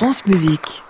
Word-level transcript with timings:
France 0.00 0.24
Musique. 0.24 0.82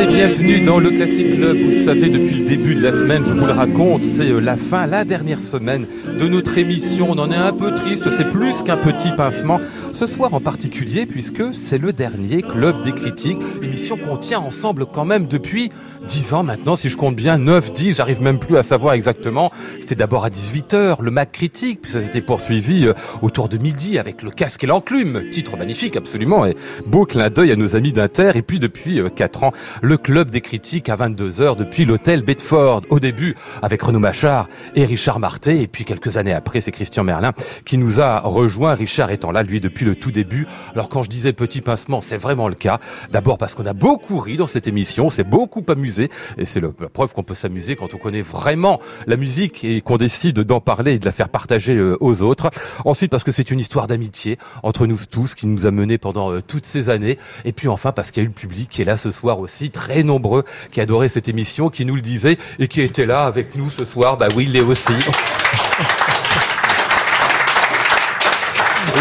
Et 0.00 0.06
bienvenue 0.06 0.60
dans 0.60 0.78
le 0.78 0.90
Classic 0.90 1.36
Club. 1.36 1.58
Vous 1.58 1.68
le 1.68 1.84
savez, 1.84 2.08
depuis 2.08 2.36
le 2.36 2.48
début 2.48 2.74
de 2.74 2.80
la 2.80 2.90
semaine, 2.90 3.22
je 3.26 3.34
vous 3.34 3.44
le 3.44 3.52
raconte, 3.52 4.02
c'est 4.02 4.30
euh, 4.30 4.40
la 4.40 4.56
fin, 4.56 4.86
la 4.86 5.04
dernière 5.04 5.40
semaine 5.40 5.86
de 6.18 6.26
notre 6.26 6.56
émission. 6.56 7.08
On 7.10 7.18
en 7.18 7.30
est 7.30 7.36
un 7.36 7.52
peu 7.52 7.74
triste, 7.74 8.10
c'est 8.10 8.30
plus 8.30 8.62
qu'un 8.62 8.78
petit 8.78 9.10
pincement. 9.14 9.60
Ce 9.92 10.06
soir 10.06 10.32
en 10.32 10.40
particulier, 10.40 11.04
puisque 11.04 11.52
c'est 11.52 11.76
le 11.76 11.92
dernier 11.92 12.40
Club 12.40 12.82
des 12.82 12.92
critiques, 12.92 13.36
émission 13.62 13.98
qu'on 13.98 14.16
tient 14.16 14.38
ensemble 14.38 14.86
quand 14.86 15.04
même 15.04 15.26
depuis 15.26 15.70
10 16.06 16.32
ans 16.32 16.44
maintenant, 16.44 16.76
si 16.76 16.88
je 16.88 16.96
compte 16.96 17.16
bien, 17.16 17.36
9, 17.36 17.70
10, 17.70 17.96
j'arrive 17.96 18.22
même 18.22 18.38
plus 18.38 18.56
à 18.56 18.62
savoir 18.62 18.94
exactement. 18.94 19.52
C'était 19.80 19.96
d'abord 19.96 20.24
à 20.24 20.30
18h, 20.30 21.02
le 21.02 21.10
Mac 21.10 21.32
Critique, 21.32 21.82
puis 21.82 21.92
ça 21.92 22.00
s'était 22.00 22.22
poursuivi 22.22 22.86
euh, 22.86 22.94
autour 23.20 23.50
de 23.50 23.58
midi 23.58 23.98
avec 23.98 24.22
le 24.22 24.30
casque 24.30 24.64
et 24.64 24.66
l'enclume. 24.66 25.28
Titre 25.30 25.58
magnifique, 25.58 25.96
absolument, 25.96 26.46
et 26.46 26.56
beau 26.86 27.04
clin 27.04 27.28
d'œil 27.28 27.52
à 27.52 27.56
nos 27.56 27.76
amis 27.76 27.92
d'Inter. 27.92 28.32
Et 28.34 28.42
puis 28.42 28.60
depuis 28.60 29.02
4 29.14 29.44
ans, 29.44 29.52
le 29.89 29.89
Club 29.96 30.30
des 30.30 30.40
critiques 30.40 30.88
à 30.88 30.96
22h 30.96 31.56
depuis 31.56 31.84
l'hôtel 31.84 32.22
Bedford. 32.22 32.82
Au 32.90 32.98
début, 33.00 33.34
avec 33.62 33.82
Renaud 33.82 33.98
Machard 33.98 34.48
et 34.74 34.84
Richard 34.84 35.18
Marté, 35.20 35.60
et 35.60 35.66
puis 35.66 35.84
quelques 35.84 36.16
années 36.16 36.32
après, 36.32 36.60
c'est 36.60 36.72
Christian 36.72 37.04
Merlin 37.04 37.32
qui 37.64 37.78
nous 37.78 38.00
a 38.00 38.20
rejoint, 38.20 38.74
Richard 38.74 39.10
étant 39.10 39.30
là, 39.32 39.42
lui, 39.42 39.60
depuis 39.60 39.84
le 39.84 39.94
tout 39.94 40.10
début. 40.10 40.46
Alors 40.74 40.88
quand 40.88 41.02
je 41.02 41.08
disais 41.10 41.32
petit 41.32 41.60
pincement, 41.60 42.00
c'est 42.00 42.16
vraiment 42.18 42.48
le 42.48 42.54
cas. 42.54 42.78
D'abord 43.12 43.38
parce 43.38 43.54
qu'on 43.54 43.66
a 43.66 43.72
beaucoup 43.72 44.18
ri 44.18 44.36
dans 44.36 44.46
cette 44.46 44.66
émission, 44.66 45.10
c'est 45.10 45.24
beaucoup 45.24 45.64
amusé, 45.68 46.10
et 46.38 46.46
c'est 46.46 46.60
le- 46.60 46.74
la 46.80 46.88
preuve 46.88 47.12
qu'on 47.12 47.22
peut 47.22 47.34
s'amuser 47.34 47.76
quand 47.76 47.94
on 47.94 47.98
connaît 47.98 48.22
vraiment 48.22 48.80
la 49.06 49.16
musique 49.16 49.64
et 49.64 49.80
qu'on 49.80 49.96
décide 49.96 50.40
d'en 50.40 50.60
parler 50.60 50.94
et 50.94 50.98
de 50.98 51.04
la 51.04 51.12
faire 51.12 51.28
partager 51.28 51.74
euh, 51.76 51.96
aux 52.00 52.22
autres. 52.22 52.50
Ensuite 52.84 53.10
parce 53.10 53.24
que 53.24 53.32
c'est 53.32 53.50
une 53.50 53.58
histoire 53.60 53.86
d'amitié 53.86 54.38
entre 54.62 54.86
nous 54.86 54.98
tous 55.10 55.34
qui 55.34 55.46
nous 55.46 55.66
a 55.66 55.70
menés 55.70 55.98
pendant 55.98 56.32
euh, 56.32 56.40
toutes 56.46 56.64
ces 56.66 56.88
années. 56.88 57.18
Et 57.44 57.52
puis 57.52 57.68
enfin 57.68 57.92
parce 57.92 58.10
qu'il 58.10 58.22
y 58.22 58.24
a 58.24 58.26
eu 58.26 58.28
le 58.28 58.34
public 58.34 58.68
qui 58.70 58.82
est 58.82 58.84
là 58.84 58.96
ce 58.96 59.10
soir 59.10 59.40
aussi, 59.40 59.70
très 59.80 60.02
nombreux, 60.02 60.44
qui 60.70 60.80
adorait 60.80 61.08
cette 61.08 61.28
émission, 61.28 61.70
qui 61.70 61.84
nous 61.84 61.94
le 61.94 62.02
disait 62.02 62.36
et 62.58 62.68
qui 62.68 62.82
était 62.82 63.06
là 63.06 63.24
avec 63.24 63.54
nous 63.56 63.70
ce 63.70 63.84
soir. 63.84 64.18
Bah 64.18 64.28
oui, 64.36 64.44
il 64.46 64.52
l'est 64.52 64.60
aussi. 64.60 64.92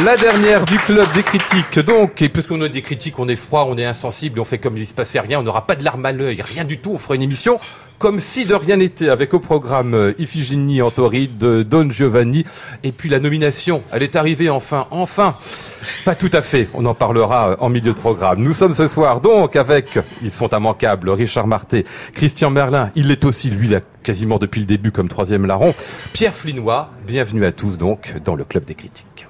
La 0.05 0.15
dernière 0.15 0.63
du 0.65 0.77
club 0.77 1.11
des 1.13 1.23
critiques. 1.23 1.79
Donc, 1.79 2.21
et 2.21 2.29
puisqu'on 2.29 2.61
a 2.61 2.69
des 2.69 2.81
critiques, 2.81 3.19
on 3.19 3.27
est 3.27 3.35
froid, 3.35 3.65
on 3.67 3.77
est 3.77 3.83
insensible, 3.85 4.39
on 4.39 4.45
fait 4.45 4.57
comme 4.57 4.77
il 4.77 4.87
se 4.87 4.93
passait 4.93 5.19
rien, 5.19 5.39
on 5.39 5.43
n'aura 5.43 5.67
pas 5.67 5.75
de 5.75 5.83
larmes 5.83 6.05
à 6.05 6.11
l'œil, 6.11 6.41
rien 6.41 6.63
du 6.63 6.77
tout. 6.77 6.91
On 6.93 6.97
fera 6.97 7.15
une 7.15 7.21
émission 7.21 7.59
comme 7.97 8.21
si 8.21 8.45
de 8.45 8.53
rien 8.53 8.77
n'était, 8.77 9.09
avec 9.09 9.33
au 9.33 9.39
programme 9.39 9.93
euh, 9.93 10.13
Iphigénie 10.17 10.81
Antoride, 10.81 11.37
Don 11.37 11.89
Giovanni, 11.89 12.45
et 12.83 12.93
puis 12.93 13.09
la 13.09 13.19
nomination. 13.19 13.83
Elle 13.91 14.03
est 14.03 14.15
arrivée 14.15 14.49
enfin, 14.49 14.87
enfin. 14.89 15.35
Pas 16.05 16.15
tout 16.15 16.29
à 16.31 16.41
fait. 16.41 16.69
On 16.73 16.85
en 16.85 16.93
parlera 16.93 17.49
euh, 17.49 17.55
en 17.59 17.67
milieu 17.67 17.91
de 17.91 17.97
programme. 17.97 18.41
Nous 18.41 18.53
sommes 18.53 18.73
ce 18.73 18.87
soir 18.87 19.19
donc 19.19 19.57
avec, 19.57 19.99
ils 20.21 20.31
sont 20.31 20.47
immanquables, 20.47 21.09
Richard 21.09 21.47
Marté, 21.47 21.85
Christian 22.13 22.51
Merlin. 22.51 22.91
Il 22.95 23.07
l'est 23.09 23.25
aussi, 23.25 23.49
lui, 23.49 23.67
là, 23.67 23.81
quasiment 24.03 24.37
depuis 24.37 24.61
le 24.61 24.67
début 24.67 24.91
comme 24.91 25.09
troisième 25.09 25.45
larron. 25.45 25.73
Pierre 26.13 26.33
Flinois. 26.33 26.89
Bienvenue 27.05 27.43
à 27.43 27.51
tous 27.51 27.77
donc 27.77 28.13
dans 28.23 28.35
le 28.35 28.45
club 28.45 28.63
des 28.63 28.75
critiques. 28.75 29.28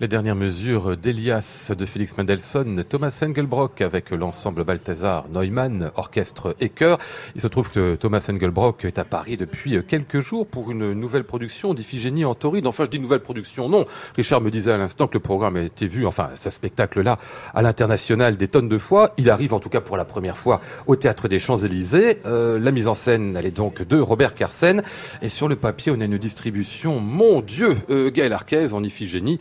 Les 0.00 0.08
dernières 0.08 0.34
mesures 0.34 0.96
d'Elias 0.96 1.72
de 1.76 1.84
Félix 1.84 2.16
Mendelssohn, 2.16 2.84
Thomas 2.84 3.20
Engelbrock 3.22 3.82
avec 3.82 4.08
l'ensemble 4.08 4.64
Balthazar 4.64 5.26
Neumann, 5.28 5.90
orchestre 5.94 6.56
et 6.58 6.70
chœur. 6.70 6.96
Il 7.34 7.42
se 7.42 7.46
trouve 7.48 7.70
que 7.70 7.96
Thomas 7.96 8.26
Engelbrock 8.30 8.86
est 8.86 8.98
à 8.98 9.04
Paris 9.04 9.36
depuis 9.36 9.84
quelques 9.86 10.20
jours 10.20 10.46
pour 10.46 10.70
une 10.70 10.94
nouvelle 10.94 11.24
production 11.24 11.74
d'Iphigénie 11.74 12.24
en 12.24 12.34
Tauride. 12.34 12.66
Enfin, 12.66 12.86
je 12.86 12.88
dis 12.88 12.98
nouvelle 12.98 13.20
production, 13.20 13.68
non. 13.68 13.84
Richard 14.16 14.40
me 14.40 14.50
disait 14.50 14.72
à 14.72 14.78
l'instant 14.78 15.06
que 15.06 15.12
le 15.12 15.20
programme 15.20 15.56
a 15.56 15.60
été 15.60 15.86
vu, 15.86 16.06
enfin, 16.06 16.30
ce 16.34 16.48
spectacle-là, 16.48 17.18
à 17.52 17.60
l'international 17.60 18.38
des 18.38 18.48
tonnes 18.48 18.70
de 18.70 18.78
fois. 18.78 19.12
Il 19.18 19.28
arrive 19.28 19.52
en 19.52 19.60
tout 19.60 19.68
cas 19.68 19.82
pour 19.82 19.98
la 19.98 20.06
première 20.06 20.38
fois 20.38 20.62
au 20.86 20.96
Théâtre 20.96 21.28
des 21.28 21.38
Champs-Élysées. 21.38 22.20
Euh, 22.24 22.58
la 22.58 22.70
mise 22.70 22.88
en 22.88 22.94
scène, 22.94 23.36
elle 23.36 23.44
est 23.44 23.50
donc 23.50 23.82
de 23.82 24.00
Robert 24.00 24.34
Carsen. 24.34 24.82
Et 25.20 25.28
sur 25.28 25.46
le 25.46 25.56
papier, 25.56 25.92
on 25.94 26.00
a 26.00 26.06
une 26.06 26.16
distribution, 26.16 27.00
mon 27.00 27.42
Dieu, 27.42 27.76
euh, 27.90 28.10
Gaël 28.10 28.32
Arquez 28.32 28.72
en 28.72 28.82
Iphigénie, 28.82 29.36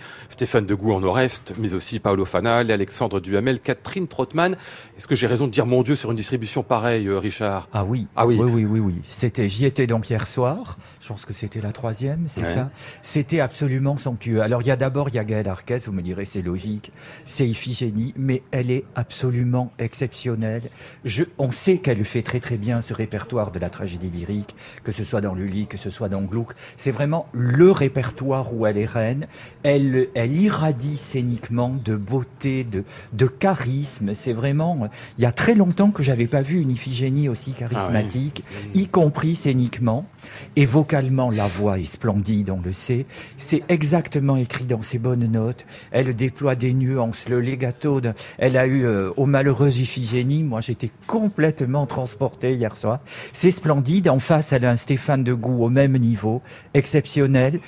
Degout 0.57 0.93
en 0.93 0.99
Nord-Est, 1.01 1.53
mais 1.59 1.73
aussi 1.75 1.99
Paolo 1.99 2.25
Fanal, 2.25 2.71
Alexandre 2.71 3.19
Duhamel, 3.19 3.59
Catherine 3.59 4.07
Trottmann. 4.07 4.57
Est-ce 4.99 5.07
que 5.07 5.15
j'ai 5.15 5.27
raison 5.27 5.47
de 5.47 5.51
dire 5.51 5.65
mon 5.65 5.81
Dieu 5.81 5.95
sur 5.95 6.11
une 6.11 6.17
distribution 6.17 6.61
pareille, 6.61 7.07
euh, 7.07 7.19
Richard? 7.19 7.69
Ah 7.71 7.85
oui, 7.85 8.07
ah 8.17 8.27
oui, 8.27 8.35
oui, 8.37 8.51
oui, 8.51 8.65
oui. 8.65 8.79
oui. 8.81 9.01
C'était, 9.09 9.47
j'y 9.47 9.63
étais 9.63 9.87
donc 9.87 10.09
hier 10.09 10.27
soir. 10.27 10.77
Je 10.99 11.07
pense 11.07 11.23
que 11.23 11.33
c'était 11.33 11.61
la 11.61 11.71
troisième, 11.71 12.25
c'est 12.27 12.43
ça? 12.43 12.69
C'était 13.01 13.39
absolument 13.39 13.95
somptueux. 13.95 14.41
Alors 14.41 14.61
il 14.61 14.67
y 14.67 14.71
a 14.71 14.75
d'abord 14.75 15.07
il 15.07 15.15
y 15.15 15.17
a 15.17 15.23
Gaël 15.23 15.47
Arquez, 15.47 15.77
vous 15.85 15.93
me 15.93 16.01
direz 16.01 16.25
c'est 16.25 16.41
logique, 16.41 16.91
c'est 17.23 17.47
Iphigénie, 17.47 18.13
mais 18.17 18.43
elle 18.51 18.71
est 18.71 18.83
absolument 18.95 19.71
exceptionnelle. 19.79 20.63
Je, 21.05 21.23
on 21.37 21.49
sait 21.49 21.77
qu'elle 21.77 22.03
fait 22.03 22.21
très 22.21 22.41
très 22.41 22.57
bien 22.57 22.81
ce 22.81 22.93
répertoire 22.93 23.51
de 23.51 23.59
la 23.59 23.69
tragédie 23.69 24.09
lyrique, 24.09 24.53
que 24.83 24.91
ce 24.91 25.05
soit 25.05 25.21
dans 25.21 25.33
Lully, 25.33 25.67
que 25.67 25.77
ce 25.77 25.89
soit 25.89 26.09
dans 26.09 26.23
Gluck. 26.23 26.51
C'est 26.75 26.91
vraiment 26.91 27.29
le 27.31 27.71
répertoire 27.71 28.53
où 28.53 28.65
elle 28.65 28.77
est 28.77 28.85
reine. 28.85 29.27
Elle, 29.63 30.09
elle 30.13 30.37
irradie 30.37 30.97
scéniquement 30.97 31.69
de 31.69 31.95
beauté, 31.95 32.65
de, 32.65 32.83
de 33.13 33.27
charisme. 33.27 34.13
C'est 34.13 34.33
vraiment, 34.33 34.88
il 35.17 35.23
y 35.23 35.25
a 35.25 35.31
très 35.31 35.55
longtemps 35.55 35.91
que 35.91 36.03
j'avais 36.03 36.27
pas 36.27 36.41
vu 36.41 36.59
une 36.59 36.71
Iphigénie 36.71 37.29
aussi 37.29 37.53
charismatique, 37.53 38.43
ah 38.47 38.67
y 38.73 38.87
compris 38.87 39.35
scéniquement. 39.35 40.05
Et 40.55 40.65
vocalement, 40.65 41.31
la 41.31 41.47
voix 41.47 41.79
est 41.79 41.85
splendide, 41.85 42.49
on 42.49 42.61
le 42.61 42.73
sait. 42.73 43.05
C'est 43.37 43.63
exactement 43.69 44.37
écrit 44.37 44.65
dans 44.65 44.81
ses 44.81 44.99
bonnes 44.99 45.25
notes. 45.31 45.65
Elle 45.91 46.15
déploie 46.15 46.55
des 46.55 46.73
nuances, 46.73 47.29
le 47.29 47.41
legato. 47.41 48.01
De... 48.01 48.13
Elle 48.37 48.57
a 48.57 48.65
eu 48.65 48.85
euh, 48.85 49.11
au 49.17 49.25
malheureux 49.25 49.69
Iphigénie. 49.69 50.43
Moi, 50.43 50.61
j'étais 50.61 50.91
complètement 51.07 51.85
transporté 51.85 52.53
hier 52.53 52.75
soir. 52.75 52.99
C'est 53.33 53.51
splendide. 53.51 54.09
En 54.09 54.19
face, 54.19 54.53
elle 54.53 54.65
a 54.65 54.71
un 54.71 54.75
Stéphane 54.75 55.23
de 55.23 55.33
Goût 55.33 55.63
au 55.63 55.69
même 55.69 55.97
niveau, 55.97 56.41
exceptionnel 56.73 57.59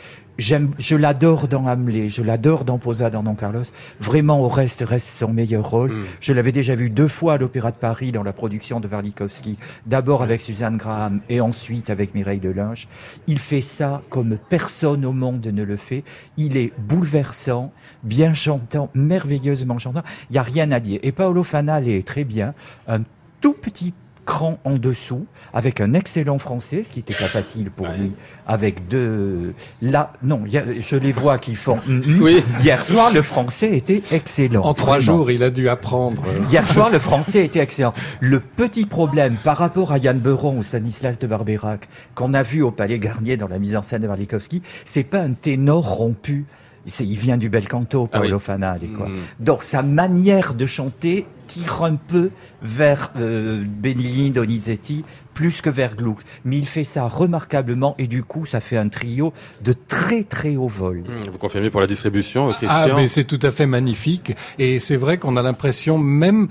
je 0.42 0.96
l'adore 0.96 1.48
dans 1.48 1.68
Hamlet, 1.68 2.10
je 2.10 2.22
l'adore 2.22 2.66
dans 2.66 2.80
Posada, 2.80 3.12
dans 3.12 3.24
Don 3.24 3.36
Carlos. 3.36 3.64
Vraiment, 4.00 4.42
au 4.42 4.48
reste, 4.48 4.84
reste 4.86 5.08
son 5.08 5.32
meilleur 5.32 5.70
rôle. 5.70 5.92
Mm. 5.92 6.06
Je 6.20 6.34
l'avais 6.34 6.52
déjà 6.52 6.76
vu 6.76 6.90
deux 6.90 7.08
fois 7.08 7.34
à 7.34 7.38
l'Opéra 7.38 7.72
de 7.72 7.78
Paris 7.78 8.12
dans 8.12 8.24
la 8.24 8.34
production 8.34 8.80
de 8.80 8.88
Warlikowski. 8.88 9.58
D'abord 9.86 10.24
avec 10.24 10.42
Suzanne 10.42 10.78
Graham 10.78 11.22
et 11.30 11.42
ensuite 11.42 11.90
avec 11.90 12.16
Mireille 12.16 12.40
Delinge. 12.40 12.88
Il 13.28 13.40
fait 13.40 13.62
ça 13.62 14.02
comme 14.10 14.38
personne 14.50 15.06
au 15.06 15.14
monde 15.14 15.46
ne 15.46 15.64
le 15.64 15.78
fait. 15.78 16.04
Il 16.38 16.58
est 16.58 16.74
bouleversant, 16.80 17.72
bien 18.04 18.34
chantant, 18.34 18.90
merveilleusement 18.96 19.78
chantant. 19.78 20.04
Il 20.30 20.34
n'y 20.34 20.40
a 20.40 20.44
rien 20.44 20.72
à 20.72 20.80
dire. 20.80 21.00
Et 21.04 21.12
Paolo 21.12 21.44
Fanale 21.44 21.88
est 21.88 22.06
très 22.06 22.24
bien. 22.24 22.54
Un 22.88 23.02
tout 23.42 23.54
petit 23.54 23.94
cran 24.26 24.60
en 24.64 24.76
dessous, 24.78 25.26
avec 25.54 25.82
un 25.82 25.94
excellent 25.94 26.38
français, 26.38 26.84
ce 26.84 26.92
qui 26.92 27.00
n'était 27.00 27.14
pas 27.14 27.28
facile 27.28 27.72
pour 27.72 27.88
lui, 27.88 28.14
avec 28.48 28.88
deux... 28.88 29.54
Là, 29.82 30.14
non, 30.24 30.44
je 30.46 30.96
les 30.96 31.12
vois 31.12 31.38
qui 31.38 31.56
font... 31.56 31.80
Oui. 31.88 32.44
Hier 32.62 32.84
soir, 32.86 33.12
le 33.12 33.22
français 33.22 33.76
était 33.76 34.02
excellent. 34.12 34.64
En 34.64 34.74
trois 34.74 35.00
jours, 35.00 35.32
il 35.32 35.44
a 35.44 35.50
dû 35.50 35.70
apprendre. 35.70 36.22
Hier 36.50 36.66
soir, 36.66 36.90
le 36.90 37.00
français 37.00 37.46
était 37.46 37.60
excellent. 37.60 37.94
Le 38.20 38.40
petit 38.40 38.86
problème 38.86 39.38
par 39.44 39.58
rapport 39.58 39.92
à 39.92 39.98
Yann 39.98 40.20
Beuron 40.20 40.58
ou 40.58 40.64
Stanislas 40.64 41.20
de 41.20 41.28
Barberac, 41.28 41.90
qu'on 42.16 42.34
a 42.34 42.44
vu 42.44 42.62
au 42.62 42.72
Palais 42.72 43.00
Garnier 43.00 43.38
dans 43.38 43.48
la 43.48 43.60
mise 43.60 43.76
en 43.76 43.82
scène 43.82 44.02
de 44.02 44.08
Warlikowski, 44.08 44.62
c'est 44.86 45.04
pas 45.04 45.20
un 45.20 45.34
ténor 45.34 45.88
rompu 45.88 46.46
il 46.86 47.18
vient 47.18 47.38
du 47.38 47.50
bel 47.50 47.68
canto, 47.68 48.10
ah 48.12 48.20
Paolo 48.20 48.40
Fanale. 48.40 48.82
Quoi. 48.98 49.10
Mm. 49.10 49.18
Donc 49.40 49.64
sa 49.64 49.84
manière 49.84 50.54
de 50.54 50.66
chanter 50.66 51.28
tire 51.52 51.84
un 51.84 51.96
peu 51.96 52.30
vers 52.62 53.12
euh, 53.18 53.64
Benigni, 53.66 54.32
Donizetti, 54.32 55.04
plus 55.34 55.62
que 55.62 55.70
vers 55.70 55.96
Gluck. 55.96 56.20
Mais 56.46 56.58
il 56.58 56.66
fait 56.66 56.86
ça 56.86 57.08
remarquablement 57.08 57.96
et 57.98 58.08
du 58.08 58.24
coup, 58.24 58.46
ça 58.46 58.62
fait 58.62 58.78
un 58.78 58.88
trio 58.88 59.34
de 59.62 59.74
très 59.74 60.24
très 60.24 60.56
haut 60.56 60.70
vol. 60.70 61.04
Mm. 61.08 61.30
Vous 61.30 61.38
confirmez 61.38 61.70
pour 61.70 61.82
la 61.82 61.88
distribution, 61.88 62.48
Christian 62.50 62.70
Ah, 62.72 62.88
mais 62.96 63.08
c'est 63.08 63.26
tout 63.26 63.40
à 63.42 63.52
fait 63.52 63.66
magnifique. 63.66 64.34
Et 64.60 64.80
c'est 64.80 64.96
vrai 64.96 65.18
qu'on 65.18 65.36
a 65.36 65.42
l'impression 65.42 65.98
même 65.98 66.48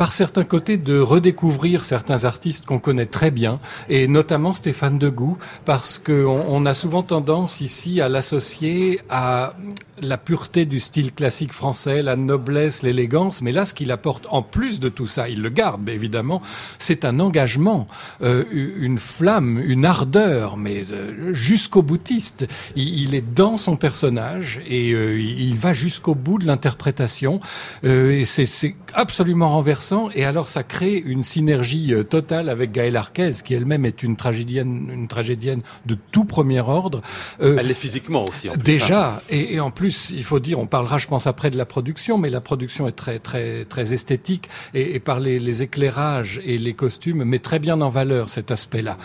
par 0.00 0.14
certains 0.14 0.44
côtés 0.44 0.78
de 0.78 0.98
redécouvrir 0.98 1.84
certains 1.84 2.24
artistes 2.24 2.64
qu'on 2.64 2.78
connaît 2.78 3.04
très 3.04 3.30
bien, 3.30 3.60
et 3.90 4.08
notamment 4.08 4.54
Stéphane 4.54 4.98
Degout, 4.98 5.36
parce 5.66 5.98
qu'on 5.98 6.42
on 6.48 6.64
a 6.64 6.72
souvent 6.72 7.02
tendance 7.02 7.60
ici 7.60 8.00
à 8.00 8.08
l'associer 8.08 9.02
à 9.10 9.52
la 10.00 10.18
pureté 10.18 10.64
du 10.64 10.80
style 10.80 11.12
classique 11.12 11.52
français, 11.52 12.02
la 12.02 12.16
noblesse, 12.16 12.82
l'élégance, 12.82 13.42
mais 13.42 13.52
là, 13.52 13.64
ce 13.64 13.74
qu'il 13.74 13.92
apporte 13.92 14.26
en 14.30 14.42
plus 14.42 14.80
de 14.80 14.88
tout 14.88 15.06
ça, 15.06 15.28
il 15.28 15.42
le 15.42 15.50
garde 15.50 15.80
évidemment, 15.88 16.42
c'est 16.78 17.04
un 17.04 17.20
engagement, 17.20 17.86
euh, 18.22 18.44
une 18.50 18.98
flamme, 18.98 19.60
une 19.64 19.84
ardeur, 19.84 20.56
mais 20.56 20.84
euh, 20.90 21.32
jusqu'au 21.32 21.82
boutiste. 21.82 22.46
Il, 22.76 23.14
est 23.14 23.34
dans 23.34 23.56
son 23.56 23.76
personnage 23.76 24.60
et 24.66 24.92
euh, 24.92 25.20
il 25.20 25.56
va 25.56 25.72
jusqu'au 25.72 26.14
bout 26.14 26.38
de 26.38 26.46
l'interprétation, 26.46 27.40
et 27.82 28.24
c'est 28.24 28.74
absolument 28.94 29.50
renversant. 29.50 30.08
Et 30.14 30.24
alors, 30.24 30.48
ça 30.48 30.62
crée 30.62 30.96
une 30.96 31.24
synergie 31.24 31.92
totale 32.08 32.48
avec 32.48 32.72
Gaëlle 32.72 32.96
Arquez, 32.96 33.30
qui 33.44 33.54
elle-même 33.54 33.84
est 33.84 34.02
une 34.02 34.16
tragédienne, 34.16 34.90
une 34.92 35.08
tragédienne 35.08 35.62
de 35.86 35.96
tout 36.12 36.24
premier 36.24 36.60
ordre. 36.60 37.02
Elle 37.40 37.66
l'est 37.66 37.74
physiquement 37.74 38.24
aussi. 38.24 38.48
En 38.48 38.52
plus, 38.52 38.62
déjà, 38.62 39.14
hein. 39.14 39.20
et, 39.30 39.54
et 39.54 39.60
en 39.60 39.70
plus 39.70 39.89
il 40.10 40.24
faut 40.24 40.40
dire, 40.40 40.58
on 40.58 40.66
parlera, 40.66 40.98
je 40.98 41.06
pense, 41.06 41.26
après 41.26 41.50
de 41.50 41.56
la 41.56 41.64
production, 41.64 42.18
mais 42.18 42.30
la 42.30 42.40
production 42.40 42.88
est 42.88 42.92
très, 42.92 43.18
très, 43.18 43.64
très 43.64 43.92
esthétique 43.92 44.48
et, 44.74 45.00
par 45.00 45.20
les, 45.20 45.62
éclairages 45.62 46.40
et 46.44 46.58
les 46.58 46.74
costumes 46.74 47.24
met 47.24 47.38
très 47.38 47.58
bien 47.58 47.80
en 47.80 47.90
valeur 47.90 48.28
cet 48.28 48.50
aspect-là. 48.50 48.96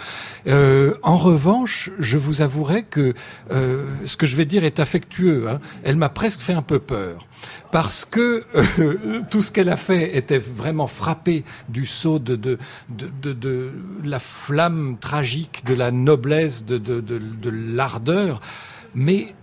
Euh, 0.48 0.96
en 1.04 1.18
revanche, 1.18 1.92
je 2.00 2.18
vous 2.18 2.42
avouerai 2.42 2.84
que 2.84 3.14
euh, 3.52 3.86
ce 4.06 4.18
que 4.18 4.26
je 4.26 4.36
vais 4.36 4.46
dire 4.46 4.64
est 4.64 4.80
affectueux. 4.80 5.50
Hein. 5.50 5.60
Elle 5.84 5.98
m'a 5.98 6.10
presque 6.10 6.40
fait 6.40 6.54
un 6.54 6.62
peu 6.62 6.80
peur 6.80 7.28
parce 7.72 8.06
que 8.06 8.44
euh, 8.56 9.22
tout 9.30 9.42
ce 9.42 9.52
qu'elle 9.52 9.70
a 9.70 9.78
fait 9.78 10.16
était 10.18 10.38
vraiment 10.38 10.88
frappé 10.88 11.44
du 11.70 11.86
saut 11.86 12.20
de, 12.20 12.58
la 14.04 14.20
flamme 14.20 14.98
tragique, 15.00 15.64
de 15.66 15.74
la 15.74 15.92
noblesse, 15.92 16.66
de, 16.66 16.78
de 16.78 17.50
l'ardeur. 17.50 18.40
Mais 18.94 19.34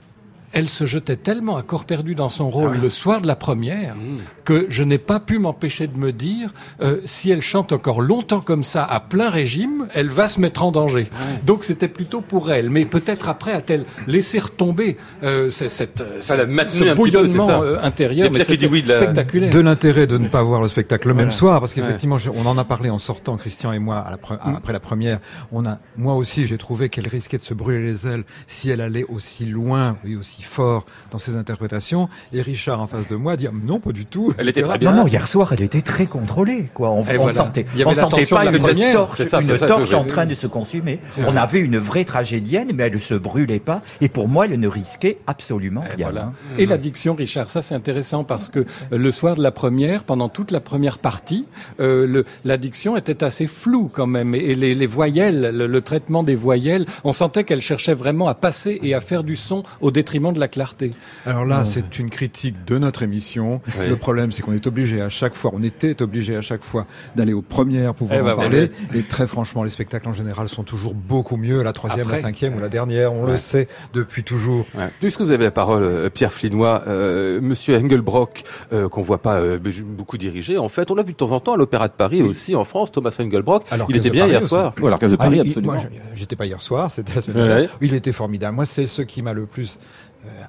elle 0.53 0.69
se 0.69 0.87
jetait 0.87 1.17
tellement 1.17 1.57
à 1.57 1.63
corps 1.63 1.85
perdu 1.85 2.15
dans 2.15 2.29
son 2.29 2.51
rôle 2.51 2.73
ah 2.75 2.81
le 2.83 2.91
soir 2.91 3.21
de 3.21 3.27
la 3.27 3.37
première 3.37 3.97
mmh. 3.97 4.19
que 4.45 4.67
je 4.69 4.85
n'ai 4.85 4.99
pas 4.99 5.21
pu 5.21 5.39
m'empêcher 5.39 5.87
de 5.87 5.97
me 5.97 6.13
dire 6.13 6.53
euh, 6.81 7.01
si 7.05 7.31
elle 7.31 7.43
chante 7.43 7.73
encore 7.73 8.01
longtemps 8.01 8.41
comme 8.41 8.65
ça 8.65 8.85
à 8.85 9.01
plein 9.01 9.31
régime, 9.31 9.87
elle 9.95 10.09
va 10.09 10.29
se 10.29 10.41
mettre 10.41 10.63
en 10.65 10.71
danger. 10.71 11.09
Donc 11.45 11.65
c'était 11.65 11.89
plutôt 11.89 12.21
pour 12.21 12.51
elle. 12.51 12.71
Mais 12.71 12.85
peut-être 12.85 13.29
après 13.29 13.53
a-t-elle 13.53 13.85
laissé 14.07 14.39
retomber 14.39 14.97
euh, 15.23 15.51
cette, 15.51 15.71
cette, 15.71 16.05
ce 16.21 16.95
bouillonnement 16.95 17.63
euh, 17.63 17.77
intérieur, 17.83 18.31
mais 18.31 18.45
c'est 18.45 18.63
oui, 18.67 18.85
spectaculaire. 18.87 19.51
De 19.51 19.61
l'intérêt 19.61 20.07
de 20.07 20.19
ne 20.19 20.29
pas 20.29 20.43
voir 20.43 20.63
le 20.63 20.69
spectacle 20.69 21.09
le 21.09 21.15
même 21.15 21.33
soir, 21.33 21.61
parce 21.61 21.75
qu'effectivement, 21.75 22.19
on 22.35 22.47
en 22.47 22.59
a 22.59 22.65
parlé 22.65 22.91
en 22.91 22.99
sortant, 22.99 23.37
Christian 23.37 23.73
et 23.73 23.79
moi, 23.79 24.05
mmh. 24.31 24.55
après 24.57 24.73
la 24.73 24.81
première. 24.81 25.19
On 25.51 25.67
a, 25.67 25.79
moi 25.97 26.15
aussi, 26.15 26.47
j'ai 26.47 26.59
trouvé 26.59 26.89
qu'elle 26.89 27.09
risquait 27.09 27.39
de 27.39 27.43
se 27.43 27.55
brûler 27.55 27.83
les 27.83 28.07
ailes 28.07 28.25
si 28.47 28.71
elle 28.71 28.81
allait 28.81 29.05
aussi 29.05 29.47
loin, 29.47 29.97
et 30.07 30.17
aussi 30.17 30.42
fort 30.43 30.85
dans 31.11 31.19
ses 31.19 31.37
interprétations. 31.37 32.09
Et 32.33 32.43
Richard 32.43 32.81
en 32.81 32.87
face 32.87 33.09
de 33.09 33.17
moi 33.17 33.37
dit 33.37 33.47
non, 33.53 33.81
pas 33.81 33.93
du 33.93 34.07
tout. 34.07 34.33
Elle 34.39 34.49
était 34.49 34.63
très 34.63 34.79
bien. 34.79 34.93
Non, 34.93 35.03
non, 35.03 35.07
hier 35.07 35.27
soir, 35.27 35.53
elle 35.53 35.63
était 35.63 35.83
très 35.83 36.07
contrôlée. 36.07 36.69
Quoi. 36.75 36.91
On, 36.91 37.01
on 37.01 37.29
sentait, 37.33 37.67
on 37.85 37.95
sentait 37.95 38.27
pas 38.27 38.47
une 38.47 38.93
torche, 38.93 39.21
une 39.21 39.59
torche 39.59 39.95
en 39.95 40.05
train 40.05 40.27
de 40.27 40.35
se 40.35 40.47
consumer. 40.47 41.01
On 41.27 41.37
avait 41.37 41.61
une 41.61 41.79
vraie 41.79 42.05
tragédienne, 42.05 42.71
mais 42.75 42.85
elle 42.85 42.95
ne 42.95 42.99
se 42.99 43.15
brûlait 43.15 43.61
pas. 43.61 43.83
Et 44.01 44.09
pour 44.09 44.29
moi, 44.29 44.47
elle 44.47 44.59
ne 44.59 44.69
risquait 44.69 45.19
absolument 45.27 45.85
rien. 45.97 46.33
Et 46.59 46.67
l'addiction, 46.67 47.15
Richard, 47.15 47.51
ça 47.51 47.63
c'est 47.63 47.75
intéressant 47.75 48.25
parce 48.25 48.49
que 48.49 48.65
le 48.91 49.11
soir 49.11 49.37
de 49.37 49.43
la 49.43 49.51
première, 49.51 50.05
pendant 50.05 50.29
toute 50.29 50.51
la 50.51 50.61
première 50.61 50.99
partie, 50.99 51.47
euh, 51.81 52.23
l'addiction 52.45 52.97
était 52.97 53.25
assez 53.25 53.47
floue 53.47 53.91
quand 53.93 54.07
même. 54.07 54.35
Et 54.35 54.55
les, 54.55 54.75
les 54.75 54.87
voyelles, 54.87 55.51
le, 55.55 55.67
le, 55.67 55.81
traitement 55.81 56.23
des 56.23 56.35
voyelles, 56.35 56.87
on 57.05 57.13
sentait 57.13 57.45
qu'elle 57.45 57.61
cherchait 57.61 57.95
vraiment 57.95 58.29
à 58.29 58.35
passer 58.35 58.79
et 58.83 58.95
à 58.95 59.01
faire 59.01 59.25
du 59.25 59.37
son 59.37 59.63
au 59.81 59.91
détriment 59.91 60.32
de 60.33 60.41
la 60.41 60.49
clarté. 60.49 60.93
Alors 61.27 61.45
là, 61.45 61.65
c'est 61.65 61.99
une 61.99 62.11
critique 62.11 62.65
de 62.67 62.79
notre 62.79 63.03
émission. 63.03 63.61
Le 63.79 63.97
problème, 63.97 64.33
c'est 64.33 64.43
qu'on 64.43 64.53
est 64.53 64.67
obligé 64.67 65.01
à 65.01 65.09
chaque 65.09 65.35
fois, 65.35 65.51
on 65.55 65.63
était 65.63 66.03
obligé 66.03 66.37
à 66.37 66.41
chaque 66.41 66.65
fois 66.65 66.87
d'aller 67.17 67.33
aux 67.33 67.43
premières 67.43 67.95
pour 67.95 68.09
pouvoir 68.09 68.21
eh 68.21 68.25
ben 68.25 68.33
en 68.33 68.37
parler. 68.37 68.71
Et 68.95 69.03
très 69.03 69.27
franchement, 69.27 69.63
les 69.65 69.71
spectacles 69.71 70.09
en 70.09 70.13
général 70.13 70.49
sont 70.49 70.63
toujours 70.63 70.95
beaucoup 70.95 71.37
mieux. 71.37 71.63
La 71.63 71.73
troisième, 71.73 72.11
la 72.11 72.17
cinquième 72.17 72.57
ou 72.57 72.61
la 72.61 72.69
dernière, 72.69 73.13
on 73.13 73.27
le 73.27 73.37
sait 73.37 73.69
depuis 73.93 74.25
toujours. 74.25 74.67
Puisque 75.01 75.21
vous 75.21 75.33
avez 75.33 75.45
la 75.45 75.51
parole, 75.51 75.83
euh, 75.83 76.11
Pierre 76.11 76.33
Flinois, 76.33 76.83
euh, 76.87 77.41
Monsieur 77.41 77.77
Engelbrock, 77.77 78.45
euh, 78.73 78.89
qu'on 78.89 79.03
voit 79.03 79.23
pas 79.23 79.41
euh, 79.41 79.59
beaucoup 79.85 80.19
diriger, 80.19 80.59
en 80.59 80.69
fait, 80.69 80.91
on 80.91 80.95
l'a 80.95 81.03
vu 81.03 81.13
de 81.13 81.17
temps 81.17 81.31
en 81.31 81.41
temps 81.41 81.55
à 81.55 81.57
l'Opéra 81.57 81.89
de 81.89 81.93
Paris 81.93 82.23
aussi 82.23 82.55
en 82.55 82.65
France. 82.65 82.93
Thomas 82.93 83.17
Engelbrock, 83.19 83.65
Alors, 83.71 83.87
il 83.91 83.97
était 83.97 84.11
bien 84.11 84.27
hier 84.27 84.45
soir. 84.45 84.75
Voilà, 84.79 84.97
de 84.97 85.17
Paris, 85.17 85.39
ah, 85.39 85.43
absolument. 85.47 85.75
Moi, 85.75 85.83
j'étais 86.15 86.37
pas 86.37 86.47
hier 86.47 86.61
soir, 86.61 86.91
c'était 86.91 87.15
la 87.15 87.23
semaine 87.23 87.47
dernière. 87.47 87.77
Il 87.81 87.95
était 87.95 88.13
formidable. 88.13 88.57
Moi, 88.57 88.67
c'est 88.67 88.87
ce 88.87 89.03
qui 89.03 89.23
m'a 89.23 89.33
le 89.33 89.47
plus 89.47 89.79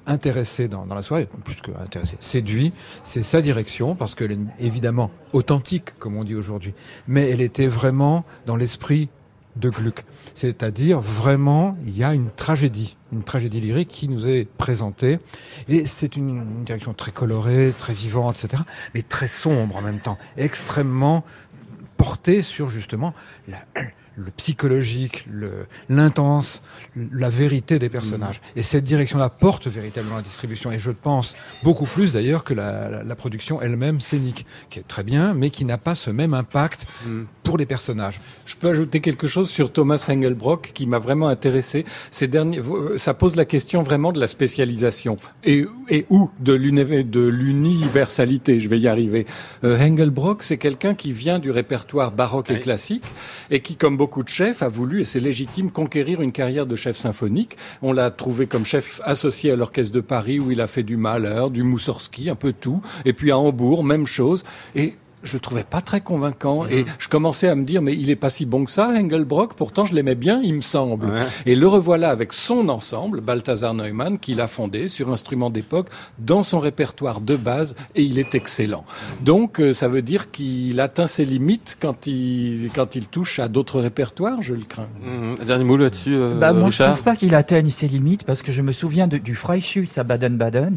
intéressé 0.06 0.68
dans, 0.68 0.86
dans, 0.86 0.94
la 0.94 1.02
soirée, 1.02 1.28
plus 1.44 1.60
que 1.60 1.70
intéressé, 1.72 2.16
séduit, 2.20 2.72
c'est 3.02 3.22
sa 3.22 3.42
direction, 3.42 3.94
parce 3.94 4.14
qu'elle 4.14 4.32
est 4.32 4.38
évidemment 4.60 5.10
authentique, 5.32 5.98
comme 5.98 6.16
on 6.16 6.24
dit 6.24 6.34
aujourd'hui, 6.34 6.74
mais 7.08 7.28
elle 7.30 7.40
était 7.40 7.66
vraiment 7.66 8.24
dans 8.46 8.56
l'esprit 8.56 9.08
de 9.56 9.70
Gluck. 9.70 10.04
C'est-à-dire, 10.34 11.00
vraiment, 11.00 11.76
il 11.86 11.96
y 11.96 12.02
a 12.02 12.12
une 12.12 12.30
tragédie, 12.30 12.96
une 13.12 13.22
tragédie 13.22 13.60
lyrique 13.60 13.88
qui 13.88 14.08
nous 14.08 14.26
est 14.26 14.48
présentée, 14.58 15.20
et 15.68 15.86
c'est 15.86 16.16
une, 16.16 16.28
une 16.28 16.64
direction 16.64 16.92
très 16.92 17.12
colorée, 17.12 17.72
très 17.78 17.94
vivante, 17.94 18.42
etc., 18.42 18.62
mais 18.94 19.02
très 19.02 19.28
sombre 19.28 19.76
en 19.76 19.82
même 19.82 20.00
temps, 20.00 20.18
extrêmement 20.36 21.24
portée 21.96 22.42
sur 22.42 22.68
justement 22.68 23.14
la 23.48 23.58
le 24.16 24.30
psychologique, 24.30 25.26
l'intense, 25.88 26.62
la 26.96 27.30
vérité 27.30 27.78
des 27.78 27.88
personnages. 27.88 28.40
Mm. 28.40 28.58
Et 28.58 28.62
cette 28.62 28.84
direction-là 28.84 29.28
porte 29.28 29.66
véritablement 29.66 30.16
la 30.16 30.22
distribution. 30.22 30.70
Et 30.70 30.78
je 30.78 30.90
pense 30.90 31.34
beaucoup 31.62 31.86
plus 31.86 32.12
d'ailleurs 32.12 32.44
que 32.44 32.54
la, 32.54 33.02
la, 33.02 33.16
production 33.16 33.60
elle-même 33.60 34.00
scénique, 34.00 34.46
qui 34.70 34.78
est 34.78 34.86
très 34.86 35.02
bien, 35.02 35.34
mais 35.34 35.50
qui 35.50 35.64
n'a 35.64 35.78
pas 35.78 35.94
ce 35.94 36.10
même 36.10 36.34
impact 36.34 36.86
mm. 37.06 37.24
pour 37.42 37.58
les 37.58 37.66
personnages. 37.66 38.20
Je 38.46 38.56
peux 38.56 38.68
ajouter 38.68 39.00
quelque 39.00 39.26
chose 39.26 39.50
sur 39.50 39.72
Thomas 39.72 40.04
Engelbrock 40.08 40.72
qui 40.74 40.86
m'a 40.86 40.98
vraiment 40.98 41.28
intéressé. 41.28 41.84
Ces 42.10 42.28
derniers, 42.28 42.62
ça 42.96 43.14
pose 43.14 43.36
la 43.36 43.44
question 43.44 43.82
vraiment 43.82 44.12
de 44.12 44.20
la 44.20 44.28
spécialisation 44.28 45.18
et, 45.42 45.66
et 45.88 46.06
où 46.10 46.30
de 46.40 46.52
l'universalité. 46.52 48.60
Je 48.60 48.68
vais 48.68 48.78
y 48.78 48.88
arriver. 48.88 49.26
Euh, 49.64 49.78
Engelbrock, 49.78 50.42
c'est 50.42 50.58
quelqu'un 50.58 50.94
qui 50.94 51.12
vient 51.12 51.38
du 51.38 51.50
répertoire 51.50 52.12
baroque 52.12 52.50
et 52.50 52.60
classique 52.60 53.04
et 53.50 53.60
qui, 53.60 53.76
comme 53.76 53.96
beaucoup 54.04 54.22
de 54.22 54.28
chefs, 54.28 54.62
a 54.62 54.68
voulu, 54.68 55.00
et 55.00 55.06
c'est 55.06 55.18
légitime, 55.18 55.70
conquérir 55.70 56.20
une 56.20 56.30
carrière 56.30 56.66
de 56.66 56.76
chef 56.76 56.98
symphonique. 56.98 57.56
On 57.80 57.90
l'a 57.90 58.10
trouvé 58.10 58.46
comme 58.46 58.66
chef 58.66 59.00
associé 59.02 59.50
à 59.50 59.56
l'Orchestre 59.56 59.94
de 59.94 60.02
Paris, 60.02 60.38
où 60.38 60.50
il 60.50 60.60
a 60.60 60.66
fait 60.66 60.82
du 60.82 60.98
Mahler, 60.98 61.46
du 61.50 61.62
Moussorski, 61.62 62.28
un 62.28 62.34
peu 62.34 62.52
tout. 62.52 62.82
Et 63.06 63.14
puis 63.14 63.30
à 63.30 63.38
Hambourg, 63.38 63.82
même 63.82 64.06
chose. 64.06 64.44
Et 64.74 64.92
je 65.24 65.34
le 65.34 65.40
trouvais 65.40 65.64
pas 65.64 65.80
très 65.80 66.00
convaincant. 66.00 66.66
Et 66.66 66.84
mhm. 66.84 66.90
je 66.98 67.08
commençais 67.08 67.48
à 67.48 67.54
me 67.54 67.64
dire 67.64 67.82
mais 67.82 67.94
il 67.94 68.10
est 68.10 68.16
pas 68.16 68.30
si 68.30 68.46
bon 68.46 68.64
que 68.64 68.70
ça 68.70 68.88
Engelbrock. 68.88 69.54
Pourtant 69.54 69.84
je 69.84 69.94
l'aimais 69.94 70.14
bien 70.14 70.40
il 70.42 70.54
me 70.54 70.60
semble. 70.60 71.08
Et 71.46 71.56
le 71.56 71.66
revoilà 71.66 72.10
avec 72.10 72.32
son 72.32 72.68
ensemble 72.68 73.20
Balthazar 73.20 73.74
Neumann 73.74 74.18
qu'il 74.18 74.40
a 74.40 74.46
fondé 74.46 74.88
sur 74.88 75.10
instrument 75.10 75.50
d'époque 75.50 75.88
dans 76.18 76.42
son 76.42 76.60
répertoire 76.60 77.20
de 77.20 77.36
base 77.36 77.74
et 77.94 78.02
il 78.02 78.18
est 78.18 78.34
excellent. 78.34 78.84
Donc 79.20 79.60
euh, 79.60 79.72
ça 79.72 79.88
veut 79.88 80.02
dire 80.02 80.30
qu'il 80.30 80.80
atteint 80.80 81.06
ses 81.06 81.24
limites 81.24 81.78
quand 81.80 82.06
il 82.06 82.70
quand 82.74 82.94
il 82.94 83.06
touche 83.06 83.38
à 83.38 83.48
d'autres 83.48 83.80
répertoires 83.80 84.42
je 84.42 84.54
le 84.54 84.64
crains. 84.64 84.88
Mhm. 85.02 85.36
un 85.40 85.44
dernier 85.44 85.64
mot 85.64 85.76
là-dessus 85.76 86.14
euh, 86.14 86.38
bah, 86.38 86.52
moi 86.52 86.70
je 86.70 86.82
trouve 86.82 87.02
pas 87.02 87.16
qu'il 87.16 87.34
atteigne 87.34 87.70
ses 87.70 87.88
limites 87.88 88.24
parce 88.24 88.42
que 88.42 88.52
je 88.52 88.62
me 88.62 88.72
souviens 88.72 89.06
de, 89.06 89.18
du 89.18 89.34
Freischütz 89.34 89.98
à 89.98 90.04
Baden-Baden 90.04 90.76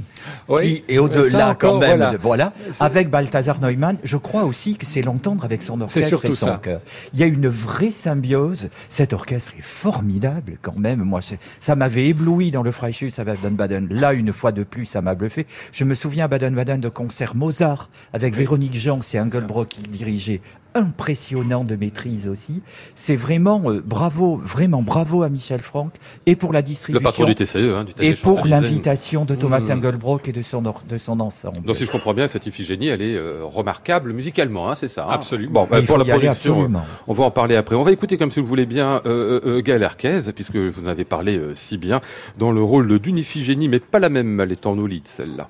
qui 0.60 0.84
est 0.88 0.98
au-delà 0.98 1.56
quand 1.56 1.78
même 1.78 1.98
voilà, 1.98 2.18
voilà. 2.22 2.54
avec 2.80 3.10
Balthazar 3.10 3.60
Neumann 3.62 3.98
je 4.04 4.18
crois 4.18 4.37
aussi 4.46 4.78
que 4.78 4.86
c'est 4.86 5.02
l'entendre 5.02 5.46
avec 5.46 5.62
son 5.62 5.82
orchestre 5.82 6.26
et 6.26 6.32
son 6.32 6.58
cœur. 6.58 6.82
Il 7.14 7.20
y 7.20 7.24
a 7.24 7.28
une 7.28 7.48
vraie 7.48 7.92
symbiose. 7.92 8.70
Cet 8.90 9.14
orchestre 9.14 9.54
est 9.58 9.64
formidable 9.64 10.58
quand 10.62 10.78
même. 10.78 11.04
Moi, 11.04 11.22
ça 11.60 11.76
m'avait 11.76 12.08
ébloui 12.08 12.52
dans 12.52 12.64
le 12.64 12.72
Freischütz 12.72 13.20
à 13.20 13.24
Baden-Baden. 13.24 13.88
Là, 13.90 14.14
une 14.14 14.34
fois 14.34 14.52
de 14.52 14.64
plus, 14.64 14.86
ça 14.86 15.02
m'a 15.02 15.16
bluffé. 15.16 15.48
Je 15.72 15.84
me 15.84 15.96
souviens 15.96 16.26
à 16.26 16.28
Baden-Baden 16.28 16.80
de 16.80 16.90
concert 16.90 17.36
Mozart 17.36 17.90
avec 18.14 18.36
Véronique 18.36 18.76
Jean, 18.76 19.02
c'est 19.02 19.20
Engelbrock 19.20 19.68
qui 19.68 19.82
dirigeait 19.82 20.42
impressionnant 20.78 21.64
de 21.64 21.76
maîtrise 21.76 22.28
aussi. 22.28 22.62
C'est 22.96 23.16
vraiment 23.16 23.62
euh, 23.66 23.82
bravo, 23.86 24.38
vraiment 24.38 24.82
bravo 24.82 25.24
à 25.24 25.30
Michel 25.30 25.62
Franck 25.62 25.94
et 26.26 26.36
pour 26.36 26.54
la 26.54 26.62
distribution. 26.62 27.00
Le 27.00 27.04
patron 27.04 27.26
du 27.26 27.36
TCE, 27.36 27.56
hein, 27.76 27.84
du 27.84 27.94
Et 28.04 28.14
pour 28.16 28.46
l'invitation 28.46 29.26
de 29.26 29.36
Thomas 29.36 29.60
mmh. 29.60 29.72
Engelbrock 29.78 30.28
et 30.28 30.32
de 30.32 30.42
son, 30.42 30.62
de 30.62 30.98
son 30.98 31.20
ensemble. 31.20 31.62
Donc 31.62 31.76
si 31.76 31.86
je 31.86 31.92
comprends 31.92 32.14
bien, 32.14 32.28
cette 32.28 32.46
Iphigénie, 32.46 32.88
elle 32.88 33.02
est 33.02 33.16
euh, 33.16 33.42
remarquable 33.44 34.14
musicalement, 34.14 34.70
hein, 34.70 34.76
c'est 34.76 34.88
ça 34.88 35.06
hein 35.06 35.12
Absolument. 35.12 35.52
Bon, 35.52 35.68
bah, 35.70 35.82
pour 35.82 35.98
la 35.98 36.06
production, 36.06 36.70
on 37.08 37.14
va 37.14 37.24
en 37.24 37.32
parler 37.32 37.56
après. 37.56 37.76
On 37.76 37.84
va 37.84 37.92
écouter, 37.92 38.18
comme 38.18 38.32
si 38.32 38.40
vous 38.40 38.48
voulez 38.48 38.66
bien, 38.66 39.02
euh, 39.06 39.42
euh 39.46 39.62
Gaël 39.62 39.84
Arquez, 39.84 40.22
puisque 40.36 40.56
vous 40.56 40.84
en 40.84 40.88
avez 40.88 41.04
parlé 41.04 41.40
si 41.56 41.78
bien, 41.78 42.02
dans 42.38 42.52
le 42.52 42.62
rôle 42.62 43.00
d'une 43.00 43.18
Iphigénie, 43.18 43.68
mais 43.68 43.80
pas 43.80 44.00
la 44.00 44.10
même, 44.10 44.40
elle 44.40 44.52
est 44.52 44.66
en 44.66 44.78
olide, 44.78 45.08
celle-là. 45.08 45.50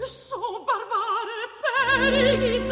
So 0.00 0.64
barbare 0.64 1.48
per 1.60 2.44
i 2.44 2.66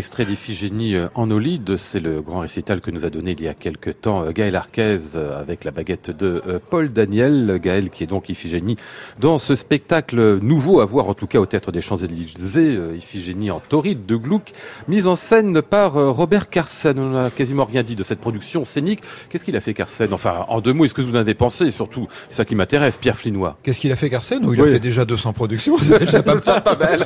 Extrait 0.00 0.24
d'Iphigénie 0.24 0.94
euh, 0.94 1.08
en 1.14 1.30
Olide, 1.30 1.76
c'est 1.76 2.00
le 2.00 2.22
grand 2.22 2.38
récital 2.38 2.80
que 2.80 2.90
nous 2.90 3.04
a 3.04 3.10
donné 3.10 3.32
il 3.38 3.44
y 3.44 3.48
a 3.48 3.52
quelque 3.52 3.90
temps 3.90 4.24
euh, 4.24 4.30
Gaël 4.32 4.56
Arquez 4.56 4.96
euh, 5.14 5.38
avec 5.38 5.62
la 5.62 5.72
baguette 5.72 6.10
de 6.10 6.42
Paul 6.70 6.90
Daniel. 6.90 7.60
Gaël 7.62 7.90
qui 7.90 8.04
est 8.04 8.06
donc 8.06 8.30
Iphigénie 8.30 8.76
dans 9.18 9.36
ce 9.36 9.54
spectacle 9.54 10.38
nouveau 10.40 10.80
à 10.80 10.86
voir 10.86 11.10
en 11.10 11.12
tout 11.12 11.26
cas 11.26 11.38
au 11.38 11.44
Théâtre 11.44 11.70
des 11.70 11.82
Champs-Élysées, 11.82 12.78
Iphigénie 12.96 13.50
en 13.50 13.60
tauride 13.60 14.06
de 14.06 14.16
Gluck, 14.16 14.52
mise 14.88 15.06
en 15.06 15.16
scène 15.16 15.60
par 15.60 15.92
Robert 15.92 16.48
Carsen. 16.48 16.98
On 16.98 17.10
n'a 17.10 17.28
quasiment 17.28 17.66
rien 17.66 17.82
dit 17.82 17.94
de 17.94 18.02
cette 18.02 18.20
production 18.20 18.64
scénique. 18.64 19.02
Qu'est-ce 19.28 19.44
qu'il 19.44 19.56
a 19.56 19.60
fait 19.60 19.74
Carsen? 19.74 20.14
Enfin, 20.14 20.46
en 20.48 20.62
deux 20.62 20.72
mots, 20.72 20.86
est-ce 20.86 20.94
que 20.94 21.02
vous 21.02 21.14
en 21.14 21.20
avez 21.20 21.34
pensé? 21.34 21.70
Surtout, 21.70 22.08
c'est 22.30 22.36
ça 22.36 22.46
qui 22.46 22.54
m'intéresse, 22.54 22.96
Pierre 22.96 23.18
Flinois. 23.18 23.58
Qu'est-ce 23.62 23.80
qu'il 23.80 23.92
a 23.92 23.96
fait 23.96 24.08
Carsen? 24.08 24.42
Ou 24.46 24.54
il 24.54 24.62
a 24.62 24.66
fait 24.66 24.80
déjà 24.80 25.04
200 25.04 25.34
productions? 25.34 25.76
C'est 25.78 25.98
déjà 25.98 26.22
pas, 26.22 26.40
pas 26.40 26.74
belle. 26.74 27.04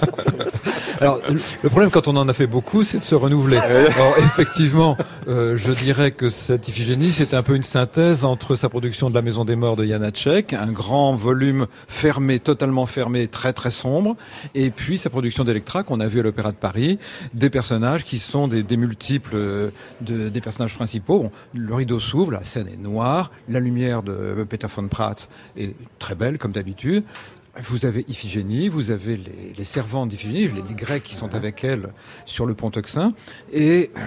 Alors, 1.00 1.20
le 1.28 1.68
problème 1.68 1.90
quand 1.90 2.06
on 2.06 2.16
en 2.16 2.28
a 2.28 2.32
fait 2.32 2.46
beaucoup, 2.46 2.83
c'est 2.84 2.98
de 2.98 3.04
se 3.04 3.14
renouveler. 3.14 3.56
Alors, 3.96 4.18
effectivement, 4.18 4.96
euh, 5.28 5.56
je 5.56 5.72
dirais 5.72 6.10
que 6.10 6.30
cette 6.30 6.68
Iphigénie, 6.68 7.10
c'est 7.10 7.34
un 7.34 7.42
peu 7.42 7.56
une 7.56 7.62
synthèse 7.62 8.24
entre 8.24 8.56
sa 8.56 8.68
production 8.68 9.08
de 9.08 9.14
La 9.14 9.22
Maison 9.22 9.44
des 9.44 9.56
Morts 9.56 9.76
de 9.76 9.84
Janacek, 9.84 10.52
un 10.52 10.70
grand 10.70 11.14
volume 11.14 11.66
fermé, 11.88 12.38
totalement 12.38 12.86
fermé, 12.86 13.28
très 13.28 13.52
très 13.52 13.70
sombre, 13.70 14.16
et 14.54 14.70
puis 14.70 14.98
sa 14.98 15.10
production 15.10 15.44
d'Electra 15.44 15.82
qu'on 15.82 16.00
a 16.00 16.06
vu 16.06 16.20
à 16.20 16.22
l'Opéra 16.22 16.52
de 16.52 16.56
Paris, 16.56 16.98
des 17.32 17.50
personnages 17.50 18.04
qui 18.04 18.18
sont 18.18 18.48
des, 18.48 18.62
des 18.62 18.76
multiples 18.76 19.34
euh, 19.34 19.70
de, 20.00 20.28
des 20.28 20.40
personnages 20.40 20.74
principaux. 20.74 21.20
Bon, 21.20 21.30
le 21.54 21.74
rideau 21.74 22.00
s'ouvre, 22.00 22.32
la 22.32 22.44
scène 22.44 22.68
est 22.68 22.82
noire, 22.82 23.30
la 23.48 23.60
lumière 23.60 24.02
de 24.02 24.44
Peter 24.48 24.66
von 24.74 24.88
Pratt 24.88 25.28
est 25.56 25.74
très 25.98 26.14
belle 26.14 26.38
comme 26.38 26.52
d'habitude, 26.52 27.04
vous 27.62 27.86
avez 27.86 28.04
Iphigénie, 28.08 28.68
vous 28.68 28.90
avez 28.90 29.16
les, 29.16 29.43
les 29.56 29.64
servantes 29.64 30.08
d'Iphigénie, 30.08 30.48
les, 30.48 30.74
Grecs 30.74 31.02
qui 31.02 31.14
sont 31.14 31.34
avec 31.34 31.64
elle 31.64 31.90
sur 32.24 32.46
le 32.46 32.54
pont 32.54 32.70
Euxin, 32.76 33.14
et 33.52 33.90
euh, 33.96 34.00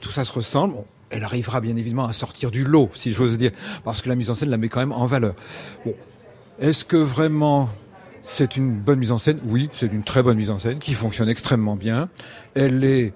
tout 0.00 0.10
ça 0.10 0.24
se 0.24 0.32
ressemble. 0.32 0.74
elle 1.10 1.24
arrivera 1.24 1.60
bien 1.60 1.76
évidemment 1.76 2.06
à 2.06 2.12
sortir 2.12 2.50
du 2.50 2.64
lot, 2.64 2.90
si 2.94 3.10
j'ose 3.10 3.36
dire, 3.36 3.50
parce 3.84 4.02
que 4.02 4.08
la 4.08 4.14
mise 4.14 4.30
en 4.30 4.34
scène 4.34 4.50
la 4.50 4.56
met 4.56 4.68
quand 4.68 4.80
même 4.80 4.92
en 4.92 5.06
valeur. 5.06 5.34
Bon. 5.84 5.94
Est-ce 6.60 6.84
que 6.84 6.96
vraiment 6.96 7.68
c'est 8.22 8.56
une 8.56 8.78
bonne 8.78 9.00
mise 9.00 9.10
en 9.10 9.18
scène? 9.18 9.40
Oui, 9.46 9.68
c'est 9.72 9.92
une 9.92 10.04
très 10.04 10.22
bonne 10.22 10.36
mise 10.36 10.50
en 10.50 10.58
scène 10.58 10.78
qui 10.78 10.94
fonctionne 10.94 11.28
extrêmement 11.28 11.76
bien. 11.76 12.08
Elle 12.54 12.84
est 12.84 13.12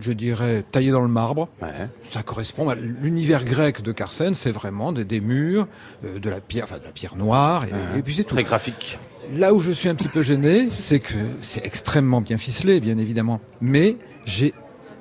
je 0.00 0.12
dirais, 0.12 0.64
taillée 0.70 0.90
dans 0.90 1.02
le 1.02 1.08
marbre. 1.08 1.48
Ouais. 1.60 1.88
Ça 2.10 2.22
correspond 2.22 2.68
à 2.68 2.74
l'univers 2.74 3.44
grec 3.44 3.82
de 3.82 3.92
Carsen, 3.92 4.34
c'est 4.34 4.52
vraiment 4.52 4.92
des, 4.92 5.04
des 5.04 5.20
murs, 5.20 5.66
euh, 6.04 6.18
de 6.18 6.30
la 6.30 6.40
pierre, 6.40 6.64
enfin 6.64 6.78
de 6.78 6.84
la 6.84 6.92
pierre 6.92 7.16
noire, 7.16 7.64
et, 7.64 7.98
et 7.98 8.02
puis 8.02 8.14
c'est 8.14 8.24
tout. 8.24 8.34
Très 8.34 8.44
graphique. 8.44 8.98
Là 9.32 9.52
où 9.52 9.58
je 9.58 9.70
suis 9.70 9.88
un 9.88 9.94
petit 9.94 10.08
peu 10.08 10.22
gêné, 10.22 10.68
c'est 10.70 11.00
que 11.00 11.14
c'est 11.42 11.64
extrêmement 11.64 12.22
bien 12.22 12.38
ficelé, 12.38 12.80
bien 12.80 12.96
évidemment. 12.98 13.40
Mais 13.60 13.96
j'ai, 14.24 14.54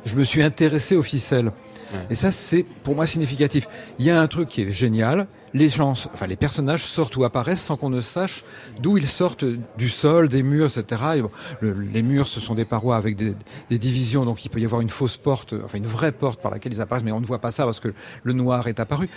je 0.06 0.16
me 0.16 0.24
suis 0.24 0.44
intéressé 0.44 0.96
aux 0.96 1.04
ficelles. 1.04 1.52
Et 2.10 2.16
ça, 2.16 2.32
c'est 2.34 2.66
pour 2.84 2.96
moi 2.96 3.08
significatif. 3.08 3.68
Il 4.00 4.06
y 4.06 4.10
a 4.10 4.20
un 4.22 4.28
truc 4.28 4.50
qui 4.50 4.64
est 4.64 4.72
génial. 4.72 5.28
Les 5.54 5.70
gens, 5.70 5.92
enfin 5.92 6.28
les 6.28 6.36
personnages 6.36 6.84
sortent 6.84 7.16
ou 7.16 7.24
apparaissent 7.24 7.62
sans 7.62 7.78
qu'on 7.78 7.90
ne 7.90 8.02
sache 8.02 8.44
d'où 8.82 8.98
ils 8.98 9.08
sortent 9.08 9.46
du 9.78 9.90
sol, 9.90 10.28
des 10.28 10.44
murs, 10.44 10.78
etc. 10.78 11.02
les 11.62 12.02
murs, 12.02 12.28
ce 12.28 12.40
sont 12.40 12.54
des 12.54 12.66
parois 12.66 12.98
avec 12.98 13.16
des, 13.16 13.36
divisions, 13.70 14.26
donc 14.26 14.44
il 14.44 14.50
peut 14.50 14.60
y 14.60 14.66
avoir 14.66 14.82
une 14.82 14.90
fausse 14.90 15.18
porte, 15.18 15.54
enfin 15.64 15.78
une 15.78 15.88
vraie 15.88 16.12
porte 16.12 16.42
par 16.42 16.52
laquelle 16.52 16.74
ils 16.74 16.82
apparaissent, 16.82 17.04
mais 17.04 17.12
on 17.12 17.22
ne 17.22 17.26
voit 17.26 17.40
pas 17.40 17.52
ça 17.52 17.66
parce 17.66 17.80
que 17.80 17.94
le 18.24 18.34
noir 18.34 18.68
est 18.68 18.80
apparu. 18.80 19.10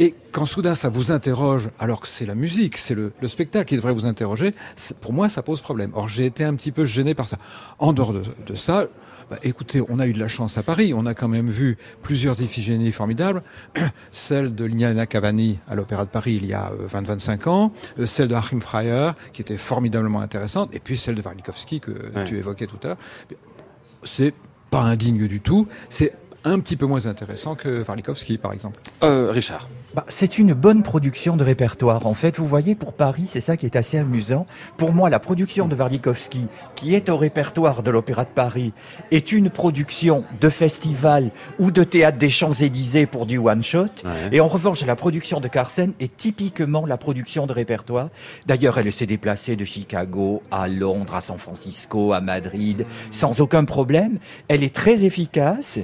Et 0.00 0.14
quand 0.32 0.44
soudain 0.44 0.74
ça 0.74 0.88
vous 0.88 1.12
interroge, 1.12 1.68
alors 1.78 2.00
que 2.00 2.08
c'est 2.08 2.26
la 2.26 2.34
musique, 2.34 2.76
c'est 2.76 2.94
le, 2.94 3.12
le, 3.20 3.28
spectacle 3.28 3.68
qui 3.68 3.76
devrait 3.76 3.92
vous 3.92 4.06
interroger, 4.06 4.54
pour 5.00 5.12
moi 5.12 5.28
ça 5.28 5.42
pose 5.42 5.60
problème. 5.60 5.92
Or 5.94 6.08
j'ai 6.08 6.26
été 6.26 6.44
un 6.44 6.54
petit 6.54 6.72
peu 6.72 6.84
gêné 6.84 7.14
par 7.14 7.26
ça. 7.26 7.38
En 7.78 7.92
dehors 7.92 8.12
de, 8.12 8.22
de 8.46 8.56
ça, 8.56 8.86
bah, 9.30 9.38
écoutez, 9.42 9.82
on 9.88 9.98
a 9.98 10.06
eu 10.06 10.12
de 10.12 10.18
la 10.18 10.28
chance 10.28 10.56
à 10.56 10.62
Paris. 10.62 10.92
On 10.94 11.04
a 11.06 11.14
quand 11.14 11.28
même 11.28 11.50
vu 11.50 11.76
plusieurs 12.02 12.40
Iphigénies 12.40 12.92
formidables. 12.92 13.42
celle 14.12 14.54
de 14.54 14.64
Lignana 14.64 15.06
Cavani 15.06 15.58
à 15.68 15.74
l'Opéra 15.74 16.04
de 16.04 16.10
Paris 16.10 16.38
il 16.40 16.46
y 16.46 16.54
a 16.54 16.70
20-25 16.88 17.30
euh, 17.30 17.50
ans. 17.50 17.72
Euh, 17.98 18.06
celle 18.06 18.28
de 18.28 18.34
Achim 18.34 18.60
Freyer, 18.60 19.10
qui 19.32 19.42
était 19.42 19.56
formidablement 19.56 20.20
intéressante. 20.20 20.74
Et 20.74 20.78
puis 20.78 20.96
celle 20.96 21.16
de 21.16 21.22
Warlikowski 21.22 21.80
que 21.80 21.92
tu 22.24 22.36
évoquais 22.36 22.66
tout 22.66 22.78
à 22.84 22.88
l'heure. 22.88 22.98
C'est 24.04 24.34
pas 24.70 24.82
indigne 24.82 25.26
du 25.26 25.40
tout. 25.40 25.66
C'est 25.88 26.14
un 26.46 26.60
petit 26.60 26.76
peu 26.76 26.86
moins 26.86 27.06
intéressant 27.06 27.54
que 27.54 27.84
Warlikowski, 27.86 28.38
par 28.38 28.52
exemple. 28.52 28.80
Euh, 29.02 29.30
Richard. 29.30 29.68
Bah, 29.94 30.04
c'est 30.08 30.38
une 30.38 30.54
bonne 30.54 30.82
production 30.82 31.36
de 31.36 31.44
répertoire. 31.44 32.06
En 32.06 32.14
fait, 32.14 32.38
vous 32.38 32.46
voyez, 32.46 32.74
pour 32.74 32.92
Paris, 32.92 33.24
c'est 33.28 33.40
ça 33.40 33.56
qui 33.56 33.66
est 33.66 33.76
assez 33.76 33.98
amusant. 33.98 34.46
Pour 34.76 34.92
moi, 34.92 35.10
la 35.10 35.18
production 35.18 35.66
de 35.66 35.74
Warlikowski, 35.74 36.46
qui 36.74 36.94
est 36.94 37.08
au 37.08 37.16
répertoire 37.16 37.82
de 37.82 37.90
l'Opéra 37.90 38.24
de 38.24 38.30
Paris, 38.30 38.72
est 39.10 39.32
une 39.32 39.50
production 39.50 40.24
de 40.40 40.48
festival 40.48 41.30
ou 41.58 41.70
de 41.70 41.82
théâtre 41.82 42.18
des 42.18 42.30
Champs-Élysées 42.30 43.06
pour 43.06 43.26
du 43.26 43.38
one-shot. 43.38 43.88
Et 44.32 44.40
en 44.40 44.48
revanche, 44.48 44.84
la 44.84 44.96
production 44.96 45.40
de 45.40 45.48
Carsen 45.48 45.94
est 45.98 46.16
typiquement 46.16 46.86
la 46.86 46.96
production 46.96 47.46
de 47.46 47.52
répertoire. 47.52 48.10
D'ailleurs, 48.46 48.78
elle 48.78 48.92
s'est 48.92 49.06
déplacée 49.06 49.56
de 49.56 49.64
Chicago 49.64 50.42
à 50.50 50.68
Londres, 50.68 51.14
à 51.14 51.20
San 51.20 51.38
Francisco, 51.38 52.12
à 52.12 52.20
Madrid, 52.20 52.86
sans 53.10 53.40
aucun 53.40 53.64
problème. 53.64 54.18
Elle 54.48 54.62
est 54.62 54.74
très 54.74 55.04
efficace 55.04 55.80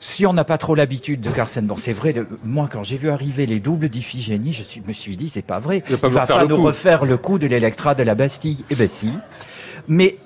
si 0.00 0.24
on 0.24 0.32
n'a 0.32 0.44
pas 0.44 0.58
trop 0.58 0.74
l'habitude 0.74 1.20
de 1.20 1.30
Carsen, 1.30 1.66
bon, 1.66 1.76
c'est 1.76 1.92
vrai, 1.92 2.14
de, 2.14 2.26
moi, 2.42 2.68
quand 2.72 2.82
j'ai 2.82 2.96
vu 2.96 3.10
arriver 3.10 3.44
les 3.44 3.60
doubles 3.60 3.90
d'Iphigénie, 3.90 4.52
je 4.52 4.62
suis, 4.62 4.80
me 4.86 4.94
suis 4.94 5.14
dit, 5.14 5.28
c'est 5.28 5.42
pas 5.42 5.60
vrai. 5.60 5.84
Il 5.90 5.96
va 5.96 6.10
pas, 6.10 6.26
pas 6.26 6.46
nous 6.46 6.56
refaire 6.56 7.04
le 7.04 7.18
coup 7.18 7.38
de 7.38 7.46
l'Electra 7.46 7.94
de 7.94 8.02
la 8.02 8.14
Bastille. 8.14 8.64
Eh 8.70 8.74
ben 8.74 8.88
si. 8.88 9.12
Mais 9.88 10.16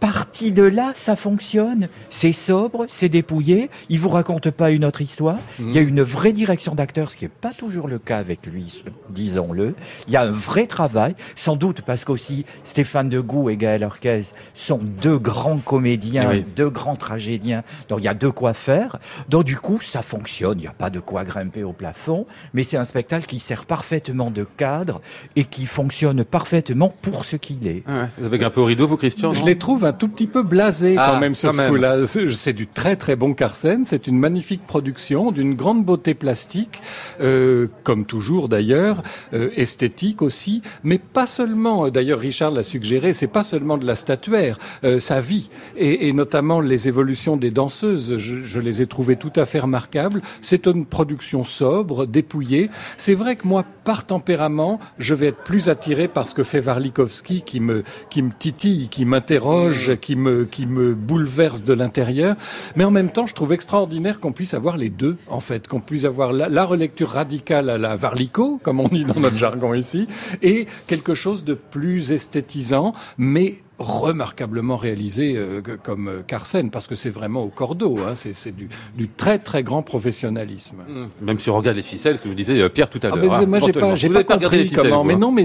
parti 0.00 0.50
de 0.50 0.62
là, 0.62 0.92
ça 0.94 1.14
fonctionne. 1.14 1.88
C'est 2.08 2.32
sobre, 2.32 2.86
c'est 2.88 3.08
dépouillé. 3.08 3.70
Il 3.90 4.00
vous 4.00 4.08
raconte 4.08 4.50
pas 4.50 4.70
une 4.70 4.84
autre 4.84 5.02
histoire. 5.02 5.38
Il 5.58 5.70
y 5.70 5.78
a 5.78 5.82
une 5.82 6.02
vraie 6.02 6.32
direction 6.32 6.74
d'acteur, 6.74 7.10
ce 7.10 7.16
qui 7.16 7.26
est 7.26 7.28
pas 7.28 7.52
toujours 7.52 7.86
le 7.86 7.98
cas 7.98 8.18
avec 8.18 8.46
lui, 8.46 8.82
disons-le. 9.10 9.74
Il 10.08 10.14
y 10.14 10.16
a 10.16 10.22
un 10.22 10.30
vrai 10.30 10.66
travail, 10.66 11.14
sans 11.36 11.56
doute 11.56 11.82
parce 11.82 12.04
qu'aussi 12.04 12.46
Stéphane 12.64 13.08
Degout 13.10 13.50
et 13.50 13.56
Gaël 13.56 13.84
Arquez 13.84 14.22
sont 14.54 14.80
deux 14.82 15.18
grands 15.18 15.58
comédiens, 15.58 16.42
deux 16.56 16.70
grands 16.70 16.96
tragédiens. 16.96 17.62
Donc 17.88 18.00
il 18.00 18.04
y 18.04 18.08
a 18.08 18.14
de 18.14 18.28
quoi 18.28 18.54
faire. 18.54 18.98
Donc 19.28 19.44
du 19.44 19.56
coup, 19.56 19.80
ça 19.80 20.02
fonctionne. 20.02 20.58
Il 20.58 20.62
n'y 20.62 20.66
a 20.66 20.72
pas 20.72 20.90
de 20.90 21.00
quoi 21.00 21.24
grimper 21.24 21.62
au 21.62 21.72
plafond, 21.72 22.26
mais 22.54 22.62
c'est 22.62 22.76
un 22.78 22.84
spectacle 22.84 23.26
qui 23.26 23.38
sert 23.38 23.66
parfaitement 23.66 24.30
de 24.30 24.46
cadre 24.56 25.00
et 25.36 25.44
qui 25.44 25.66
fonctionne 25.66 26.24
parfaitement 26.24 26.88
pour 27.02 27.24
ce 27.24 27.36
qu'il 27.36 27.66
est. 27.66 27.82
Ah 27.86 28.08
vous 28.18 28.26
avez 28.26 28.42
un 28.44 28.50
peu 28.50 28.60
au 28.60 28.64
rideau, 28.64 28.86
vous, 28.86 28.96
Christian 28.96 29.34
Je 29.34 29.44
les 29.44 29.58
trouve 29.58 29.89
un 29.90 29.92
tout 29.92 30.06
petit 30.06 30.28
peu 30.28 30.44
blasé 30.44 30.94
quand 30.94 31.16
ah, 31.16 31.20
même 31.20 31.34
sur 31.34 31.52
ce 31.52 31.68
coup-là. 31.68 32.06
C'est 32.06 32.52
du 32.52 32.68
très 32.68 32.94
très 32.94 33.16
bon 33.16 33.34
Carsen, 33.34 33.82
c'est 33.82 34.06
une 34.06 34.18
magnifique 34.18 34.64
production, 34.64 35.32
d'une 35.32 35.54
grande 35.54 35.84
beauté 35.84 36.14
plastique, 36.14 36.80
euh, 37.20 37.66
comme 37.82 38.04
toujours 38.04 38.48
d'ailleurs, 38.48 39.02
euh, 39.34 39.50
esthétique 39.56 40.22
aussi, 40.22 40.62
mais 40.84 40.98
pas 40.98 41.26
seulement. 41.26 41.88
D'ailleurs, 41.88 42.20
Richard 42.20 42.52
l'a 42.52 42.62
suggéré, 42.62 43.14
c'est 43.14 43.26
pas 43.32 43.42
seulement 43.42 43.78
de 43.78 43.86
la 43.86 43.96
statuaire, 43.96 44.58
euh, 44.84 45.00
sa 45.00 45.20
vie 45.20 45.50
et, 45.76 46.08
et, 46.08 46.12
notamment 46.12 46.60
les 46.60 46.86
évolutions 46.86 47.36
des 47.36 47.50
danseuses. 47.50 48.16
Je, 48.16 48.42
je 48.44 48.60
les 48.60 48.82
ai 48.82 48.86
trouvées 48.86 49.16
tout 49.16 49.32
à 49.34 49.44
fait 49.44 49.58
remarquables. 49.58 50.22
C'est 50.40 50.66
une 50.66 50.86
production 50.86 51.42
sobre, 51.42 52.06
dépouillée. 52.06 52.70
C'est 52.96 53.14
vrai 53.14 53.34
que 53.34 53.48
moi, 53.48 53.64
par 53.84 54.06
tempérament, 54.06 54.78
je 54.98 55.14
vais 55.14 55.28
être 55.28 55.42
plus 55.42 55.68
attiré 55.68 56.06
par 56.06 56.28
ce 56.28 56.34
que 56.36 56.44
fait 56.44 56.64
Warlikowski, 56.64 57.42
qui 57.42 57.58
me 57.58 57.82
qui 58.08 58.22
me 58.22 58.30
titille, 58.30 58.88
qui 58.88 59.04
m'interroge 59.04 59.79
qui 60.00 60.16
me, 60.16 60.44
qui 60.44 60.66
me 60.66 60.94
bouleverse 60.94 61.64
de 61.64 61.74
l'intérieur. 61.74 62.36
Mais 62.76 62.84
en 62.84 62.90
même 62.90 63.10
temps, 63.10 63.26
je 63.26 63.34
trouve 63.34 63.52
extraordinaire 63.52 64.20
qu'on 64.20 64.32
puisse 64.32 64.54
avoir 64.54 64.76
les 64.76 64.90
deux, 64.90 65.16
en 65.28 65.40
fait, 65.40 65.68
qu'on 65.68 65.80
puisse 65.80 66.04
avoir 66.04 66.32
la, 66.32 66.48
la, 66.48 66.64
relecture 66.64 67.10
radicale 67.10 67.70
à 67.70 67.78
la 67.78 67.96
Varlico, 67.96 68.60
comme 68.62 68.80
on 68.80 68.88
dit 68.88 69.04
dans 69.04 69.20
notre 69.20 69.36
jargon 69.36 69.74
ici, 69.74 70.06
et 70.42 70.66
quelque 70.86 71.14
chose 71.14 71.44
de 71.44 71.54
plus 71.54 72.12
esthétisant, 72.12 72.92
mais 73.18 73.58
remarquablement 73.80 74.76
réalisé 74.76 75.34
euh, 75.36 75.62
comme 75.82 76.08
euh, 76.08 76.20
Carsen, 76.26 76.70
parce 76.70 76.86
que 76.86 76.94
c'est 76.94 77.08
vraiment 77.08 77.42
au 77.42 77.48
cordeau, 77.48 77.98
hein, 78.06 78.12
c'est 78.14 78.54
du, 78.54 78.68
du, 78.96 79.08
très 79.08 79.38
très 79.38 79.62
grand 79.62 79.82
professionnalisme. 79.82 80.76
Mmh. 80.86 81.24
Même 81.24 81.38
si 81.40 81.48
on 81.48 81.56
regarde 81.56 81.76
les 81.76 81.82
ficelles, 81.82 82.18
ce 82.18 82.22
que 82.22 82.28
vous 82.28 82.34
disiez 82.34 82.60
euh, 82.60 82.68
Pierre 82.68 82.90
tout 82.90 83.00
à 83.02 83.08
ah, 83.10 83.16
l'heure. 83.16 83.32
Ah, 83.32 83.46
moi 83.46 83.58
j'ai 83.58 83.72
pas, 83.72 83.96
j'ai 83.96 84.10
pas, 84.10 84.22
compris 84.22 84.68
ficelles, 84.68 84.90
comment, 84.90 85.02
mais 85.02 85.16
non, 85.16 85.32
mais 85.32 85.44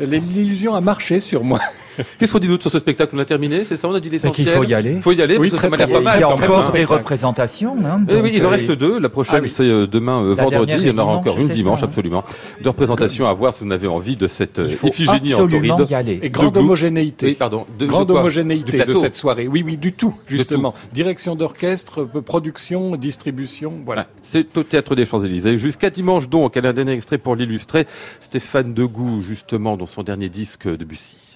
l'illusion 0.00 0.74
a 0.74 0.80
marché 0.80 1.20
sur 1.20 1.44
moi. 1.44 1.60
Qu'est-ce 2.18 2.32
qu'on 2.32 2.40
dit 2.40 2.48
d'autre 2.48 2.62
sur 2.62 2.72
ce 2.72 2.80
spectacle? 2.80 3.14
On 3.14 3.20
a 3.20 3.24
terminé, 3.24 3.64
c'est 3.64 3.76
ça? 3.76 3.88
On 3.88 3.94
a 3.94 4.00
dit 4.00 4.10
l'essentiel. 4.10 4.48
Il 4.48 4.52
faut 4.52 4.64
y 4.64 4.74
aller. 4.74 4.94
Il 4.94 5.02
faut 5.02 5.12
y 5.12 5.22
aller, 5.22 5.38
oui, 5.38 5.50
parce 5.50 5.62
que 5.62 5.70
ça 5.70 5.86
pas 5.86 6.00
mal. 6.00 6.16
Il 6.16 6.20
y 6.20 6.24
a 6.24 6.28
encore 6.28 6.72
des 6.72 6.84
représentations. 6.84 7.76
Hein, 7.84 8.04
oui, 8.08 8.32
il 8.34 8.44
en 8.44 8.50
reste 8.50 8.72
deux. 8.72 8.98
La 8.98 9.08
prochaine, 9.08 9.42
ah 9.44 9.48
c'est 9.48 9.86
demain 9.86 10.34
vendredi. 10.34 10.72
Il 10.76 10.88
y 10.88 10.90
en 10.90 10.98
aura 10.98 11.16
encore 11.18 11.38
une 11.38 11.48
dimanche, 11.48 11.82
hein. 11.82 11.86
absolument. 11.86 12.24
De 12.60 12.68
représentations 12.68 13.28
à 13.28 13.32
voir 13.32 13.54
si 13.54 13.64
vous 13.64 13.72
avez 13.72 13.86
envie 13.86 14.16
de 14.16 14.26
cette 14.26 14.60
Iphigénie 14.82 15.34
en 15.34 15.46
tauride. 15.46 15.72
y 15.88 15.94
aller. 15.94 16.18
Et 16.22 16.30
grande 16.30 16.56
homogénéité. 16.56 17.34
pardon. 17.34 17.64
Grande 17.80 18.10
homogénéité 18.10 18.84
de 18.84 18.92
cette 18.92 19.16
soirée. 19.16 19.48
Oui, 19.48 19.62
oui, 19.64 19.76
du 19.76 19.92
tout, 19.92 20.14
justement. 20.26 20.74
Direction 20.92 21.36
d'orchestre, 21.36 22.04
production, 22.04 22.96
distribution, 22.96 23.80
voilà. 23.84 24.06
C'est 24.22 24.56
au 24.56 24.62
Théâtre 24.62 24.94
des 24.94 25.04
Champs-Élysées. 25.04 25.58
Jusqu'à 25.58 25.90
dimanche 25.90 26.28
donc, 26.28 26.56
elle 26.56 26.66
a 26.66 26.70
un 26.70 26.72
dernier 26.72 26.92
extrait 26.92 27.18
pour 27.18 27.36
l'illustrer. 27.36 27.86
Stéphane 28.20 28.74
Degout, 28.74 29.20
justement, 29.22 29.76
dans 29.76 29.86
son 29.86 30.02
dernier 30.02 30.28
disque 30.28 30.68
de 30.68 30.84
Bussy. 30.84 31.35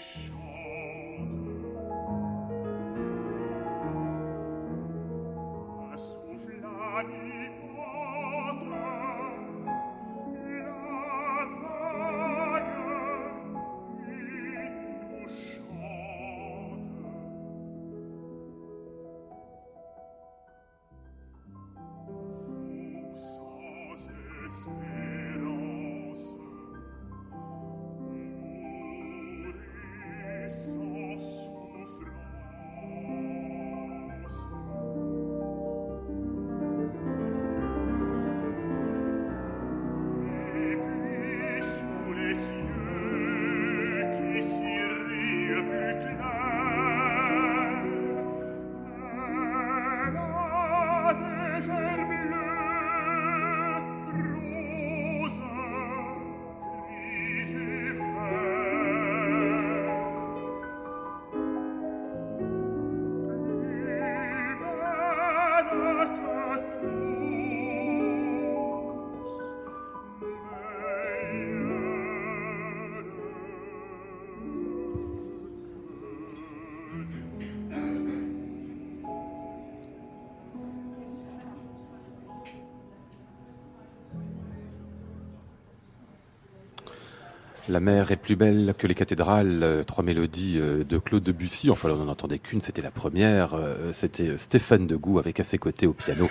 wish 0.00 0.39
La 87.70 87.78
mer 87.78 88.10
est 88.10 88.16
plus 88.16 88.34
belle 88.34 88.74
que 88.76 88.88
les 88.88 88.96
cathédrales, 88.96 89.62
euh, 89.62 89.84
trois 89.84 90.02
mélodies 90.02 90.58
euh, 90.58 90.82
de 90.82 90.98
Claude 90.98 91.22
Debussy. 91.22 91.70
Enfin, 91.70 91.88
on 91.90 92.04
n'en 92.04 92.10
entendait 92.10 92.40
qu'une, 92.40 92.60
c'était 92.60 92.82
la 92.82 92.90
première. 92.90 93.54
Euh, 93.54 93.92
c'était 93.92 94.36
Stéphane 94.36 94.88
Degout 94.88 95.20
avec 95.20 95.38
à 95.38 95.44
ses 95.44 95.58
côtés 95.58 95.86
au 95.86 95.92
piano 95.92 96.28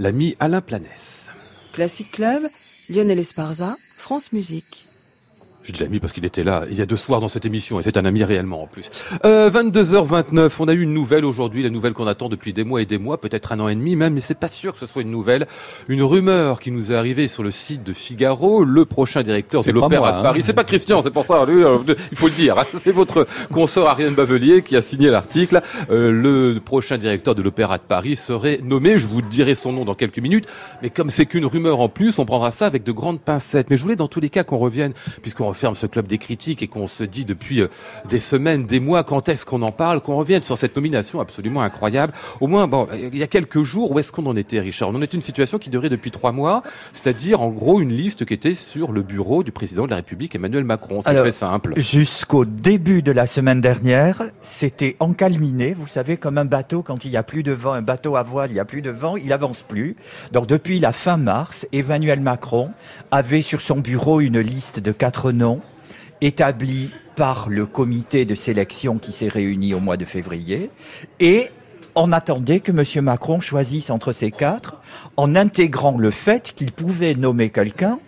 l'ami 0.00 0.34
Alain 0.40 0.60
Planès. 0.60 1.28
Classic 1.72 2.10
Club, 2.10 2.42
Lionel 2.90 3.20
Esparza, 3.20 3.76
France 3.96 4.32
Musique. 4.32 4.88
Je 5.64 5.72
dis 5.72 5.82
l'ami 5.82 6.00
parce 6.00 6.12
qu'il 6.12 6.24
était 6.24 6.42
là 6.42 6.64
il 6.70 6.76
y 6.76 6.80
a 6.80 6.86
deux 6.86 6.96
soirs 6.96 7.20
dans 7.20 7.28
cette 7.28 7.46
émission 7.46 7.78
et 7.78 7.82
c'est 7.82 7.96
un 7.96 8.04
ami 8.04 8.24
réellement 8.24 8.62
en 8.62 8.66
plus. 8.66 8.90
Euh, 9.24 9.50
22h29, 9.50 10.50
on 10.58 10.68
a 10.68 10.72
eu 10.72 10.80
une 10.80 10.94
nouvelle 10.94 11.24
aujourd'hui, 11.24 11.62
la 11.62 11.70
nouvelle 11.70 11.92
qu'on 11.92 12.06
attend 12.06 12.28
depuis 12.28 12.52
des 12.52 12.64
mois 12.64 12.82
et 12.82 12.86
des 12.86 12.98
mois, 12.98 13.20
peut-être 13.20 13.52
un 13.52 13.60
an 13.60 13.68
et 13.68 13.74
demi 13.74 13.94
même, 13.94 14.14
mais 14.14 14.20
c'est 14.20 14.38
pas 14.38 14.48
sûr 14.48 14.72
que 14.72 14.78
ce 14.78 14.86
soit 14.86 15.02
une 15.02 15.10
nouvelle. 15.10 15.46
Une 15.88 16.02
rumeur 16.02 16.60
qui 16.60 16.70
nous 16.70 16.90
est 16.90 16.94
arrivée 16.94 17.28
sur 17.28 17.42
le 17.42 17.50
site 17.50 17.84
de 17.84 17.92
Figaro, 17.92 18.64
le 18.64 18.84
prochain 18.84 19.22
directeur 19.22 19.62
de 19.62 19.70
l'Opéra 19.70 20.12
de 20.12 20.18
hein. 20.18 20.22
Paris. 20.22 20.42
C'est 20.42 20.52
pas 20.52 20.64
Christian, 20.64 21.02
c'est 21.02 21.10
pour 21.10 21.24
ça, 21.24 21.44
lui, 21.46 21.62
euh, 21.62 21.78
il 22.10 22.16
faut 22.16 22.26
le 22.26 22.32
dire. 22.32 22.58
Hein. 22.58 22.64
c'est 22.80 22.92
votre 22.92 23.26
consort 23.52 23.88
Ariane 23.88 24.14
Bavelier 24.14 24.62
qui 24.62 24.76
a 24.76 24.82
signé 24.82 25.10
l'article. 25.10 25.60
Euh, 25.90 26.10
le 26.10 26.60
prochain 26.60 26.98
directeur 26.98 27.34
de 27.34 27.42
l'Opéra 27.42 27.78
de 27.78 27.82
Paris 27.82 28.16
serait 28.16 28.60
nommé, 28.64 28.98
je 28.98 29.06
vous 29.06 29.22
dirai 29.22 29.54
son 29.54 29.72
nom 29.72 29.84
dans 29.84 29.94
quelques 29.94 30.18
minutes, 30.18 30.46
mais 30.82 30.90
comme 30.90 31.10
c'est 31.10 31.26
qu'une 31.26 31.46
rumeur 31.46 31.80
en 31.80 31.88
plus, 31.88 32.18
on 32.18 32.24
prendra 32.24 32.50
ça 32.50 32.66
avec 32.66 32.82
de 32.82 32.92
grandes 32.92 33.20
pincettes. 33.20 33.70
Mais 33.70 33.76
je 33.76 33.82
voulais 33.82 33.96
dans 33.96 34.08
tous 34.08 34.20
les 34.20 34.30
cas 34.30 34.44
qu'on 34.44 34.58
revienne, 34.58 34.92
puisqu'on 35.22 35.51
ferme 35.54 35.74
ce 35.74 35.86
club 35.86 36.06
des 36.06 36.18
critiques 36.18 36.62
et 36.62 36.68
qu'on 36.68 36.86
se 36.86 37.04
dit 37.04 37.24
depuis 37.24 37.60
euh, 37.60 37.68
des 38.08 38.20
semaines, 38.20 38.66
des 38.66 38.80
mois, 38.80 39.04
quand 39.04 39.28
est-ce 39.28 39.46
qu'on 39.46 39.62
en 39.62 39.72
parle, 39.72 40.00
qu'on 40.00 40.16
revienne 40.16 40.42
sur 40.42 40.58
cette 40.58 40.76
nomination 40.76 41.20
absolument 41.20 41.62
incroyable. 41.62 42.12
Au 42.40 42.46
moins, 42.46 42.66
bon, 42.66 42.88
il 42.94 43.16
y 43.16 43.22
a 43.22 43.26
quelques 43.26 43.62
jours, 43.62 43.92
où 43.92 43.98
est-ce 43.98 44.12
qu'on 44.12 44.26
en 44.26 44.36
était, 44.36 44.60
Richard? 44.60 44.90
On 44.90 44.94
en 44.94 45.02
était 45.02 45.16
une 45.16 45.22
situation 45.22 45.58
qui 45.58 45.70
durait 45.70 45.88
depuis 45.88 46.10
trois 46.10 46.32
mois, 46.32 46.62
c'est-à-dire 46.92 47.40
en 47.40 47.48
gros 47.50 47.80
une 47.80 47.92
liste 47.92 48.24
qui 48.24 48.34
était 48.34 48.54
sur 48.54 48.92
le 48.92 49.02
bureau 49.02 49.42
du 49.42 49.52
président 49.52 49.84
de 49.84 49.90
la 49.90 49.96
République, 49.96 50.34
Emmanuel 50.34 50.64
Macron. 50.64 51.02
C'est 51.04 51.14
très 51.14 51.32
simple. 51.32 51.74
Jusqu'au 51.76 52.44
début 52.44 53.02
de 53.02 53.12
la 53.12 53.26
semaine 53.26 53.60
dernière, 53.60 54.22
c'était 54.40 54.96
encalminé. 55.00 55.74
Vous 55.74 55.86
savez, 55.86 56.16
comme 56.16 56.38
un 56.38 56.44
bateau, 56.44 56.82
quand 56.82 57.04
il 57.04 57.10
y 57.10 57.16
a 57.16 57.22
plus 57.22 57.42
de 57.42 57.52
vent, 57.52 57.72
un 57.72 57.82
bateau 57.82 58.16
à 58.16 58.22
voile, 58.22 58.50
il 58.50 58.56
y 58.56 58.60
a 58.60 58.64
plus 58.64 58.82
de 58.82 58.90
vent, 58.90 59.16
il 59.16 59.32
avance 59.32 59.62
plus. 59.62 59.96
Donc 60.32 60.46
depuis 60.46 60.78
la 60.78 60.92
fin 60.92 61.16
mars, 61.16 61.66
Emmanuel 61.72 62.20
Macron 62.20 62.70
avait 63.10 63.42
sur 63.42 63.60
son 63.60 63.80
bureau 63.80 64.20
une 64.20 64.40
liste 64.40 64.80
de 64.80 64.92
quatre 64.92 65.32
noms 65.32 65.41
établi 66.20 66.90
par 67.16 67.48
le 67.48 67.66
comité 67.66 68.24
de 68.24 68.34
sélection 68.34 68.98
qui 68.98 69.12
s'est 69.12 69.28
réuni 69.28 69.74
au 69.74 69.80
mois 69.80 69.96
de 69.96 70.04
février 70.04 70.70
et 71.20 71.50
on 71.94 72.12
attendait 72.12 72.60
que 72.60 72.72
M. 72.72 73.04
Macron 73.04 73.40
choisisse 73.40 73.90
entre 73.90 74.12
ces 74.12 74.30
quatre 74.30 74.76
en 75.16 75.34
intégrant 75.36 75.98
le 75.98 76.10
fait 76.10 76.52
qu'il 76.54 76.72
pouvait 76.72 77.14
nommer 77.14 77.50
quelqu'un 77.50 77.98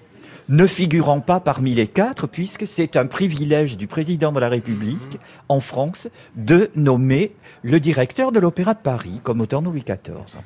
ne 0.48 0.66
figurant 0.66 1.20
pas 1.20 1.40
parmi 1.40 1.74
les 1.74 1.86
quatre, 1.86 2.26
puisque 2.26 2.66
c'est 2.66 2.96
un 2.96 3.06
privilège 3.06 3.76
du 3.76 3.86
président 3.86 4.32
de 4.32 4.40
la 4.40 4.48
République 4.48 5.18
en 5.48 5.60
France 5.60 6.08
de 6.36 6.70
nommer 6.74 7.34
le 7.62 7.80
directeur 7.80 8.32
de 8.32 8.40
l'Opéra 8.40 8.74
de 8.74 8.80
Paris, 8.80 9.20
comme 9.22 9.40
au 9.40 9.46
temps 9.46 9.62
de 9.62 9.68
Louis 9.68 9.84
XIV. 9.84 10.38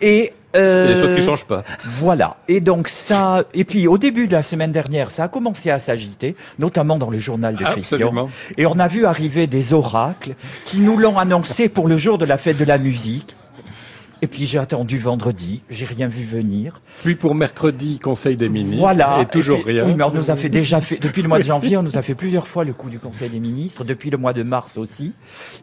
Et 0.00 0.32
euh, 0.56 0.86
Il 0.86 0.90
y 0.90 0.92
a 0.92 0.94
des 0.94 1.00
choses 1.00 1.14
qui 1.14 1.22
changent 1.24 1.44
pas. 1.44 1.64
Voilà. 1.84 2.36
Et 2.48 2.60
donc 2.60 2.88
ça, 2.88 3.44
et 3.54 3.64
puis 3.64 3.86
au 3.86 3.98
début 3.98 4.26
de 4.26 4.32
la 4.32 4.42
semaine 4.42 4.72
dernière, 4.72 5.10
ça 5.10 5.24
a 5.24 5.28
commencé 5.28 5.70
à 5.70 5.78
s'agiter, 5.78 6.36
notamment 6.58 6.98
dans 6.98 7.10
le 7.10 7.18
journal 7.18 7.56
de 7.56 7.64
Christian. 7.64 8.28
Et 8.56 8.66
on 8.66 8.78
a 8.78 8.88
vu 8.88 9.06
arriver 9.06 9.46
des 9.46 9.72
oracles 9.72 10.34
qui 10.64 10.80
nous 10.80 10.98
l'ont 10.98 11.18
annoncé 11.18 11.68
pour 11.68 11.88
le 11.88 11.96
jour 11.96 12.18
de 12.18 12.24
la 12.24 12.38
fête 12.38 12.56
de 12.56 12.64
la 12.64 12.78
musique. 12.78 13.36
Et 14.24 14.28
puis 14.28 14.46
j'ai 14.46 14.58
attendu 14.58 14.98
vendredi, 14.98 15.62
j'ai 15.68 15.84
rien 15.84 16.06
vu 16.06 16.22
venir. 16.22 16.80
Puis 17.02 17.16
pour 17.16 17.34
mercredi, 17.34 17.98
Conseil 17.98 18.36
des 18.36 18.48
ministres. 18.48 18.78
Voilà. 18.78 19.18
Et 19.20 19.26
toujours 19.26 19.64
rien. 19.66 19.84
Oui, 19.84 19.94
mais 19.96 20.04
on 20.04 20.12
nous 20.12 20.30
a 20.30 20.36
fait 20.36 20.48
déjà 20.48 20.80
fait, 20.80 20.98
depuis 20.98 21.22
le 21.22 21.28
mois 21.28 21.38
de 21.38 21.44
janvier, 21.44 21.76
on 21.76 21.82
nous 21.82 21.98
a 21.98 22.02
fait 22.02 22.14
plusieurs 22.14 22.46
fois 22.46 22.62
le 22.62 22.72
coup 22.72 22.88
du 22.88 23.00
Conseil 23.00 23.30
des 23.30 23.40
ministres, 23.40 23.82
depuis 23.82 24.10
le 24.10 24.18
mois 24.18 24.32
de 24.32 24.44
mars 24.44 24.78
aussi. 24.78 25.12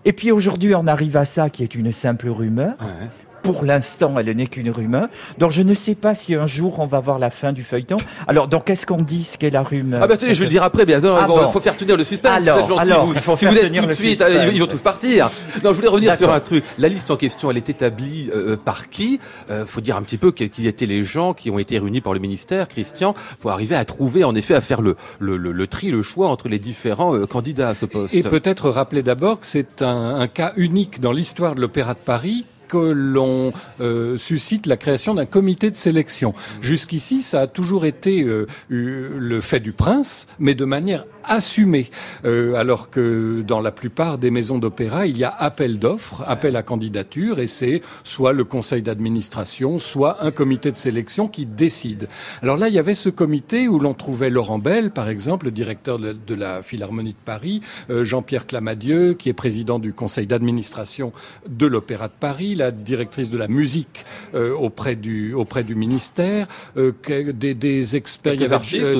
Et 0.04 0.12
puis 0.12 0.34
aujourd'hui, 0.34 0.75
on 0.75 0.88
arrive 0.88 1.15
à 1.15 1.23
ça 1.23 1.49
qui 1.49 1.63
est 1.63 1.73
une 1.73 1.93
simple 1.93 2.28
rumeur. 2.28 2.73
Ouais 2.82 3.08
pour 3.41 3.63
l'instant, 3.63 4.15
elle 4.19 4.30
n'est 4.36 4.47
qu'une 4.47 4.69
rumeur. 4.69 5.08
Donc 5.38 5.52
je 5.52 5.62
ne 5.62 5.73
sais 5.73 5.95
pas 5.95 6.15
si 6.15 6.36
un 6.36 6.45
jour 6.45 6.80
on 6.80 6.88
va 6.88 6.99
voir 6.99 7.19
la 7.19 7.30
fin 7.30 7.54
du 7.54 7.63
feuilleton. 7.63 7.97
Alors, 8.28 8.47
donc 8.47 8.65
qu'est-ce 8.65 8.86
qu'on 8.86 9.02
dit, 9.02 9.23
ce 9.23 9.38
qu'est 9.38 9.49
la 9.49 9.63
rumeur 9.63 10.02
Ah 10.04 10.08
bah 10.08 10.17
tenez, 10.17 10.34
je 10.34 10.39
vais 10.39 10.45
le 10.45 10.52
dire 10.52 10.63
après, 10.63 10.86
bien 10.86 10.99
il 10.99 11.06
ah 11.06 11.49
faut 11.52 11.60
faire 11.60 11.78
tenir 11.78 11.97
le 11.97 12.04
suspense. 12.04 12.47
Alors, 12.47 12.67
gentil, 12.67 12.82
alors 12.82 13.06
vous. 13.06 13.13
il 13.13 13.21
faut 13.21 13.36
si 13.36 13.45
vous 13.45 13.58
êtes 13.58 13.73
tout 13.73 13.86
de 13.86 13.91
suite, 13.91 14.23
ils 14.54 14.60
vont 14.60 14.67
tous 14.67 14.82
partir. 14.82 15.32
Non, 15.63 15.71
je 15.71 15.75
voulais 15.75 15.88
revenir 15.88 16.15
sur 16.15 16.32
un 16.32 16.39
truc. 16.39 16.63
La 16.78 16.89
liste 16.89 17.12
en 17.12 17.17
question, 17.17 17.52
elle 17.52 17.58
est 17.58 17.69
établie 17.69 18.30
euh, 18.34 18.58
par 18.58 18.89
qui? 18.89 19.19
Euh, 19.49 19.65
Faut 19.65 19.82
dire 19.82 19.97
un 19.97 20.02
petit 20.02 20.17
peu 20.17 20.32
qui 20.32 20.67
étaient 20.67 20.86
les 20.86 21.04
gens 21.04 21.34
qui 21.34 21.49
ont 21.49 21.60
été 21.60 21.80
réunis 21.80 22.02
par 22.02 22.13
le 22.13 22.19
ministère, 22.19 22.67
Christian, 22.67 23.13
pour 23.41 23.52
arriver 23.52 23.75
à 23.75 23.86
trouver, 23.86 24.23
en 24.23 24.36
effet, 24.36 24.56
à 24.56 24.62
faire 24.62 24.82
le, 24.82 24.95
le, 25.19 25.38
le, 25.38 25.67
tri, 25.67 25.91
le 25.91 26.02
choix 26.02 26.30
entre 26.30 26.49
les 26.49 26.60
différents 26.60 27.15
euh, 27.15 27.25
candidats 27.25 27.69
à 27.69 27.75
ce 27.75 27.86
poste. 27.86 28.13
Et 28.13 28.21
peut-être 28.23 28.69
rappeler 28.69 29.04
d'abord 29.04 29.39
que 29.39 29.45
c'est 29.45 29.82
un, 29.82 30.15
un 30.15 30.28
cas 30.28 30.54
unique 30.58 30.99
dans 30.99 31.12
l'histoire 31.12 31.56
de 31.56 31.62
l'Opéra 31.62 31.93
de 31.93 31.99
Paris 31.99 32.45
que 32.69 32.77
l'on 32.77 33.51
euh, 33.82 34.17
suscite 34.17 34.65
la 34.67 34.77
création 34.77 35.15
d'un 35.15 35.25
comité 35.25 35.69
de 35.69 35.75
sélection. 35.75 36.34
Jusqu'ici, 36.62 37.23
ça 37.23 37.41
a 37.41 37.47
toujours 37.47 37.86
été 37.86 38.23
euh, 38.23 38.47
le 38.69 39.41
fait 39.41 39.60
du 39.60 39.73
prince, 39.73 40.27
mais 40.39 40.55
de 40.55 40.63
manière 40.63 41.05
assumé, 41.29 41.89
euh, 42.25 42.55
alors 42.55 42.89
que 42.89 43.41
dans 43.45 43.62
la 43.62 43.71
plupart 43.71 44.17
des 44.17 44.32
maisons 44.32 44.58
d'opéra, 44.58 45.05
il 45.05 45.17
y 45.17 45.23
a 45.23 45.29
appel 45.29 45.79
d'offres, 45.79 46.23
appel 46.27 46.55
à 46.55 46.63
candidature, 46.63 47.39
et 47.39 47.47
c'est 47.47 47.82
soit 48.03 48.34
le 48.34 48.43
conseil 48.43 48.82
d'administration, 48.82 49.79
soit 49.79 50.23
un 50.23 50.32
comité 50.32 50.71
de 50.71 50.75
sélection 50.75 51.27
qui 51.27 51.45
décide. 51.45 52.08
Alors 52.41 52.58
là, 52.58 52.67
il 52.67 52.73
y 52.73 52.79
avait 52.79 52.95
ce 52.95 53.10
comité 53.10 53.67
où 53.67 53.79
l'on 53.79 53.93
trouvait 53.93 54.29
Laurent 54.29 54.60
Bell, 54.60 54.91
par 54.91 55.08
exemple, 55.08 55.45
le 55.45 55.51
directeur 55.51 55.99
de 55.99 56.36
la 56.36 56.63
Philharmonie 56.63 57.13
de 57.13 57.23
Paris, 57.23 57.62
euh, 57.89 58.03
Jean-Pierre 58.03 58.47
Clamadieu, 58.47 59.13
qui 59.13 59.29
est 59.29 59.34
président 59.34 59.77
du 59.77 59.93
conseil 59.93 60.25
d'administration 60.25 61.13
de 61.47 61.67
l'Opéra 61.67 62.08
de 62.08 62.13
Paris, 62.19 62.55
la 62.60 62.72
directrice 62.72 63.30
de 63.30 63.38
la 63.38 63.48
musique 63.48 64.06
euh, 64.36 64.54
auprès 64.54 64.95
du 64.95 65.34
auprès 65.34 65.63
du 65.63 65.76
ministère, 65.76 66.48
des, 66.76 67.54
des 67.54 67.95
experts, 67.95 68.36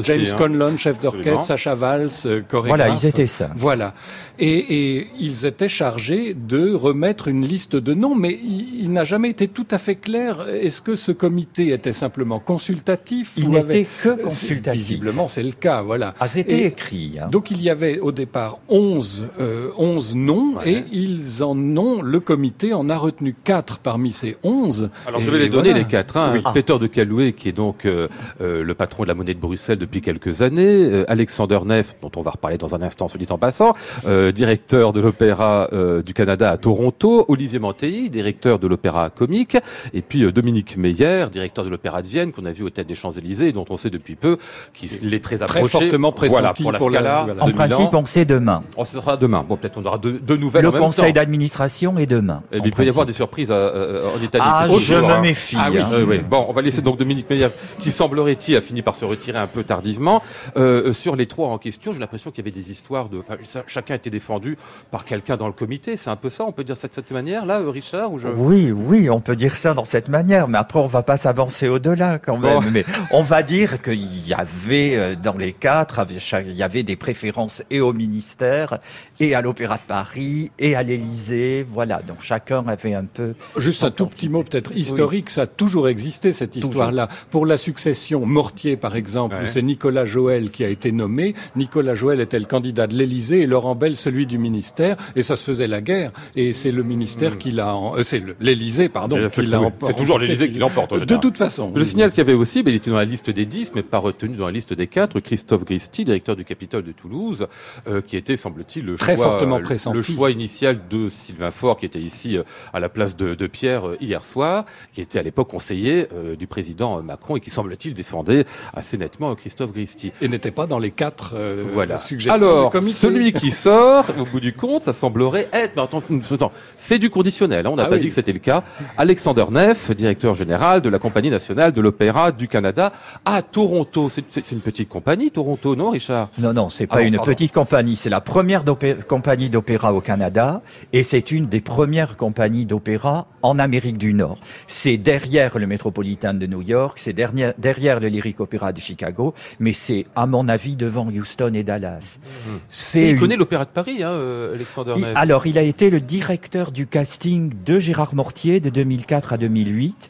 James 0.04 0.26
hein. 0.32 0.36
Conlon, 0.38 0.78
chef 0.78 1.00
d'orchestre, 1.00 1.40
Sacha 1.40 1.76
Valls, 1.76 2.10
euh, 2.26 2.42
voilà, 2.52 2.90
ils 2.90 3.06
étaient 3.06 3.28
ça. 3.28 3.50
Voilà. 3.56 3.94
Et, 4.40 4.98
et, 4.98 5.08
ils 5.20 5.46
étaient 5.46 5.70
chargés 5.70 6.34
de 6.34 6.74
remettre 6.74 7.28
une 7.28 7.46
liste 7.46 7.76
de 7.76 7.94
noms, 7.94 8.16
mais 8.16 8.40
il, 8.42 8.92
n'a 8.92 9.04
jamais 9.04 9.30
été 9.30 9.48
tout 9.48 9.68
à 9.72 9.78
fait 9.78 9.96
clair. 9.96 10.48
Est-ce 10.50 10.82
que 10.82 10.96
ce 10.96 11.12
comité 11.12 11.74
était 11.74 11.94
simplement 11.94 12.40
consultatif 12.40 13.34
Il 13.38 13.50
n'était 13.50 13.86
que 14.02 14.22
consultatif. 14.22 14.80
Visiblement, 14.80 15.28
c'est 15.28 15.44
le 15.44 15.52
cas, 15.52 15.82
voilà. 15.82 16.14
Ah, 16.20 16.28
c'était 16.28 16.64
écrit. 16.64 17.18
Hein. 17.22 17.28
Donc 17.30 17.52
il 17.52 17.62
y 17.62 17.70
avait 17.70 18.00
au 18.00 18.12
départ 18.12 18.60
11, 18.70 19.28
euh, 19.40 19.70
11 19.78 20.16
noms, 20.16 20.62
et 20.66 20.84
ils 20.92 21.44
en 21.44 21.58
ont, 21.78 22.02
le 22.02 22.20
comité 22.20 22.74
en 22.74 22.90
a 22.90 22.98
retenu 22.98 23.36
4 23.50 23.80
parmi 23.80 24.14
ces 24.14 24.38
11. 24.44 24.92
Alors 25.08 25.20
je 25.20 25.32
vais 25.32 25.40
les 25.40 25.50
donner 25.50 25.74
les 25.74 25.86
4. 25.86 26.18
Hein. 26.18 26.44
Peter 26.54 26.78
de 26.78 26.86
Calouet, 26.86 27.34
qui 27.34 27.50
est 27.50 27.52
donc 27.52 27.86
euh, 27.86 28.08
euh, 28.42 28.64
le 28.64 28.76
patron 28.76 29.02
de 29.02 29.08
la 29.08 29.16
monnaie 29.16 29.34
de 29.34 29.40
Bruxelles 29.40 29.80
depuis 29.80 30.02
quelques 30.02 30.44
années, 30.44 30.86
euh, 30.86 31.04
Alexander 31.08 31.58
Neff, 31.66 31.96
dont 32.00 32.12
on 32.16 32.22
va 32.22 32.30
reparler 32.30 32.60
dans 32.60 32.76
un 32.76 32.84
instant, 32.84 33.08
se 33.08 33.18
dit 33.18 33.26
en 33.32 33.40
passant, 33.40 33.74
euh, 34.06 34.32
directeur 34.32 34.94
de 34.94 35.00
l'Opéra 35.00 35.68
euh, 35.74 36.04
du 36.04 36.14
Canada 36.14 36.52
à 36.52 36.58
Toronto, 36.58 37.26
Olivier 37.28 37.58
Mantelli, 37.58 38.12
directeur 38.12 38.60
de 38.60 38.68
l'Opéra 38.68 39.10
comique, 39.10 39.58
et 39.96 40.04
puis 40.04 40.22
euh, 40.22 40.32
Dominique 40.32 40.78
Meyer, 40.78 41.26
directeur 41.32 41.66
de 41.66 41.72
l'Opéra 41.72 42.04
de 42.04 42.08
Vienne, 42.08 42.32
qu'on 42.32 42.46
a 42.46 42.52
vu 42.52 42.64
au 42.64 42.70
Tête 42.70 42.86
des 42.86 42.94
Champs-Élysées, 42.94 43.52
dont 43.52 43.66
on 43.72 43.78
sait 43.78 43.90
depuis 43.90 44.14
peu 44.14 44.38
qu'il 44.76 45.12
est 45.12 45.24
très 45.24 45.42
approché. 45.42 45.68
Très 45.68 45.86
fortement 45.86 46.12
pressenti 46.12 46.62
voilà, 46.62 46.78
pour 46.78 46.92
la 46.92 47.00
Scala. 47.00 47.28
En 47.40 47.50
principe, 47.50 47.96
on 47.96 48.06
sait 48.06 48.26
demain. 48.26 48.62
On 48.78 48.86
sera 48.86 49.18
demain. 49.18 49.44
Bon, 49.50 49.58
peut-être 49.58 49.80
on 49.80 49.86
aura 49.86 49.98
deux, 49.98 50.38
nouvelles 50.38 50.62
Le 50.62 50.72
conseil 50.72 51.14
d'administration 51.14 51.98
est 51.98 52.06
demain. 52.06 52.44
Et 52.52 52.60
il 52.64 52.72
peut 52.72 52.86
y 52.86 52.90
avoir 52.90 53.08
des 53.08 53.14
surprises 53.14 53.39
reprise 53.40 53.52
en 53.52 54.24
Italie. 54.24 54.44
Ah, 54.46 54.68
je 54.80 54.96
me 54.96 55.04
hein. 55.06 55.22
méfie. 55.22 55.58
Ah 55.60 55.70
oui. 55.72 55.80
hein. 55.80 55.90
Euh, 55.94 56.06
oui. 56.08 56.20
Bon, 56.20 56.46
on 56.48 56.54
va 56.54 56.62
laisser 56.62 56.82
donc 56.82 56.98
Dominique 56.98 57.30
Meyer, 57.30 57.48
qui 57.80 57.92
semblerait-il 57.92 58.56
a 58.56 58.62
fini 58.62 58.82
par 58.82 58.96
se 58.96 59.06
retirer 59.06 59.38
un 59.38 59.48
peu 59.48 59.64
tardivement. 59.64 60.22
Euh, 60.58 60.94
sur 60.94 61.16
les 61.16 61.28
trois 61.28 61.50
en 61.50 61.58
question, 61.58 61.94
j'ai 61.94 62.00
l'impression 62.00 62.32
qu'il 62.32 62.46
y 62.46 62.48
avait 62.48 62.58
des 62.58 62.72
histoires 62.72 63.10
de. 63.10 63.20
Enfin, 63.20 63.36
ça- 63.44 63.64
chacun 63.68 63.96
était 63.96 64.10
défendu 64.10 64.58
par 64.92 65.06
quelqu'un 65.06 65.38
dans 65.38 65.48
le 65.48 65.54
comité. 65.54 65.98
C'est 65.98 66.10
un 66.10 66.16
peu 66.16 66.30
ça, 66.30 66.46
on 66.46 66.52
peut 66.52 66.64
dire 66.64 66.78
ça 66.78 66.88
de 66.88 66.94
cette 66.94 67.12
manière-là, 67.12 67.60
euh, 67.60 67.70
Richard 67.70 68.12
ou 68.12 68.18
je... 68.18 68.28
Oui, 68.28 68.72
oui, 68.72 69.10
on 69.10 69.20
peut 69.20 69.36
dire 69.36 69.56
ça 69.56 69.74
dans 69.74 69.86
cette 69.86 70.10
manière, 70.10 70.48
mais 70.48 70.58
après 70.58 70.80
on 70.80 70.88
va 70.88 71.04
pas 71.04 71.18
s'avancer 71.18 71.68
au-delà 71.68 72.20
quand 72.20 72.38
même. 72.38 72.60
Bon. 72.60 72.72
Mais 72.72 72.86
on 73.12 73.24
va 73.24 73.44
dire 73.44 73.82
qu'il 73.82 74.28
y 74.28 74.34
avait 74.34 74.96
euh, 74.96 75.16
dans 75.16 75.36
les 75.36 75.54
quatre, 75.54 76.06
il 76.46 76.54
y 76.54 76.64
avait 76.64 76.84
des 76.84 76.96
préférences 76.96 77.64
et 77.70 77.82
au 77.82 77.94
ministère, 77.94 78.80
et 79.20 79.36
à 79.36 79.42
l'Opéra 79.42 79.76
de 79.78 79.82
Paris, 79.88 80.52
et 80.60 80.76
à 80.76 80.84
l'Élysée. 80.84 81.66
Voilà, 81.70 82.02
donc 82.08 82.22
chacun 82.22 82.66
avait 82.68 82.94
un 82.94 83.06
peu. 83.06 83.29
Juste 83.58 83.84
un 83.84 83.92
tout 83.92 84.06
petit- 84.08 84.30
mot 84.30 84.44
peut-être 84.44 84.72
historique, 84.76 85.30
ça 85.30 85.44
a 85.44 85.48
toujours 85.48 85.88
existé 85.88 86.34
cette 86.34 86.56
histoire-là. 86.56 87.08
Pour 87.32 87.46
la 87.46 87.58
succession 87.58 88.26
Mortier 88.26 88.76
par 88.78 88.96
exemple, 88.96 89.36
Ouais. 89.36 89.48
c'est 89.48 89.62
Nicolas 89.62 90.06
Joël 90.06 90.52
qui 90.52 90.64
a 90.64 90.70
été 90.70 90.92
nommé. 90.92 91.34
Nicolas 91.56 91.96
Joël 91.96 92.20
était 92.22 92.40
le 92.40 92.46
candidat 92.46 92.88
de 92.88 92.96
l'Élysée 92.96 93.42
et 93.42 93.46
Laurent 93.48 93.76
Bell 93.76 93.96
celui 93.96 94.26
du 94.26 94.38
ministère, 94.38 94.96
et 95.16 95.24
ça 95.24 95.36
se 95.36 95.44
faisait 95.44 95.68
la 95.68 95.82
guerre. 95.82 96.12
Et 96.36 96.54
c'est 96.54 96.72
le 96.72 96.84
ministère 96.84 97.38
qui 97.38 97.52
l'a, 97.52 97.76
en- 97.76 97.96
euh, 97.98 98.04
c'est 98.04 98.20
le- 98.20 98.36
l'Élysée 98.40 98.90
pardon, 98.90 99.18
Et 99.18 99.28
qui 99.30 99.46
l'a 99.46 99.60
c'est 99.82 99.96
toujours 99.96 100.20
l'Élysée 100.20 100.50
qui 100.50 100.58
l'emporte, 100.60 100.94
De 101.06 101.16
toute 101.16 101.38
façon. 101.38 101.72
Je 101.76 101.82
oui. 101.82 101.86
signale 101.88 102.10
qu'il 102.12 102.20
y 102.20 102.22
avait 102.22 102.34
aussi, 102.34 102.64
mais 102.64 102.72
il 102.72 102.76
était 102.76 102.92
dans 102.92 102.98
la 102.98 103.06
liste 103.06 103.30
des 103.30 103.46
10, 103.46 103.72
mais 103.76 103.84
pas 103.84 103.98
retenu 104.00 104.36
dans 104.36 104.46
la 104.46 104.52
liste 104.52 104.74
des 104.74 104.88
4, 104.88 105.20
Christophe 105.20 105.64
Gristi, 105.66 106.06
directeur 106.06 106.36
du 106.36 106.44
Capitole 106.46 106.84
de 106.84 106.92
Toulouse, 106.92 107.48
euh, 107.88 108.02
qui 108.02 108.18
était, 108.18 108.36
semble-t-il, 108.36 108.86
le 108.86 108.96
Très 108.96 109.16
choix, 109.16 109.26
fortement 109.32 109.58
euh, 109.58 109.62
pressenti. 109.62 109.98
le 109.98 110.04
choix 110.04 110.32
initial 110.32 110.80
de 110.90 111.10
Sylvain 111.10 111.52
Faure, 111.52 111.78
qui 111.78 111.86
était 111.86 112.00
ici 112.00 112.38
euh, 112.38 112.44
à 112.74 112.80
la 112.80 112.90
place 112.90 113.16
de, 113.20 113.36
de 113.36 113.48
Pierre 113.48 113.88
euh, 113.88 113.98
hier 114.02 114.24
soir, 114.24 114.66
qui 114.94 115.02
était 115.02 115.20
à 115.20 115.24
l'époque 115.24 115.50
conseiller 115.50 116.08
euh, 116.14 116.36
du 116.36 116.48
président 116.48 117.02
Macron 117.04 117.36
et 117.36 117.40
qui, 117.42 117.50
semble-t-il, 117.50 117.94
défendait 117.94 118.46
assez 118.74 118.98
nettement 118.98 119.36
Christophe 119.36 119.72
Gristi. 119.72 120.12
Et 120.22 120.28
n'était 120.28 120.52
pas 120.52 120.66
dans 120.68 120.80
les 120.80 120.92
quatre 120.92 121.34
euh, 121.36 121.64
Voilà. 121.74 121.98
suggestions 121.98 122.34
Alors, 122.44 122.70
du 122.80 122.92
celui 122.92 123.34
qui 123.34 123.52
sort, 123.52 124.06
au 124.20 124.24
bout 124.26 124.40
du 124.40 124.54
compte, 124.54 124.84
ça 124.84 124.94
semblerait 124.94 125.48
être, 125.54 125.74
mais 125.76 125.82
attends, 125.84 126.02
attends, 126.32 126.52
c'est 126.78 127.00
du 127.00 127.10
conditionnel, 127.10 127.68
hein, 127.68 127.70
on 127.72 127.76
n'a 127.76 127.84
Ah 127.84 127.88
pas 127.88 127.96
oui. 127.96 128.02
dit 128.02 128.08
que 128.08 128.14
c'était 128.14 128.32
le 128.32 128.40
cas. 128.40 128.64
Alexander 128.98 129.46
Neff, 129.52 129.92
directeur 129.92 130.34
général 130.36 130.82
de 130.82 130.90
la 130.90 131.00
Compagnie 131.00 131.30
nationale 131.30 131.72
de 131.74 131.82
l'Opéra 131.82 132.32
du 132.32 132.48
Canada 132.48 132.94
à 133.26 133.42
Toronto. 133.42 134.10
C'est 134.10 134.52
une 134.52 134.62
petite 134.62 134.90
compagnie, 134.90 135.32
Toronto, 135.32 135.76
non, 135.76 135.90
Richard? 135.92 136.30
Non, 136.38 136.54
non, 136.54 136.70
c'est 136.70 136.88
Ah 136.90 136.96
pas 136.96 137.02
une 137.02 137.16
pardon. 137.16 137.32
petite 137.32 137.52
compagnie. 137.54 137.96
C'est 137.96 138.10
la 138.10 138.22
première 138.22 138.64
compagnie 139.08 139.50
d'opéra 139.50 139.94
au 139.94 140.02
Canada 140.02 140.62
et 140.94 141.04
c'est 141.04 141.32
une 141.32 141.48
des 141.48 141.62
premières 141.62 142.16
compagnies 142.18 142.66
d'opéra 142.66 142.99
en 143.06 143.60
Amérique 143.60 143.98
du 143.98 144.14
Nord. 144.14 144.38
C'est 144.68 144.98
derrière 144.98 145.58
le 145.58 145.68
Metropolitan 145.68 146.34
de 146.34 146.46
New 146.46 146.62
York, 146.62 146.98
c'est 147.00 147.14
derrière, 147.14 147.54
derrière 147.58 148.00
le 148.00 148.08
Lyric 148.08 148.40
Opera 148.40 148.74
de 148.74 148.80
Chicago, 148.80 149.34
mais 149.60 149.74
c'est 149.74 150.06
à 150.16 150.26
mon 150.26 150.48
avis 150.48 150.76
devant 150.76 151.08
Houston 151.08 151.52
et 151.54 151.64
Dallas. 151.64 152.20
Et 152.20 152.60
C'est 152.70 153.04
il 153.04 153.14
une- 153.14 153.20
connaît 153.20 153.38
l'Opéra 153.38 153.66
de 153.66 153.70
Paris, 153.70 154.04
hein, 154.04 154.12
euh, 154.12 154.56
Alexander 154.56 154.94
il- 154.98 155.06
alors, 155.16 155.48
il 155.48 155.58
a 155.58 155.64
été 155.64 155.90
le 155.90 156.00
directeur 156.02 156.72
du 156.72 156.88
casting 156.88 157.52
de 157.66 157.80
Gérard 157.80 158.16
Mortier 158.16 158.60
de 158.60 158.70
2004 158.70 159.34
à 159.34 159.38
2008. 159.38 160.10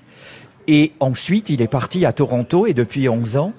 Et 0.67 0.91
ensuite, 0.99 1.49
il 1.49 1.61
est 1.63 1.67
parti 1.67 2.05
à 2.05 2.13
Toronto 2.13 2.67
et 2.67 2.73
depuis 2.73 3.09
11 3.09 3.37
ans. 3.37 3.53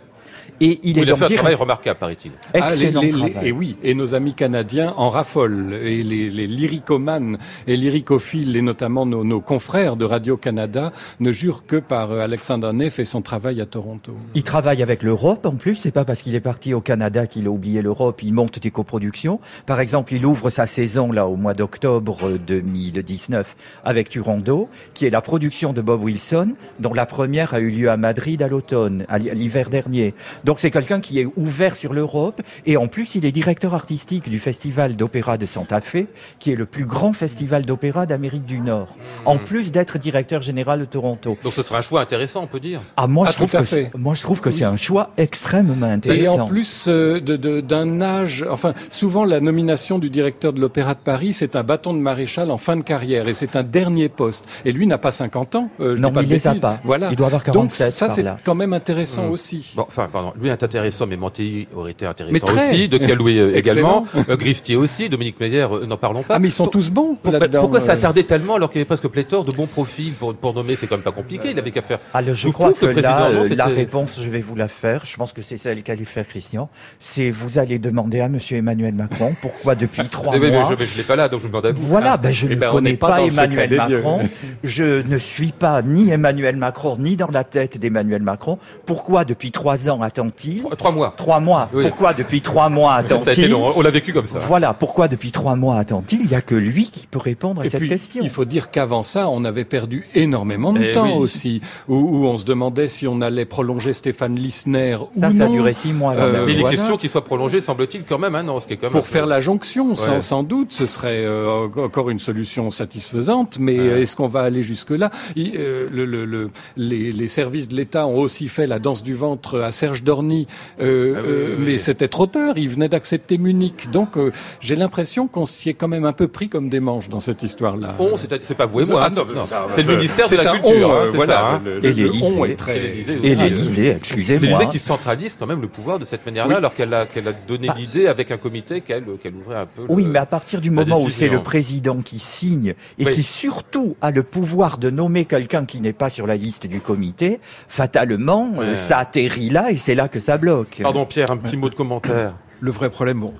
Et 0.62 0.78
il 0.82 0.94
Oui, 0.96 1.00
est 1.00 1.02
il 1.04 1.10
a 1.10 1.16
fait 1.16 1.24
un 1.24 1.26
direct- 1.26 1.38
travail 1.38 1.54
remarquable, 1.54 1.98
paraît-il. 1.98 2.32
Ah, 2.52 2.58
les- 2.58 2.64
excellent 2.84 3.00
les- 3.00 3.10
travail. 3.10 3.48
et 3.48 3.52
oui, 3.52 3.76
et 3.82 3.94
nos 3.94 4.14
amis 4.14 4.34
canadiens 4.34 4.92
en 4.96 5.08
raffolent. 5.08 5.72
Et 5.82 6.02
les, 6.02 6.28
les 6.30 6.46
lyricomanes 6.46 7.38
et 7.66 7.76
lyricophiles, 7.76 8.56
et 8.56 8.62
notamment 8.62 9.06
nos, 9.06 9.24
nos 9.24 9.40
confrères 9.40 9.96
de 9.96 10.04
Radio-Canada, 10.04 10.92
ne 11.18 11.32
jurent 11.32 11.64
que 11.66 11.76
par 11.76 12.12
euh, 12.12 12.20
Alexander 12.20 12.70
Neff 12.74 12.98
et 12.98 13.04
son 13.04 13.22
travail 13.22 13.60
à 13.60 13.66
Toronto. 13.66 14.12
Il 14.34 14.42
travaille 14.44 14.82
avec 14.82 15.02
l'Europe 15.02 15.46
en 15.46 15.56
plus, 15.56 15.76
c'est 15.76 15.90
pas 15.92 16.04
parce 16.04 16.22
qu'il 16.22 16.34
est 16.34 16.40
parti 16.40 16.74
au 16.74 16.80
Canada 16.82 17.26
qu'il 17.26 17.46
a 17.46 17.50
oublié 17.50 17.80
l'Europe, 17.80 18.22
il 18.22 18.34
monte 18.34 18.58
des 18.58 18.70
coproductions. 18.70 19.40
Par 19.66 19.80
exemple, 19.80 20.12
il 20.14 20.26
ouvre 20.26 20.50
sa 20.50 20.66
saison 20.66 21.10
là 21.10 21.26
au 21.26 21.36
mois 21.36 21.54
d'octobre 21.54 22.32
2019 22.46 23.56
avec 23.84 24.08
Turando, 24.08 24.68
qui 24.94 25.06
est 25.06 25.10
la 25.10 25.20
production 25.20 25.72
de 25.72 25.80
Bob 25.80 26.02
Wilson, 26.02 26.54
dont 26.78 26.92
la 26.92 27.06
première 27.06 27.54
a 27.54 27.60
eu 27.60 27.70
lieu 27.70 27.90
à 27.90 27.96
Madrid 27.96 28.42
à 28.42 28.48
l'automne, 28.48 29.04
à 29.08 29.18
l'hi- 29.18 29.30
à 29.30 29.34
l'hiver 29.34 29.70
dernier. 29.70 30.14
Donc 30.44 30.49
c'est 30.58 30.70
quelqu'un 30.70 31.00
qui 31.00 31.20
est 31.20 31.26
ouvert 31.36 31.76
sur 31.76 31.92
l'Europe 31.92 32.40
et 32.66 32.76
en 32.76 32.86
plus 32.86 33.14
il 33.14 33.24
est 33.26 33.32
directeur 33.32 33.74
artistique 33.74 34.28
du 34.28 34.38
Festival 34.38 34.96
d'opéra 34.96 35.36
de 35.38 35.46
Santa 35.46 35.80
Fe, 35.80 36.06
qui 36.38 36.50
est 36.52 36.56
le 36.56 36.66
plus 36.66 36.86
grand 36.86 37.12
festival 37.12 37.64
d'opéra 37.64 38.06
d'Amérique 38.06 38.46
du 38.46 38.58
Nord. 38.60 38.96
En 39.24 39.36
plus 39.38 39.70
d'être 39.72 39.98
directeur 39.98 40.40
général 40.42 40.80
de 40.80 40.84
Toronto. 40.86 41.36
Donc 41.44 41.52
ce 41.52 41.62
sera 41.62 41.78
un 41.78 41.82
choix 41.82 42.00
intéressant, 42.00 42.42
on 42.42 42.46
peut 42.46 42.60
dire. 42.60 42.80
Ah, 42.96 43.06
moi, 43.06 43.26
Ah, 43.28 43.30
je 43.32 43.36
trouve 43.36 43.52
que 43.52 43.96
moi, 43.98 44.14
je 44.14 44.22
trouve 44.22 44.40
que 44.40 44.50
c'est 44.50 44.64
un 44.64 44.76
choix 44.76 45.10
extrêmement 45.16 45.86
Et 45.88 45.90
intéressant. 45.92 46.40
en 46.40 46.46
plus 46.48 46.86
euh, 46.88 47.20
de- 47.20 47.36
de- 47.36 47.60
d'un 47.60 48.00
âge, 48.00 48.44
enfin 48.50 48.72
souvent 48.88 49.24
la 49.24 49.40
nomination 49.40 49.98
du 49.98 50.10
directeur 50.10 50.52
de 50.52 50.60
l'Opéra 50.60 50.94
de 50.94 51.00
Paris, 51.00 51.34
c'est 51.34 51.54
un 51.56 51.62
bâton 51.62 51.92
de 51.92 51.98
maréchal 51.98 52.50
en 52.50 52.58
fin 52.58 52.76
de 52.76 52.82
carrière 52.82 53.28
et 53.28 53.34
c'est 53.34 53.56
un 53.56 53.62
dernier 53.62 54.08
poste. 54.08 54.44
Et 54.64 54.72
lui 54.72 54.86
n'a 54.86 54.98
pas 54.98 55.10
50 55.12 55.54
ans. 55.54 55.70
euh, 55.80 55.96
je 55.96 56.00
Non, 56.00 56.10
pas 56.12 56.22
il 56.22 56.28
les 56.28 56.46
a 56.46 56.54
pas. 56.54 56.78
Voilà. 56.84 57.08
Il 57.10 57.16
doit 57.16 57.26
avoir 57.26 57.42
Donc 57.42 57.54
47 57.68 57.92
ça 57.92 58.06
par 58.06 58.14
c'est 58.16 58.24
quand 58.44 58.54
même 58.54 58.72
intéressant 58.72 59.28
Hmm. 59.28 59.32
aussi. 59.32 59.72
Bon, 59.76 59.84
enfin, 59.88 60.08
pardon, 60.10 60.32
lui 60.40 60.48
est 60.48 60.62
intéressant, 60.62 61.06
mais 61.06 61.16
Montelli 61.16 61.68
aurait 61.74 61.92
été 61.92 62.06
intéressant 62.06 62.46
très. 62.46 62.70
aussi, 62.70 62.88
de 62.88 62.98
Caloué 62.98 63.38
euh, 63.38 63.56
également, 63.56 64.04
euh, 64.28 64.36
Gristier 64.36 64.76
aussi, 64.76 65.08
Dominique 65.08 65.38
Meyer, 65.40 65.66
euh, 65.70 65.86
n'en 65.86 65.96
parlons 65.96 66.22
pas. 66.22 66.34
Ah 66.36 66.38
mais 66.38 66.48
ils 66.48 66.52
sont 66.52 66.66
tous 66.66 66.90
bons 66.90 67.14
Pour- 67.14 67.34
pourquoi 67.60 67.80
ça 67.80 67.92
a 67.92 67.96
euh. 67.96 68.00
tardé 68.00 68.24
tellement 68.24 68.56
alors 68.56 68.70
qu'il 68.70 68.78
y 68.78 68.80
avait 68.82 68.86
presque 68.86 69.08
pléthore 69.08 69.44
de 69.44 69.52
bons 69.52 69.66
profils 69.66 70.12
pour, 70.12 70.34
pour 70.34 70.54
nommer 70.54 70.76
C'est 70.76 70.86
quand 70.86 70.96
même 70.96 71.02
pas 71.04 71.12
compliqué, 71.12 71.50
il 71.50 71.58
avait 71.58 71.70
qu'à 71.70 71.82
faire. 71.82 71.98
Alors, 72.14 72.34
je 72.34 72.46
Vous 72.46 72.52
crois 72.52 72.72
que 72.72 72.86
là, 72.86 73.30
non, 73.32 73.44
euh, 73.44 73.54
la 73.54 73.66
réponse, 73.66 74.20
je 74.22 74.28
vais 74.30 74.40
vous 74.40 74.56
la 74.56 74.68
faire. 74.68 75.02
Je 75.04 75.16
pense 75.16 75.32
que 75.32 75.42
c'est 75.42 75.58
celle 75.58 75.82
qu'allait 75.82 76.04
faire 76.04 76.26
Christian. 76.26 76.68
C'est 76.98 77.30
vous 77.30 77.58
allez 77.58 77.78
demander 77.78 78.20
à 78.20 78.28
Monsieur 78.28 78.56
Emmanuel 78.58 78.94
Macron 78.94 79.34
pourquoi 79.42 79.74
depuis 79.74 80.06
trois 80.10 80.32
Mais, 80.34 80.38
mais, 80.40 80.50
mais 80.50 80.58
mois. 80.58 80.68
je, 80.70 80.74
mais 80.78 80.86
je 80.86 80.96
l'ai 80.96 81.02
pas 81.02 81.16
là, 81.16 81.28
donc 81.28 81.40
je 81.40 81.44
vous 81.46 81.48
demande 81.50 81.66
à 81.66 81.72
vous. 81.72 81.82
Voilà, 81.86 82.16
ben 82.16 82.30
je 82.30 82.46
Eh 82.46 82.50
ne 82.54 82.60
ben, 82.60 82.68
on 82.70 82.72
connais 82.72 82.96
pas 82.96 83.08
pas, 83.10 83.22
Emmanuel. 83.22 83.74
Macron. 83.76 84.20
Je 84.64 85.06
ne 85.06 85.18
suis 85.18 85.52
pas 85.52 85.82
ni 85.82 86.10
Emmanuel 86.10 86.56
Macron 86.56 86.96
ni 86.98 87.16
dans 87.16 87.28
la 87.30 87.44
tête 87.44 87.78
d'Emmanuel 87.78 88.22
Macron. 88.22 88.58
Pourquoi 88.86 89.24
depuis 89.24 89.50
trois 89.50 89.88
ans 89.88 90.00
attend-il 90.02 90.29
Trois, 90.30 90.76
trois 90.76 90.92
mois. 90.92 91.14
Trois 91.16 91.40
mois. 91.40 91.68
Oui. 91.74 91.84
Pourquoi 91.86 92.12
depuis 92.14 92.40
trois 92.40 92.68
mois 92.68 92.92
Ça 92.92 92.98
a 92.98 93.02
été 93.04 93.14
attend-il 93.14 93.50
long, 93.50 93.72
on 93.76 93.80
l'a 93.82 93.90
vécu 93.90 94.12
comme 94.12 94.26
ça. 94.26 94.38
Voilà 94.38 94.74
pourquoi 94.74 95.08
depuis 95.08 95.30
trois 95.32 95.56
mois 95.56 95.76
attend-il? 95.76 96.20
Il 96.22 96.26
n'y 96.28 96.34
a 96.34 96.40
que 96.40 96.54
lui 96.54 96.90
qui 96.90 97.06
peut 97.06 97.18
répondre 97.18 97.62
à 97.62 97.66
Et 97.66 97.70
cette 97.70 97.80
puis, 97.80 97.88
question. 97.88 98.22
il 98.22 98.30
faut 98.30 98.44
dire 98.44 98.70
qu'avant 98.70 99.02
ça, 99.02 99.28
on 99.28 99.44
avait 99.44 99.64
perdu 99.64 100.08
énormément 100.14 100.72
de 100.72 100.82
Eh 100.82 100.92
temps 100.92 101.06
oui. 101.16 101.22
aussi, 101.22 101.60
où, 101.88 101.96
où 101.96 102.26
on 102.26 102.38
se 102.38 102.44
demandait 102.44 102.88
si 102.88 103.06
on 103.06 103.20
allait 103.20 103.44
prolonger 103.44 103.92
Stéphane 103.92 104.36
Lissner 104.36 104.96
ou 104.96 105.20
Ça, 105.20 105.30
ça 105.30 105.44
a 105.44 105.46
non. 105.46 105.52
duré 105.54 105.72
six 105.72 105.92
mois. 105.92 106.14
là, 106.14 106.22
Euh. 106.24 106.44
Mais 106.46 106.52
il 106.52 106.58
est 106.58 106.60
voilà. 106.60 106.76
question 106.76 106.96
qu'il 106.96 107.10
soit 107.10 107.24
prolongé, 107.24 107.60
semble-t-il, 107.60 108.04
quand 108.04 108.18
même, 108.18 108.34
hein, 108.34 108.42
non, 108.42 108.60
ce 108.60 108.66
qui 108.66 108.74
est 108.74 108.76
quand 108.76 108.86
même. 108.86 108.92
Pour 108.92 109.06
faire 109.06 109.26
la 109.26 109.40
jonction, 109.40 109.96
sans, 109.96 110.10
Ouais. 110.14 110.20
sans 110.20 110.42
doute, 110.42 110.72
ce 110.72 110.86
serait 110.86 111.24
euh, 111.24 111.66
encore 111.76 112.10
une 112.10 112.18
solution 112.20 112.70
satisfaisante, 112.70 113.58
mais 113.58 113.78
Ouais. 113.78 114.02
est-ce 114.02 114.16
qu'on 114.16 114.28
va 114.28 114.40
aller 114.40 114.62
jusque-là? 114.62 115.10
Il- 115.36 115.52
euh, 115.56 115.88
le, 115.90 116.04
le- 116.04 116.24
le- 116.24 116.50
les, 116.76 117.12
les 117.12 117.28
services 117.28 117.68
de 117.68 117.76
l'État 117.76 118.06
ont 118.06 118.18
aussi 118.18 118.48
fait 118.48 118.66
la 118.66 118.78
danse 118.78 119.02
du 119.02 119.14
ventre 119.14 119.60
à 119.60 119.72
Serge 119.72 120.02
Dorny, 120.10 120.48
euh, 120.80 121.14
Ah 121.16 121.20
oui, 121.22 121.28
euh, 121.28 121.46
oui, 121.50 121.54
oui. 121.58 121.64
mais 121.72 121.78
c'était 121.78 122.08
trop 122.08 122.26
tard, 122.26 122.54
il 122.56 122.68
venait 122.68 122.88
d'accepter 122.88 123.38
Munich. 123.38 123.88
Donc 123.92 124.16
euh, 124.16 124.32
j'ai 124.60 124.74
l'impression 124.74 125.28
qu'on 125.28 125.46
s'y 125.46 125.68
est 125.68 125.74
quand 125.74 125.86
même 125.86 126.04
un 126.04 126.12
peu 126.12 126.26
pris 126.26 126.48
comme 126.48 126.68
des 126.68 126.80
manches 126.80 127.08
dans 127.08 127.20
cette 127.20 127.42
histoire-là. 127.44 127.94
On, 128.00 128.16
c'est 128.16 128.28
c'est 128.44 128.56
pas 128.56 128.66
vous 128.66 128.80
et 128.80 128.86
moi. 128.86 129.02
Ah, 129.04 129.20
hein, 129.20 129.66
c'est- 129.68 129.82
le 129.84 129.96
ministère 129.96 130.28
de 130.28 130.34
la 130.36 130.52
Culture, 130.52 130.88
on, 130.90 130.94
hein, 131.06 131.10
voilà, 131.14 131.32
ça. 131.34 131.46
hein. 131.48 131.62
le- 131.64 131.84
Et 131.84 131.92
le- 131.92 132.04
l'Élysée. 132.04 132.56
très- 132.56 132.76
Et 132.78 132.80
l'Élysée 132.80 133.16
l'Élysée, 133.20 133.88
excusez-moi. 133.96 134.48
L'Élysée 134.48 134.66
qui 134.72 134.78
centralise 134.80 135.36
quand 135.38 135.46
même 135.46 135.60
le 135.60 135.68
pouvoir 135.68 135.98
de 136.00 136.04
cette 136.04 136.26
manière-là, 136.26 136.56
alors 136.56 136.74
qu'elle 136.74 136.92
a, 136.92 137.06
qu'elle 137.06 137.28
a 137.28 137.32
donné 137.32 137.68
Bah. 137.68 137.74
l'idée 137.78 138.06
avec 138.08 138.30
un 138.32 138.36
comité 138.36 138.80
qu'elle 138.80 139.04
ouvrait 139.06 139.58
un 139.58 139.66
peu. 139.66 139.82
Oui, 139.88 140.04
le- 140.04 140.10
mais 140.10 140.18
à 140.18 140.26
partir 140.26 140.60
du 140.60 140.70
moment 140.70 141.00
où 141.00 141.08
c'est 141.10 141.28
le 141.28 141.40
président 141.42 142.00
qui 142.02 142.18
signe 142.18 142.74
et 142.98 143.04
qui 143.06 143.22
surtout 143.22 143.94
a 144.00 144.10
le 144.10 144.22
pouvoir 144.24 144.78
de 144.78 144.90
nommer 144.90 145.24
quelqu'un 145.24 145.64
qui 145.66 145.80
n'est 145.80 145.92
pas 145.92 146.10
sur 146.10 146.26
la 146.26 146.36
liste 146.36 146.66
du 146.66 146.80
comité, 146.80 147.38
fatalement, 147.68 148.52
ça 148.74 148.98
atterrit 148.98 149.50
là 149.50 149.70
et 149.70 149.76
c'est 149.76 149.94
là 150.00 150.08
que 150.08 150.20
ça 150.20 150.38
bloque. 150.38 150.80
Pardon 150.82 151.04
Pierre, 151.04 151.30
un 151.30 151.36
petit 151.36 151.56
mot 151.56 151.68
de 151.68 151.74
commentaire. 151.74 152.34
Le 152.60 152.70
vrai 152.70 152.90
problème, 152.90 153.20
bon, 153.20 153.34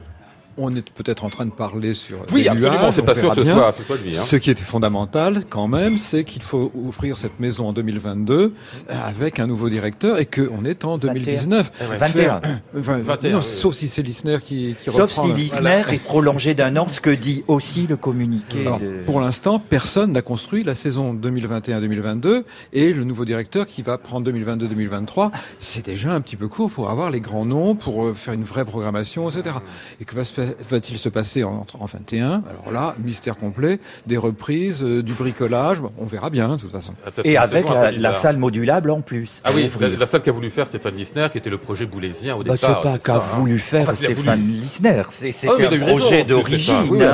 on 0.60 0.74
est 0.76 0.88
peut-être 0.90 1.24
en 1.24 1.30
train 1.30 1.46
de 1.46 1.50
parler 1.50 1.94
sur 1.94 2.18
Oui, 2.32 2.42
des 2.42 2.48
absolument, 2.48 2.80
nuages, 2.82 2.94
c'est 2.94 3.02
pas 3.02 3.14
sûr 3.14 3.34
que 3.34 3.42
ce 3.42 3.50
soit, 3.50 3.72
ce 3.72 3.82
soit 3.82 3.96
lui. 3.98 4.16
Hein. 4.16 4.20
Ce 4.20 4.36
qui 4.36 4.50
était 4.50 4.62
fondamental 4.62 5.44
quand 5.48 5.68
même, 5.68 5.98
c'est 5.98 6.24
qu'il 6.24 6.42
faut 6.42 6.70
ouvrir 6.74 7.16
cette 7.18 7.38
maison 7.40 7.68
en 7.68 7.72
2022 7.72 8.52
avec 8.88 9.38
un 9.40 9.46
nouveau 9.46 9.68
directeur 9.68 10.18
et 10.18 10.26
qu'on 10.26 10.64
est 10.64 10.84
en 10.84 10.98
2019. 10.98 11.72
Eh 11.80 11.84
ouais. 11.86 11.96
21. 11.96 12.40
Enfin, 12.78 12.98
21, 12.98 13.30
non, 13.32 13.38
oui. 13.38 13.44
sauf 13.44 13.74
si 13.74 13.88
c'est 13.88 14.02
Lissner 14.02 14.38
qui, 14.42 14.74
qui 14.82 14.90
Sauf 14.90 15.10
reprend. 15.16 15.26
si 15.26 15.32
Lisner 15.32 15.82
est 15.90 16.02
prolongé 16.02 16.54
d'un 16.54 16.76
an, 16.76 16.86
ce 16.88 17.00
que 17.00 17.10
dit 17.10 17.44
aussi 17.48 17.86
le 17.86 17.96
communiqué. 17.96 18.60
Alors, 18.62 18.80
de... 18.80 19.02
Pour 19.06 19.20
l'instant, 19.20 19.58
personne 19.58 20.12
n'a 20.12 20.22
construit 20.22 20.62
la 20.64 20.74
saison 20.74 21.14
2021-2022 21.14 22.42
et 22.72 22.92
le 22.92 23.04
nouveau 23.04 23.24
directeur 23.24 23.66
qui 23.66 23.82
va 23.82 23.98
prendre 23.98 24.30
2022-2023, 24.30 25.30
c'est 25.58 25.84
déjà 25.86 26.12
un 26.12 26.20
petit 26.20 26.36
peu 26.36 26.48
court 26.48 26.70
pour 26.70 26.90
avoir 26.90 27.10
les 27.10 27.20
grands 27.20 27.46
noms, 27.46 27.74
pour 27.74 28.04
euh, 28.04 28.14
faire 28.14 28.34
une 28.34 28.44
vraie 28.44 28.64
programmation, 28.64 29.28
etc. 29.30 29.56
Et 30.00 30.04
que 30.04 30.14
va 30.14 30.24
se, 30.24 30.32
va-t-il 30.68 30.98
se 30.98 31.08
passer 31.08 31.44
en, 31.44 31.66
en 31.78 31.84
21 31.84 32.42
Alors 32.48 32.72
là, 32.72 32.94
mystère 33.02 33.36
complet, 33.36 33.80
des 34.06 34.16
reprises, 34.16 34.82
euh, 34.82 35.02
du 35.02 35.12
bricolage, 35.12 35.80
bon, 35.80 35.90
on 35.98 36.06
verra 36.06 36.30
bien, 36.30 36.56
de 36.56 36.60
toute 36.60 36.72
façon. 36.72 36.94
Ah, 37.06 37.10
Et 37.24 37.36
avec 37.36 37.66
la, 37.96 38.14
salle 38.14 38.36
modulable 38.36 38.90
en 38.90 39.00
plus. 39.00 39.40
Ah 39.44 39.50
oui, 39.54 39.70
la, 39.98 40.06
salle 40.06 40.22
qu'a 40.22 40.32
voulu 40.32 40.50
faire 40.50 40.66
Stéphane 40.66 40.96
Lissner, 40.96 41.28
qui 41.32 41.38
était 41.38 41.50
le 41.50 41.58
projet 41.58 41.86
boulésien 41.86 42.34
au 42.36 42.42
Bah, 42.44 42.54
départ. 42.54 42.80
c'est 42.82 42.90
pas 42.90 42.98
qu'a 42.98 43.14
ça, 43.14 43.18
hein. 43.18 43.38
voulu 43.38 43.58
faire 43.58 43.82
Enfin, 43.82 43.94
Stéphane 43.94 44.40
voulu. 44.40 44.52
Lissner. 44.52 45.02
C'est- 45.08 45.30
Ah, 45.48 45.60
eu 45.60 45.64
un 45.66 45.78
projet 45.86 46.24
d'origine. 46.24 46.74
Oui, 46.90 47.02
hein. 47.02 47.12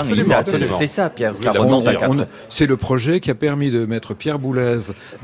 C'est 0.78 0.86
ça, 0.86 1.10
Pierre. 1.10 1.34
Oui, 1.38 1.44
ça 1.44 1.52
remonte 1.52 1.86
à 1.86 2.10
On- 2.10 2.26
C'est 2.48 2.66
le 2.66 2.76
projet 2.76 3.20
qui 3.20 3.30
a 3.30 3.34
permis 3.34 3.70
de 3.70 3.86
mettre 3.86 4.14
Pierre 4.14 4.38
Boulez 4.38 4.78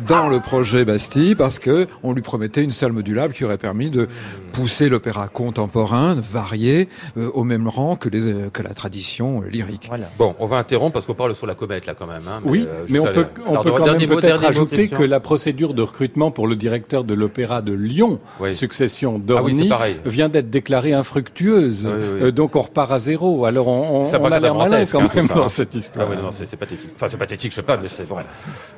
dans 0.06 0.28
le 0.28 0.40
projet 0.40 0.84
Bastille 0.84 1.34
parce 1.34 1.58
que 1.58 1.86
on 2.02 2.12
lui 2.12 2.22
promettait 2.22 2.62
une 2.62 2.70
salle 2.70 2.92
modulable 2.92 3.34
qui 3.34 3.44
aurait 3.44 3.58
permis 3.58 3.90
de 3.90 4.08
pousser 4.52 4.88
l'opéra 4.88 5.28
contemporain, 5.28 6.14
varié, 6.14 6.88
euh, 7.16 7.30
au 7.34 7.44
même 7.44 7.68
rang 7.68 7.91
que, 7.96 8.08
les, 8.08 8.28
euh, 8.28 8.50
que 8.52 8.62
la 8.62 8.74
tradition 8.74 9.42
euh, 9.42 9.48
lyrique. 9.50 9.86
Voilà. 9.88 10.06
Bon, 10.18 10.34
on 10.38 10.46
va 10.46 10.56
interrompre 10.56 10.94
parce 10.94 11.06
qu'on 11.06 11.14
parle 11.14 11.34
sur 11.34 11.46
la 11.46 11.54
comète 11.54 11.86
là 11.86 11.94
quand 11.94 12.06
même. 12.06 12.22
Hein, 12.28 12.40
Oui, 12.44 12.66
euh, 12.68 12.84
mais 12.88 12.98
on 12.98 13.06
peut, 13.12 13.26
on 13.46 13.56
peut 13.62 13.72
quand 13.72 13.86
même 13.86 14.06
peut-être 14.06 14.44
ajouter 14.44 14.88
que 14.88 15.02
la 15.02 15.20
procédure 15.20 15.74
de 15.74 15.82
recrutement 15.82 16.30
pour 16.30 16.46
le 16.46 16.56
directeur 16.56 17.04
de 17.04 17.14
l'opéra 17.14 17.62
de 17.62 17.72
Lyon, 17.72 18.20
Oui. 18.40 18.54
succession 18.54 19.12
Ah 19.14 19.42
oui, 19.42 19.56
d'Orny, 19.56 19.70
vient 20.04 20.28
d'être 20.28 20.50
déclarée 20.50 20.92
infructueuse. 20.92 21.86
Oui, 21.86 21.92
oui. 21.92 22.22
Euh, 22.24 22.32
donc 22.32 22.56
on 22.56 22.62
repart 22.62 22.90
à 22.92 22.98
zéro. 22.98 23.44
Alors 23.44 23.68
on, 23.68 24.00
on, 24.00 24.04
Ça 24.04 24.18
on 24.20 24.30
a 24.30 24.40
l'air 24.40 24.54
malin 24.54 24.84
quand 24.90 25.00
hein, 25.00 25.08
même 25.14 25.28
ça, 25.28 25.34
dans 25.34 25.44
hein. 25.44 25.48
cette 25.48 25.74
histoire. 25.74 26.08
Ah 26.12 26.16
non, 26.16 26.30
c'est 26.32 26.56
pathétique. 26.56 26.90
Enfin, 26.94 27.06
c'est 27.08 27.16
pathétique, 27.16 27.50
je 27.52 27.56
sais 27.56 27.62
pas, 27.62 27.76
mais 27.76 27.86
c'est 27.86 28.04
voilà. 28.04 28.28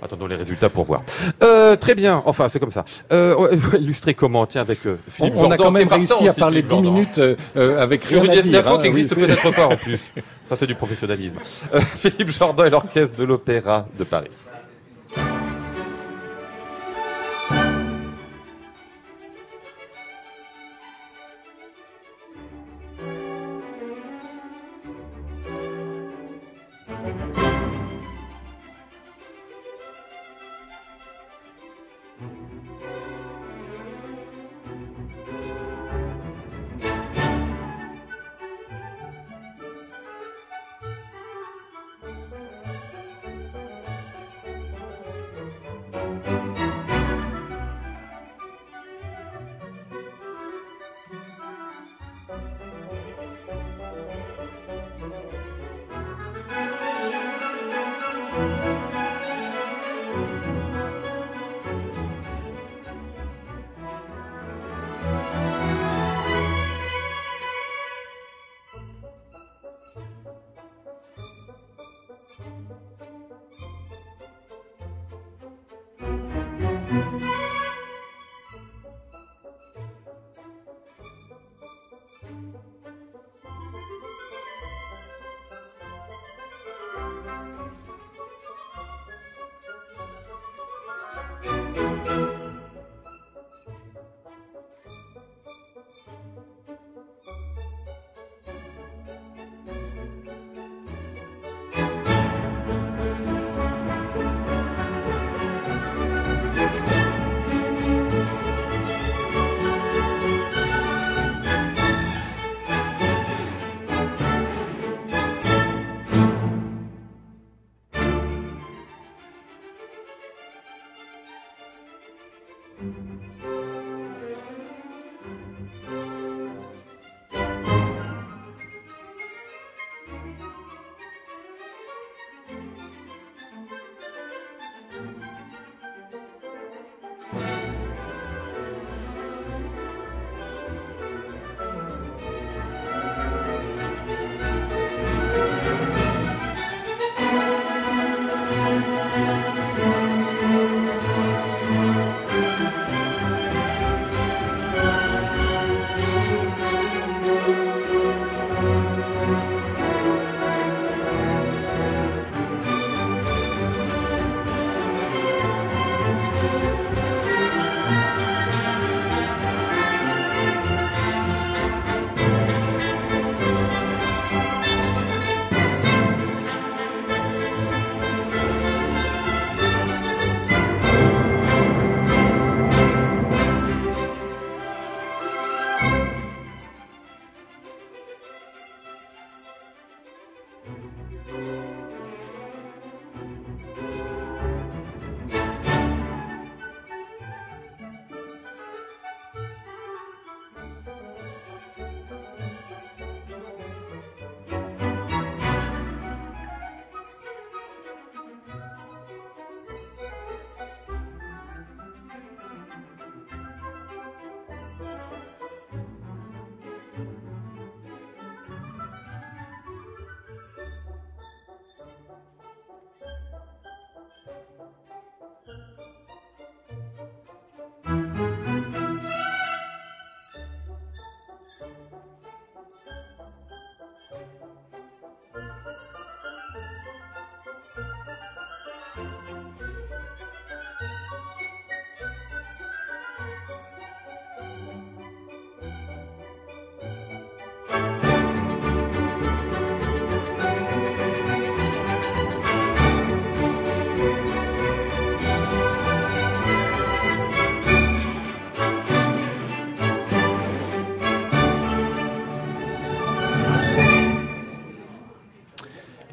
Attendons 0.02 0.26
les 0.26 0.36
résultats 0.36 0.68
pour 0.68 0.84
voir. 0.84 1.02
Euh, 1.42 1.76
très 1.76 1.94
bien. 1.94 2.22
Enfin, 2.26 2.48
c'est 2.48 2.58
comme 2.60 2.70
ça. 2.70 2.84
Euh, 3.12 3.34
on 3.38 3.56
va 3.56 3.78
illustrer 3.78 4.14
comment 4.14 4.46
Tiens, 4.46 4.60
avec 4.62 4.80
On, 4.86 4.96
Philippe 5.10 5.34
on 5.36 5.40
Jordan, 5.40 5.52
a 5.52 5.56
quand 5.64 5.70
même 5.70 5.88
réussi 5.88 6.28
à 6.28 6.32
parler 6.32 6.62
Philippe 6.62 6.66
10 6.68 6.70
Jordan. 6.84 6.92
minutes 6.92 7.38
avec 7.78 8.02
rien 8.04 8.22
à 8.28 8.40
dire. 8.40 8.64
N'existe 9.04 9.42
peut-être 9.42 9.56
pas 9.56 9.66
en 9.66 9.76
plus. 9.76 10.12
Ça, 10.44 10.56
c'est 10.56 10.66
du 10.66 10.74
professionnalisme. 10.74 11.36
Euh, 11.72 11.80
Philippe 11.80 12.30
Jordan 12.30 12.66
et 12.66 12.70
l'orchestre 12.70 13.16
de 13.16 13.24
l'Opéra 13.24 13.86
de 13.98 14.04
Paris. 14.04 14.30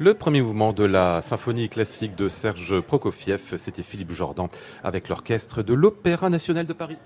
Le 0.02 0.14
premier 0.14 0.42
mouvement 0.42 0.72
de 0.72 0.82
la 0.82 1.22
symphonie 1.22 1.68
classique 1.68 2.16
de 2.16 2.26
Serge 2.26 2.80
Prokofiev, 2.80 3.56
c'était 3.56 3.84
Philippe 3.84 4.10
Jordan 4.10 4.48
avec 4.82 5.08
l'orchestre 5.08 5.62
de 5.62 5.74
l'Opéra 5.74 6.28
national 6.28 6.66
de 6.66 6.72
Paris. 6.72 6.96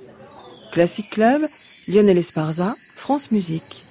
Classic 0.73 1.05
Club, 1.11 1.43
Lionel 1.89 2.17
Esparza, 2.17 2.75
France 2.95 3.33
Musique. 3.33 3.86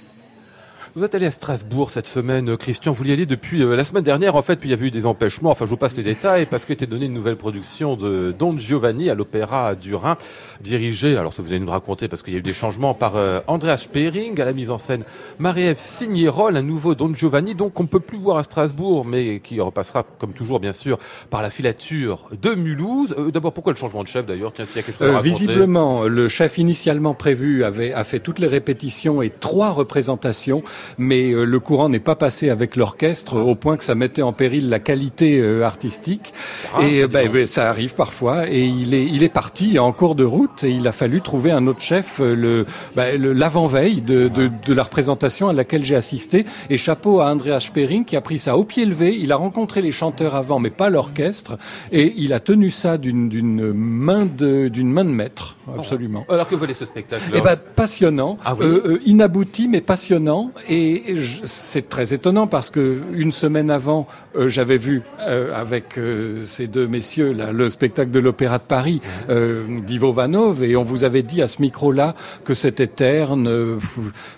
Vous 0.97 1.03
êtes 1.03 1.13
allé 1.13 1.25
à 1.25 1.31
Strasbourg 1.31 1.89
cette 1.89 2.07
semaine, 2.07 2.51
euh, 2.51 2.55
Christian. 2.55 2.93
Vous 2.93 3.03
y 3.03 3.11
allez 3.11 3.25
depuis 3.25 3.61
euh, 3.61 3.75
la 3.75 3.83
semaine 3.83 4.05
dernière, 4.05 4.37
en 4.37 4.41
fait, 4.41 4.55
puis 4.55 4.69
il 4.69 4.79
y 4.79 4.81
a 4.81 4.81
eu 4.81 4.91
des 4.91 5.05
empêchements. 5.05 5.51
Enfin, 5.51 5.65
je 5.65 5.69
vous 5.69 5.75
passe 5.75 5.97
les 5.97 6.03
détails 6.03 6.45
parce 6.45 6.63
qu'était 6.63 6.85
donnée 6.85 7.07
une 7.07 7.13
nouvelle 7.13 7.35
production 7.35 7.97
de 7.97 8.33
Don 8.39 8.57
Giovanni 8.57 9.09
à 9.09 9.13
l'Opéra 9.13 9.75
du 9.75 9.93
Rhin, 9.93 10.15
dirigée, 10.61 11.17
alors 11.17 11.33
ça 11.33 11.43
vous 11.43 11.49
allez 11.49 11.59
nous 11.59 11.69
raconter 11.69 12.07
parce 12.07 12.23
qu'il 12.23 12.31
y 12.31 12.37
a 12.37 12.39
eu 12.39 12.43
des 12.43 12.53
changements 12.53 12.93
par 12.93 13.17
euh, 13.17 13.41
Andreas 13.47 13.79
Spering 13.79 14.39
à 14.39 14.45
la 14.45 14.53
mise 14.53 14.71
en 14.71 14.77
scène, 14.77 15.03
Marie-Ève 15.37 15.81
Signierol, 15.81 16.55
un 16.55 16.61
nouveau 16.61 16.95
Don 16.95 17.13
Giovanni, 17.13 17.55
donc 17.55 17.77
on 17.77 17.87
peut 17.87 17.99
plus 17.99 18.17
voir 18.17 18.37
à 18.37 18.43
Strasbourg, 18.43 19.03
mais 19.03 19.41
qui 19.41 19.59
repassera, 19.59 20.05
comme 20.17 20.31
toujours, 20.31 20.61
bien 20.61 20.71
sûr, 20.71 20.97
par 21.29 21.41
la 21.41 21.49
filature 21.49 22.29
de 22.41 22.55
Mulhouse. 22.55 23.13
D'abord, 23.33 23.51
pourquoi 23.51 23.73
le 23.73 23.77
changement 23.77 24.03
de 24.03 24.07
chef 24.07 24.25
d'ailleurs? 24.25 24.53
Tiens, 24.53 24.63
s'il 24.63 24.77
y 24.77 24.79
a 24.79 24.83
quelque 24.83 25.03
chose 25.03 25.13
à 25.13 25.19
Visiblement, 25.19 26.03
le 26.03 26.29
chef 26.29 26.57
initialement 26.57 27.15
prévu 27.15 27.65
avait 27.65 27.91
a 27.91 28.05
fait 28.05 28.19
toutes 28.19 28.39
les 28.39 28.47
répétitions 28.47 29.21
et 29.21 29.29
trois 29.29 29.71
représentations 29.71 30.63
mais 30.97 31.31
euh, 31.31 31.43
le 31.43 31.59
courant 31.59 31.89
n'est 31.89 31.99
pas 31.99 32.15
passé 32.15 32.49
avec 32.49 32.75
l'orchestre 32.75 33.37
au 33.39 33.55
point 33.55 33.77
que 33.77 33.83
ça 33.83 33.95
mettait 33.95 34.21
en 34.21 34.33
péril 34.33 34.69
la 34.69 34.79
qualité 34.79 35.39
euh, 35.39 35.63
artistique. 35.63 36.33
et 36.81 37.07
ben, 37.07 37.45
ça 37.45 37.69
arrive 37.69 37.95
parfois. 37.95 38.49
Et 38.49 38.65
il 38.65 38.93
est, 38.93 39.05
il 39.05 39.23
est 39.23 39.29
parti 39.29 39.79
en 39.79 39.91
cours 39.91 40.15
de 40.15 40.23
route 40.23 40.63
et 40.63 40.69
il 40.69 40.87
a 40.87 40.91
fallu 40.91 41.21
trouver 41.21 41.51
un 41.51 41.67
autre 41.67 41.81
chef 41.81 42.19
euh, 42.19 42.65
le, 42.95 43.33
l'avant-veille 43.33 44.01
de, 44.01 44.27
de, 44.27 44.49
de, 44.65 44.73
la 44.73 44.83
représentation 44.83 45.47
à 45.49 45.53
laquelle 45.53 45.83
j'ai 45.83 45.95
assisté. 45.95 46.45
Et 46.69 46.77
chapeau 46.77 47.21
à 47.21 47.31
Andreas 47.31 47.61
Spering 47.61 48.05
qui 48.05 48.15
a 48.15 48.21
pris 48.21 48.39
ça 48.39 48.57
au 48.57 48.63
pied 48.63 48.85
levé. 48.85 49.15
Il 49.17 49.31
a 49.31 49.35
rencontré 49.35 49.81
les 49.81 49.91
chanteurs 49.91 50.35
avant, 50.35 50.59
mais 50.59 50.69
pas 50.69 50.89
l'orchestre, 50.89 51.57
et 51.91 52.13
il 52.17 52.33
a 52.33 52.39
tenu 52.39 52.71
ça 52.71 52.97
d'une, 52.97 53.29
d'une 53.29 53.73
main 53.73 54.25
de 54.25 54.67
d'une 54.67 54.89
main 54.89 55.05
de 55.05 55.09
maître, 55.09 55.57
absolument. 55.77 56.25
Alors 56.29 56.47
que 56.47 56.55
valait 56.55 56.73
ce 56.73 56.85
spectacle 56.85 57.23
Eh 57.33 57.41
ben, 57.41 57.55
passionnant, 57.75 58.37
ah 58.45 58.55
inabouti 59.05 59.67
mais 59.67 59.81
passionnant. 59.81 60.51
Et 60.69 60.74
c'est 61.45 61.89
très 61.89 62.13
étonnant 62.13 62.47
parce 62.47 62.69
que 62.69 62.99
une 63.13 63.31
semaine 63.31 63.69
avant, 63.69 64.07
euh, 64.35 64.49
j'avais 64.49 64.77
vu 64.77 65.01
euh, 65.21 65.53
avec 65.55 65.97
euh, 65.97 66.45
ces 66.45 66.67
deux 66.67 66.87
messieurs 66.87 67.33
là, 67.33 67.51
le 67.51 67.69
spectacle 67.69 68.11
de 68.11 68.19
l'Opéra 68.19 68.57
de 68.57 68.63
Paris 68.63 69.01
d'Ivo 69.85 70.11
Vanov 70.11 70.63
et 70.63 70.75
on 70.75 70.83
vous 70.83 71.03
avait 71.03 71.21
dit 71.21 71.41
à 71.41 71.47
ce 71.47 71.61
micro-là 71.61 72.15
que 72.43 72.53
c'était 72.53 72.87
terne, 72.87 73.79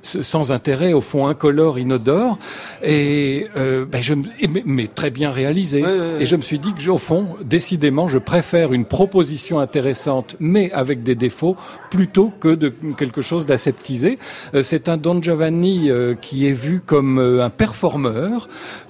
sans 0.01 0.51
intérêt, 0.51 0.93
au 0.93 1.01
fond 1.01 1.27
incolore, 1.27 1.79
inodore, 1.79 2.37
et 2.83 3.47
ben, 3.55 4.01
je, 4.01 4.13
mais, 4.65 4.87
très 4.93 5.09
bien 5.09 5.31
réalisé. 5.31 5.83
Et 6.19 6.25
je 6.25 6.35
me 6.35 6.41
suis 6.41 6.59
dit 6.59 6.73
que, 6.73 6.89
au 6.89 6.97
fond, 6.97 7.35
décidément, 7.43 8.07
je 8.07 8.17
préfère 8.17 8.73
une 8.73 8.85
proposition 8.85 9.59
intéressante, 9.59 10.35
mais 10.39 10.71
avec 10.71 11.03
des 11.03 11.15
défauts, 11.15 11.55
plutôt 11.89 12.31
que 12.39 12.49
de 12.49 12.73
quelque 12.97 13.21
chose 13.21 13.45
d'aseptisé. 13.45 14.19
c'est 14.61 14.89
un 14.89 14.97
Don 14.97 15.21
Giovanni 15.21 15.89
qui 16.21 16.26
est 16.33 16.51
vu 16.51 16.81
comme 16.85 17.19
euh, 17.19 17.43
un 17.43 17.49
performeur, 17.49 18.47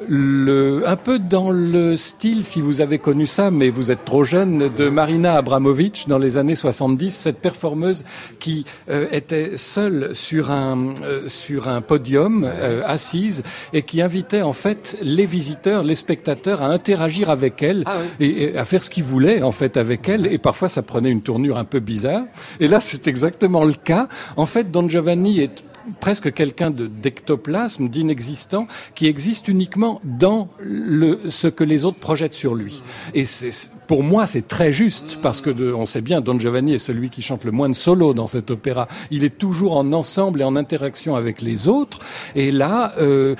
le, 0.07 0.83
un 0.85 0.95
peu 0.95 1.19
dans 1.19 1.51
le 1.51 1.97
style, 1.97 2.43
si 2.43 2.61
vous 2.61 2.81
avez 2.81 2.99
connu 2.99 3.27
ça, 3.27 3.51
mais 3.51 3.69
vous 3.69 3.91
êtes 3.91 4.05
trop 4.05 4.23
jeune, 4.23 4.69
de 4.75 4.89
Marina 4.89 5.35
Abramovic 5.35 6.05
dans 6.07 6.17
les 6.17 6.37
années 6.37 6.55
70, 6.55 7.11
cette 7.11 7.39
performeuse 7.39 8.03
qui 8.39 8.65
euh, 8.89 9.07
était 9.11 9.53
seule 9.57 10.11
sur 10.13 10.51
un 10.51 10.93
euh, 11.03 11.27
sur 11.27 11.67
un 11.67 11.81
podium 11.81 12.47
assise 12.85 13.43
et 13.73 13.81
qui 13.81 14.01
invitait 14.01 14.41
en 14.41 14.53
fait 14.53 14.97
les 15.01 15.25
visiteurs, 15.25 15.83
les 15.83 15.95
spectateurs 15.95 16.61
à 16.61 16.67
interagir 16.67 17.29
avec 17.29 17.61
elle 17.61 17.83
ah 17.85 17.97
et, 18.19 18.43
et, 18.43 18.57
à 18.57 18.65
faire 18.65 18.83
ce 18.83 18.89
qu'ils 18.89 19.03
voulaient 19.03 19.41
en 19.41 19.51
fait 19.51 19.77
avec 19.77 20.09
elle. 20.09 20.25
Et 20.27 20.37
parfois 20.37 20.69
ça 20.69 20.81
prenait 20.81 21.11
une 21.11 21.21
tournure 21.21 21.57
un 21.57 21.65
peu 21.65 21.79
bizarre. 21.79 22.23
Et 22.59 22.67
là 22.67 22.79
c'est 22.81 23.07
exactement 23.07 23.63
le 23.63 23.73
cas. 23.73 24.07
En 24.35 24.45
fait, 24.45 24.71
Don 24.71 24.89
Giovanni 24.89 25.39
est 25.39 25.63
presque 25.99 26.33
quelqu'un 26.33 26.71
de 26.71 26.87
d'ectoplasme, 26.87 27.89
d'inexistant, 27.89 28.67
qui 28.95 29.07
existe 29.07 29.47
uniquement 29.47 30.01
dans 30.03 30.49
le, 30.59 31.29
ce 31.29 31.47
que 31.47 31.63
les 31.63 31.85
autres 31.85 31.99
projettent 31.99 32.33
sur 32.33 32.55
lui. 32.55 32.81
Et 33.13 33.25
c'est, 33.25 33.71
pour 33.87 34.03
moi, 34.03 34.27
c'est 34.27 34.47
très 34.47 34.71
juste, 34.71 35.19
parce 35.21 35.41
que 35.41 35.49
de, 35.49 35.73
on 35.73 35.85
sait 35.85 36.01
bien, 36.01 36.21
Don 36.21 36.39
Giovanni 36.39 36.73
est 36.73 36.79
celui 36.79 37.09
qui 37.09 37.21
chante 37.21 37.45
le 37.45 37.51
moins 37.51 37.69
de 37.69 37.75
solo 37.75 38.13
dans 38.13 38.27
cet 38.27 38.51
opéra. 38.51 38.87
Il 39.11 39.23
est 39.23 39.37
toujours 39.37 39.77
en 39.77 39.93
ensemble 39.93 40.41
et 40.41 40.43
en 40.43 40.55
interaction 40.55 41.15
avec 41.15 41.41
les 41.41 41.67
autres. 41.67 41.99
Et 42.35 42.51
là, 42.51 42.93
euh, 42.99 43.35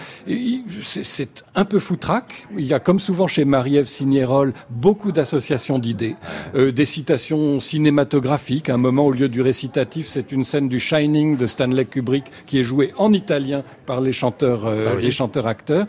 c'est 0.81 1.43
un 1.55 1.65
peu 1.65 1.79
foutraque. 1.79 2.47
Il 2.57 2.65
y 2.65 2.73
a, 2.73 2.79
comme 2.79 2.99
souvent 2.99 3.27
chez 3.27 3.45
Marie-Ève 3.45 3.87
Signérol, 3.87 4.53
beaucoup 4.69 5.11
d'associations 5.11 5.79
d'idées, 5.79 6.15
euh, 6.55 6.71
des 6.71 6.85
citations 6.85 7.59
cinématographiques. 7.59 8.69
un 8.69 8.77
moment, 8.77 9.05
au 9.05 9.11
lieu 9.11 9.27
du 9.27 9.41
récitatif, 9.41 10.07
c'est 10.07 10.31
une 10.31 10.45
scène 10.45 10.69
du 10.69 10.79
Shining 10.79 11.35
de 11.35 11.45
Stanley 11.45 11.85
Kubrick 11.85 12.25
qui 12.45 12.59
est 12.59 12.63
joué 12.63 12.93
en 12.97 13.11
italien 13.11 13.63
par 13.85 13.99
les 13.99 14.13
chanteurs, 14.13 14.65
euh, 14.65 14.93
ah 14.93 14.99
les 14.99 15.11
chanteurs 15.11 15.47
acteurs. 15.47 15.85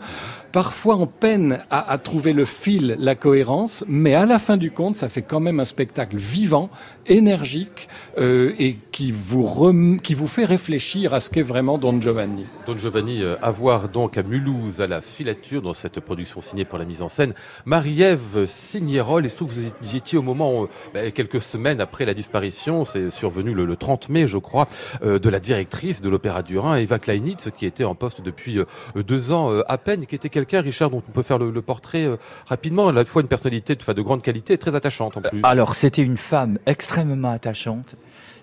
Parfois, 0.51 0.95
on 0.95 1.05
peine 1.05 1.63
à, 1.69 1.97
trouver 1.99 2.33
le 2.33 2.43
fil, 2.43 2.95
la 2.99 3.13
cohérence, 3.13 3.85
mais 3.87 4.15
à 4.15 4.25
la 4.25 4.39
fin 4.39 4.57
du 4.57 4.71
compte, 4.71 4.95
ça 4.95 5.07
fait 5.07 5.21
quand 5.21 5.39
même 5.39 5.59
un 5.59 5.65
spectacle 5.65 6.17
vivant, 6.17 6.71
énergique 7.09 7.89
euh, 8.17 8.53
et 8.59 8.77
qui 8.91 9.11
vous 9.11 9.45
rem... 9.45 9.99
qui 9.99 10.13
vous 10.13 10.27
fait 10.27 10.45
réfléchir 10.45 11.13
à 11.13 11.19
ce 11.19 11.29
qu'est 11.29 11.41
vraiment 11.41 11.77
Don 11.77 11.99
Giovanni. 12.01 12.45
Don 12.67 12.77
Giovanni, 12.77 13.21
euh, 13.21 13.35
à 13.41 13.51
voir 13.51 13.89
donc 13.89 14.17
à 14.17 14.23
Mulhouse 14.23 14.81
à 14.81 14.87
la 14.87 15.01
filature 15.01 15.61
dans 15.61 15.73
cette 15.73 15.99
production 15.99 16.41
signée 16.41 16.65
pour 16.65 16.77
la 16.77 16.85
mise 16.85 17.01
en 17.01 17.09
scène. 17.09 17.33
Marie-Ève 17.65 18.45
Signierol, 18.45 19.25
il 19.25 19.29
se 19.29 19.35
trouve 19.35 19.49
que 19.49 19.59
vous 19.81 19.95
étiez 19.95 20.17
au 20.17 20.21
moment, 20.21 20.67
bah, 20.93 21.09
quelques 21.11 21.41
semaines 21.41 21.81
après 21.81 22.05
la 22.05 22.13
disparition, 22.13 22.85
c'est 22.85 23.09
survenu 23.09 23.53
le, 23.53 23.65
le, 23.65 23.75
30 23.75 24.09
mai, 24.09 24.27
je 24.27 24.37
crois, 24.37 24.67
euh, 25.03 25.19
de 25.19 25.29
la 25.29 25.39
directrice 25.39 26.01
de 26.01 26.09
l'Opéra 26.09 26.43
du 26.43 26.57
Rhin, 26.57 26.75
Eva 26.75 26.99
Kleinitz, 26.99 27.49
qui 27.57 27.65
était 27.65 27.83
en 27.83 27.95
poste 27.95 28.21
depuis 28.21 28.59
euh, 28.59 28.65
deux 29.03 29.31
ans 29.31 29.51
euh, 29.51 29.63
à 29.67 29.77
peine, 29.77 30.05
qui 30.05 30.15
était 30.15 30.29
quelqu'un, 30.29 30.61
Richard, 30.61 30.89
dont 30.91 31.01
on 31.07 31.11
peut 31.11 31.23
faire 31.23 31.39
le, 31.39 31.49
le 31.49 31.61
portrait 31.61 32.05
euh, 32.05 32.17
rapidement, 32.45 32.89
à 32.89 32.91
la 32.91 33.05
fois 33.05 33.21
une 33.21 33.27
personnalité 33.27 33.75
de, 33.75 33.93
de 33.93 34.01
grande 34.01 34.21
qualité 34.21 34.53
et 34.53 34.57
très 34.57 34.75
attachante 34.75 35.17
en 35.17 35.21
plus. 35.21 35.41
Alors, 35.43 35.75
c'était 35.75 36.03
une 36.03 36.17
femme 36.17 36.59
extrêmement 36.65 36.98
attachante, 37.25 37.95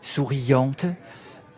souriante, 0.02 0.86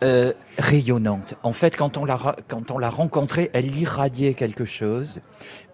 euh, 0.01 0.31
rayonnante. 0.57 1.35
En 1.43 1.51
fait, 1.51 1.75
quand 1.75 1.97
on 1.97 2.05
l'a 2.05 2.37
quand 2.47 2.71
on 2.71 2.77
l'a 2.77 2.89
rencontrée, 2.89 3.49
elle 3.53 3.75
irradiait 3.75 4.33
quelque 4.33 4.63
chose. 4.63 5.19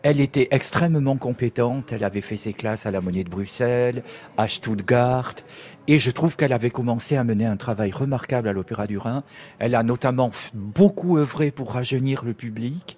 Elle 0.02 0.20
était 0.20 0.48
extrêmement 0.50 1.18
compétente. 1.18 1.92
Elle 1.92 2.04
avait 2.04 2.22
fait 2.22 2.36
ses 2.36 2.54
classes 2.54 2.88
à 2.88 2.92
la 2.92 3.02
Monnaie 3.02 3.24
de 3.24 3.30
Bruxelles, 3.30 4.02
à 4.38 4.48
Stuttgart, 4.48 5.36
et 5.88 6.00
je 6.00 6.10
trouve 6.10 6.36
qu'elle 6.36 6.54
avait 6.54 6.72
commencé 6.72 7.16
à 7.18 7.24
mener 7.24 7.46
un 7.46 7.58
travail 7.58 7.92
remarquable 7.92 8.48
à 8.48 8.54
l'Opéra 8.54 8.88
du 8.88 8.98
Rhin. 8.98 9.24
Elle 9.60 9.76
a 9.76 9.84
notamment 9.84 10.32
beaucoup 10.54 11.18
œuvré 11.18 11.52
pour 11.52 11.74
rajeunir 11.74 12.26
le 12.26 12.34
public. 12.34 12.98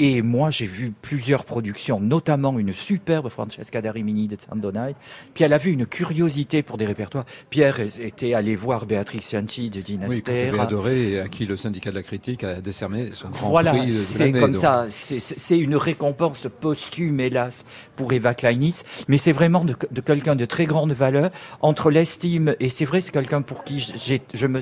Et 0.00 0.22
moi, 0.22 0.50
j'ai 0.50 0.66
vu 0.66 0.92
plusieurs 1.02 1.44
productions, 1.44 2.00
notamment 2.00 2.58
une 2.58 2.74
superbe 2.74 3.28
Francesca 3.28 3.80
da 3.80 3.92
Rimini 3.92 4.26
de 4.26 4.36
Sandonai. 4.40 4.96
Puis 5.34 5.44
elle 5.44 5.52
a 5.52 5.58
vu 5.58 5.70
une 5.70 5.86
curiosité 5.86 6.64
pour 6.64 6.78
des 6.78 6.86
répertoires. 6.86 7.24
Pierre 7.48 7.78
était 8.00 8.34
allé 8.34 8.56
voir 8.56 8.86
Béatrice 8.86 9.28
Cianci 9.28 9.70
de 9.70 9.80
Dynastère. 9.80 10.54
Oui, 10.54 10.58
adoré 10.58 11.12
et 11.12 11.20
à 11.20 11.28
qui 11.28 11.46
le 11.46 11.56
syndicat 11.56 11.90
de 11.90 11.94
la 11.94 12.02
critique 12.02 12.42
a 12.42 12.60
décerné 12.60 13.10
son 13.12 13.28
grand 13.28 13.50
voilà, 13.50 13.70
prix. 13.70 13.90
Voilà, 13.92 14.00
c'est 14.00 14.32
comme 14.32 14.52
donc. 14.52 14.60
ça. 14.60 14.86
C'est 14.90 15.58
une 15.58 15.76
récompense 15.76 16.48
posthume, 16.60 17.20
hélas, 17.20 17.64
pour 17.94 18.12
Eva 18.12 18.34
Kleinitz. 18.34 18.82
Mais 19.06 19.16
c'est 19.16 19.32
vraiment 19.32 19.64
de, 19.64 19.76
de 19.90 20.00
quelqu'un 20.00 20.34
de 20.34 20.44
très 20.44 20.66
grande 20.66 20.92
valeur. 20.92 21.30
Entre 21.60 21.90
l'estime, 21.90 22.56
et 22.58 22.68
c'est 22.68 22.84
vrai, 22.84 23.00
c'est 23.00 23.12
quelqu'un 23.12 23.42
pour 23.42 23.62
qui 23.62 23.78
j'ai, 23.78 24.22
je 24.32 24.46
me, 24.48 24.60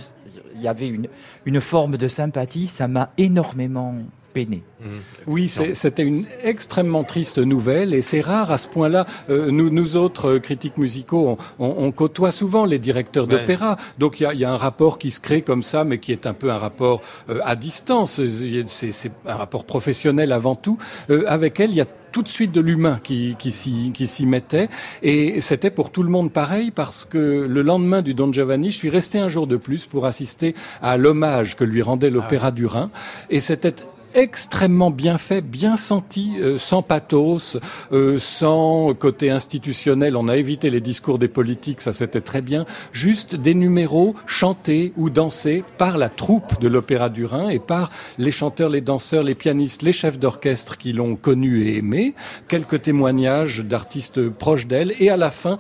il 0.55 0.61
y 0.61 0.69
avait 0.69 0.89
une, 0.89 1.09
une 1.47 1.63
forme 1.63 1.97
de 1.97 2.09
sympathie. 2.09 2.67
Ça 2.67 2.87
m'a 2.87 3.13
énormément 3.17 3.97
peiné. 4.33 4.63
Mmh. 4.81 4.87
Oui, 5.27 5.49
c'était 5.49 6.03
une 6.03 6.25
extrêmement 6.43 7.05
triste 7.05 7.39
nouvelle 7.39 7.95
et 7.95 8.03
c'est 8.03 8.21
rare 8.21 8.51
à 8.51 8.59
ce 8.59 8.69
point-là. 8.69 9.07
Euh, 9.31 9.51
nous, 9.51 9.71
nous 9.71 9.97
autres 9.97 10.33
euh, 10.33 10.39
critiques 10.39 10.79
musicaux, 10.79 11.37
on, 11.59 11.65
on, 11.65 11.87
on, 11.87 11.93
côtoie 11.93 12.33
souvent 12.33 12.65
les 12.65 12.79
directeurs 12.79 13.29
ouais. 13.29 13.39
d'opéra, 13.39 13.77
donc 13.99 14.21
il 14.21 14.25
y 14.25 14.27
a, 14.27 14.35
y 14.35 14.45
a, 14.45 14.51
un 14.51 14.57
rapport 14.57 14.99
qui 14.99 15.11
se 15.11 15.21
crée 15.21 15.43
comme 15.43 15.63
ça, 15.63 15.85
mais 15.85 15.99
qui 15.99 16.13
est 16.13 16.27
un 16.27 16.35
peu 16.35 16.51
un 16.51 16.59
rapport 16.59 17.01
euh, 17.31 17.41
à 17.45 17.57
distance. 17.57 18.21
C'est 18.67 19.13
un 19.27 19.37
rapport 19.37 19.65
professionnel 19.65 20.33
avant 20.33 20.55
tout. 20.55 20.79
Euh, 21.11 21.25
avec 21.27 21.61
elle, 21.61 21.71
il 21.71 21.77
y 21.77 21.81
a 21.81 21.87
tout 22.13 22.23
de 22.23 22.29
suite 22.29 22.53
de 22.53 22.61
l'humain 22.61 23.01
qui, 23.03 23.37
qui 23.39 23.53
s'y 23.53 24.27
mettait. 24.27 24.69
Et 25.03 25.41
c'était 25.41 25.71
pour 25.71 25.91
tout 25.91 26.03
le 26.03 26.11
monde 26.11 26.31
pareil 26.31 26.71
parce 26.71 27.05
que 27.05 27.47
le 27.49 27.63
lendemain 27.63 28.03
du 28.03 28.13
Don 28.13 28.33
Giovanni, 28.33 28.71
je 28.71 28.77
suis 28.77 28.91
resté 28.91 29.19
un 29.19 29.29
jour 29.29 29.47
de 29.47 29.57
plus 29.57 29.87
pour 29.87 30.05
assister 30.05 30.55
à 30.83 30.99
l'hommage 30.99 31.57
que 31.57 31.65
lui 31.65 31.81
rendait 31.81 32.11
l'Opéra 32.11 32.49
ah. 32.49 32.51
du 32.51 32.67
Rhin. 32.67 32.91
Et 33.31 33.41
c'était 33.41 33.75
extrêmement 34.15 34.91
bien 34.91 35.19
fait, 35.19 35.41
bien 35.41 35.77
senti, 35.77 36.35
euh, 36.39 36.59
sans 36.59 36.83
pathos, 36.83 37.59
euh, 37.93 38.19
sans 38.19 38.95
côté 38.95 39.31
institutionnel. 39.31 40.17
On 40.17 40.29
a 40.29 40.37
évité 40.37 40.71
les 40.71 40.81
discours 40.81 41.19
des 41.19 41.29
politiques, 41.29 41.81
ça 41.81 41.93
c'était 41.93 42.21
très 42.21 42.41
bien. 42.41 42.65
Juste 42.93 43.35
des 43.37 43.55
numéros 43.55 44.15
chantés 44.27 44.93
ou 44.97 45.11
dansés 45.11 45.65
par 45.79 45.99
la 45.99 46.09
troupe 46.09 46.61
de 46.61 46.69
l'Opéra 46.69 47.09
du 47.09 47.25
Rhin 47.25 47.49
et 47.49 47.59
par 47.59 47.91
les 48.19 48.31
chanteurs, 48.31 48.69
les 48.69 48.81
danseurs, 48.81 49.23
les 49.23 49.35
pianistes, 49.35 49.83
les 49.83 49.93
chefs 49.93 50.19
d'orchestre 50.19 50.79
qui 50.79 50.93
l'ont 50.93 51.17
connu 51.17 51.63
et 51.63 51.77
aimé. 51.77 52.15
Quelques 52.49 52.83
témoignages 52.83 53.61
d'artistes 53.61 54.29
proches 54.29 54.67
d'elle 54.67 54.95
et 54.99 55.11
à 55.11 55.17
la 55.17 55.31
fin 55.31 55.59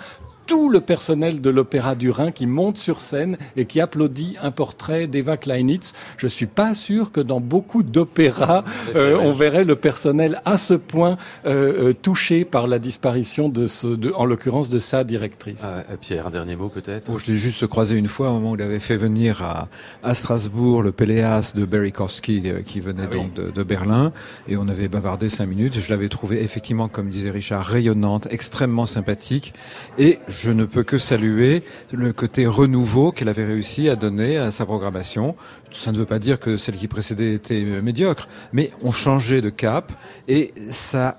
tout 0.52 0.68
le 0.68 0.82
personnel 0.82 1.40
de 1.40 1.48
l'Opéra 1.48 1.94
du 1.94 2.10
Rhin 2.10 2.30
qui 2.30 2.46
monte 2.46 2.76
sur 2.76 3.00
scène 3.00 3.38
et 3.56 3.64
qui 3.64 3.80
applaudit 3.80 4.36
un 4.42 4.50
portrait 4.50 5.06
d'Eva 5.06 5.38
Kleinitz. 5.38 5.94
Je 6.18 6.26
suis 6.26 6.44
pas 6.44 6.74
sûr 6.74 7.10
que 7.10 7.20
dans 7.22 7.40
beaucoup 7.40 7.82
d'opéras, 7.82 8.62
euh, 8.94 9.16
on 9.18 9.32
verrait 9.32 9.64
le 9.64 9.76
personnel 9.76 10.42
à 10.44 10.58
ce 10.58 10.74
point 10.74 11.16
euh, 11.46 11.88
euh, 11.88 11.92
touché 11.94 12.44
par 12.44 12.66
la 12.66 12.78
disparition 12.78 13.48
de 13.48 13.66
ce, 13.66 13.86
de, 13.86 14.12
en 14.14 14.26
l'occurrence 14.26 14.68
de 14.68 14.78
sa 14.78 15.04
directrice. 15.04 15.62
Ah, 15.64 15.84
Pierre, 15.98 16.26
un 16.26 16.30
dernier 16.30 16.54
mot 16.54 16.68
peut-être? 16.68 17.10
Oh, 17.10 17.16
je 17.16 17.32
l'ai 17.32 17.38
juste 17.38 17.66
croisé 17.66 17.96
une 17.96 18.08
fois 18.08 18.28
au 18.28 18.34
moment 18.34 18.50
où 18.50 18.56
il 18.56 18.60
avait 18.62 18.78
fait 18.78 18.98
venir 18.98 19.42
à, 19.42 19.68
à 20.02 20.14
Strasbourg 20.14 20.82
le 20.82 20.92
Péléas 20.92 21.54
de 21.56 21.64
Berikowski 21.64 22.42
qui 22.66 22.80
venait 22.80 23.04
Ah 23.06 23.08
oui. 23.10 23.16
donc 23.16 23.32
de, 23.32 23.50
de 23.50 23.62
Berlin 23.62 24.12
et 24.48 24.58
on 24.58 24.68
avait 24.68 24.88
bavardé 24.88 25.30
cinq 25.30 25.46
minutes. 25.46 25.80
Je 25.80 25.90
l'avais 25.90 26.10
trouvé 26.10 26.42
effectivement, 26.42 26.88
comme 26.88 27.08
disait 27.08 27.30
Richard, 27.30 27.64
rayonnante, 27.64 28.28
extrêmement 28.30 28.84
sympathique 28.84 29.54
et 29.96 30.18
je 30.28 30.41
ne 30.50 30.64
peux 30.64 30.82
que 30.82 30.98
saluer 30.98 31.62
le 31.92 32.12
côté 32.12 32.46
renouveau 32.46 33.12
qu'elle 33.12 33.28
avait 33.28 33.44
réussi 33.44 33.88
à 33.88 33.96
donner 33.96 34.36
à 34.36 34.50
sa 34.50 34.66
programmation. 34.66 35.36
Ça 35.70 35.92
ne 35.92 35.98
veut 35.98 36.06
pas 36.06 36.18
dire 36.18 36.40
que 36.40 36.56
celle 36.56 36.76
qui 36.76 36.88
précédait 36.88 37.34
était 37.34 37.62
médiocre, 37.62 38.28
mais 38.52 38.70
on 38.82 38.92
changeait 38.92 39.42
de 39.42 39.50
cap 39.50 39.92
et 40.28 40.52
ça 40.70 41.18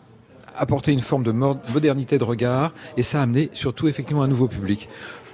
apporté 0.55 0.91
une 0.91 0.99
forme 0.99 1.23
de 1.23 1.31
mo- 1.31 1.57
modernité 1.73 2.17
de 2.17 2.23
regard 2.23 2.73
et 2.97 3.03
ça 3.03 3.19
a 3.19 3.23
amené 3.23 3.49
surtout 3.53 3.87
effectivement 3.87 4.23
un 4.23 4.27
nouveau 4.27 4.47
public. 4.47 4.87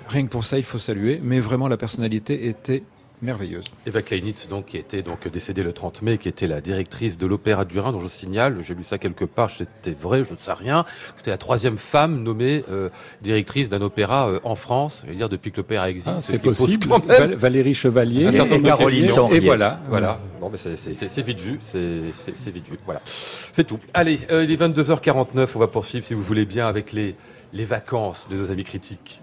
Rien 0.07 0.23
que 0.25 0.29
pour 0.29 0.45
ça, 0.45 0.57
il 0.57 0.63
faut 0.63 0.79
saluer, 0.79 1.19
mais 1.23 1.39
vraiment 1.39 1.67
la 1.67 1.77
personnalité 1.77 2.47
était 2.47 2.83
merveilleuse. 3.21 3.65
Eva 3.85 4.01
Kleinitz, 4.01 4.47
donc, 4.47 4.67
qui 4.67 4.77
était 4.77 5.01
donc 5.01 5.27
décédée 5.27 5.63
le 5.63 5.73
30 5.73 6.01
mai, 6.01 6.17
qui 6.17 6.29
était 6.29 6.47
la 6.47 6.61
directrice 6.61 7.17
de 7.17 7.25
l'Opéra 7.27 7.65
du 7.65 7.79
Rhin, 7.79 7.91
dont 7.91 7.99
je 7.99 8.07
signale, 8.07 8.57
j'ai 8.61 8.73
lu 8.75 8.83
ça 8.83 8.97
quelque 8.97 9.25
part, 9.25 9.49
c'était 9.49 9.91
vrai, 9.99 10.23
je 10.23 10.31
ne 10.33 10.37
sais 10.37 10.53
rien, 10.53 10.85
c'était 11.15 11.31
la 11.31 11.37
troisième 11.37 11.77
femme 11.77 12.23
nommée 12.23 12.63
euh, 12.71 12.89
directrice 13.21 13.67
d'un 13.69 13.81
opéra 13.81 14.29
euh, 14.29 14.39
en 14.43 14.55
France, 14.55 15.01
je 15.05 15.09
veux 15.11 15.15
dire 15.15 15.29
depuis 15.29 15.51
que 15.51 15.57
l'opéra 15.57 15.89
existe. 15.89 16.09
Ah, 16.15 16.21
ce 16.21 16.31
c'est 16.31 16.39
possible. 16.39 16.87
quand 16.87 17.05
même- 17.05 17.17
Val- 17.17 17.33
Valérie 17.35 17.73
Chevalier 17.73 18.25
Un 18.27 18.31
certain 18.31 18.55
et 18.55 18.57
nombre 18.57 18.63
de 18.63 18.67
Caroline. 18.69 19.09
Et 19.33 19.39
voilà. 19.39 19.79
Voilà. 19.87 20.19
Bon, 20.39 20.49
ben 20.49 20.57
c'est- 20.57 21.21
vite 21.21 21.39
vu. 21.41 21.59
C'est 21.61 22.51
vite 22.51 22.67
vu. 22.69 22.77
Voilà. 22.85 23.01
C'est 23.05 23.65
tout. 23.65 23.79
Allez, 23.93 24.19
euh, 24.31 24.43
il 24.45 24.51
est 24.51 24.55
22h49. 24.55 25.49
On 25.55 25.59
va 25.59 25.67
poursuivre, 25.67 26.05
si 26.05 26.13
vous 26.13 26.23
voulez 26.23 26.45
bien, 26.45 26.67
avec 26.67 26.93
les, 26.93 27.15
les 27.53 27.65
vacances 27.65 28.27
de 28.31 28.35
nos 28.37 28.51
amis 28.51 28.63
critiques. 28.63 29.21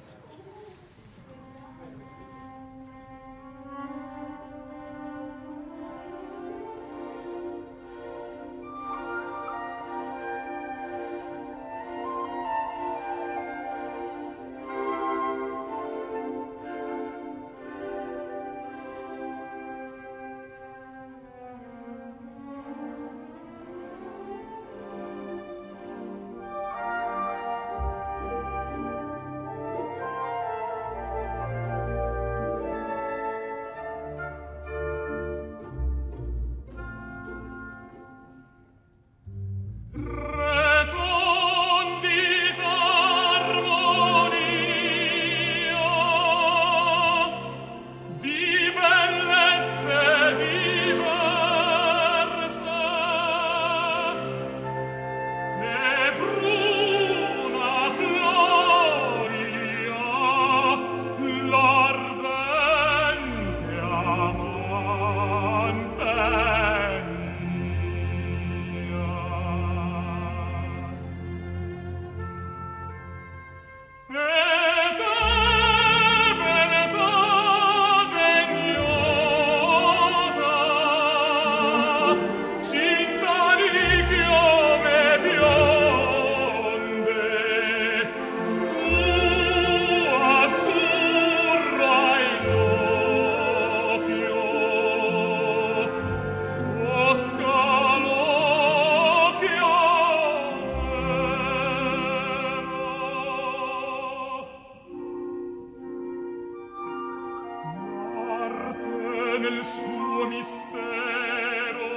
Nel 109.49 109.65
suo 109.65 110.27
mistero 110.27 111.89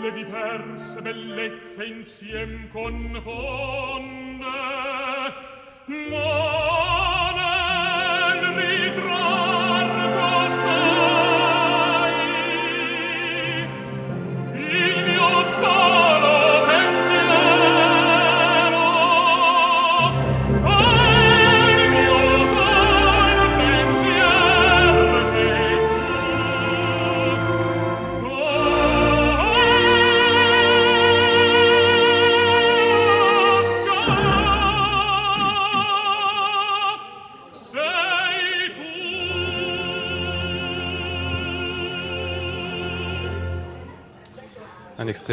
le 0.00 0.12
diverse 0.12 1.02
bellezze 1.02 1.84
insiem 1.86 2.68
confonde 2.70 4.46
ma 6.10 6.57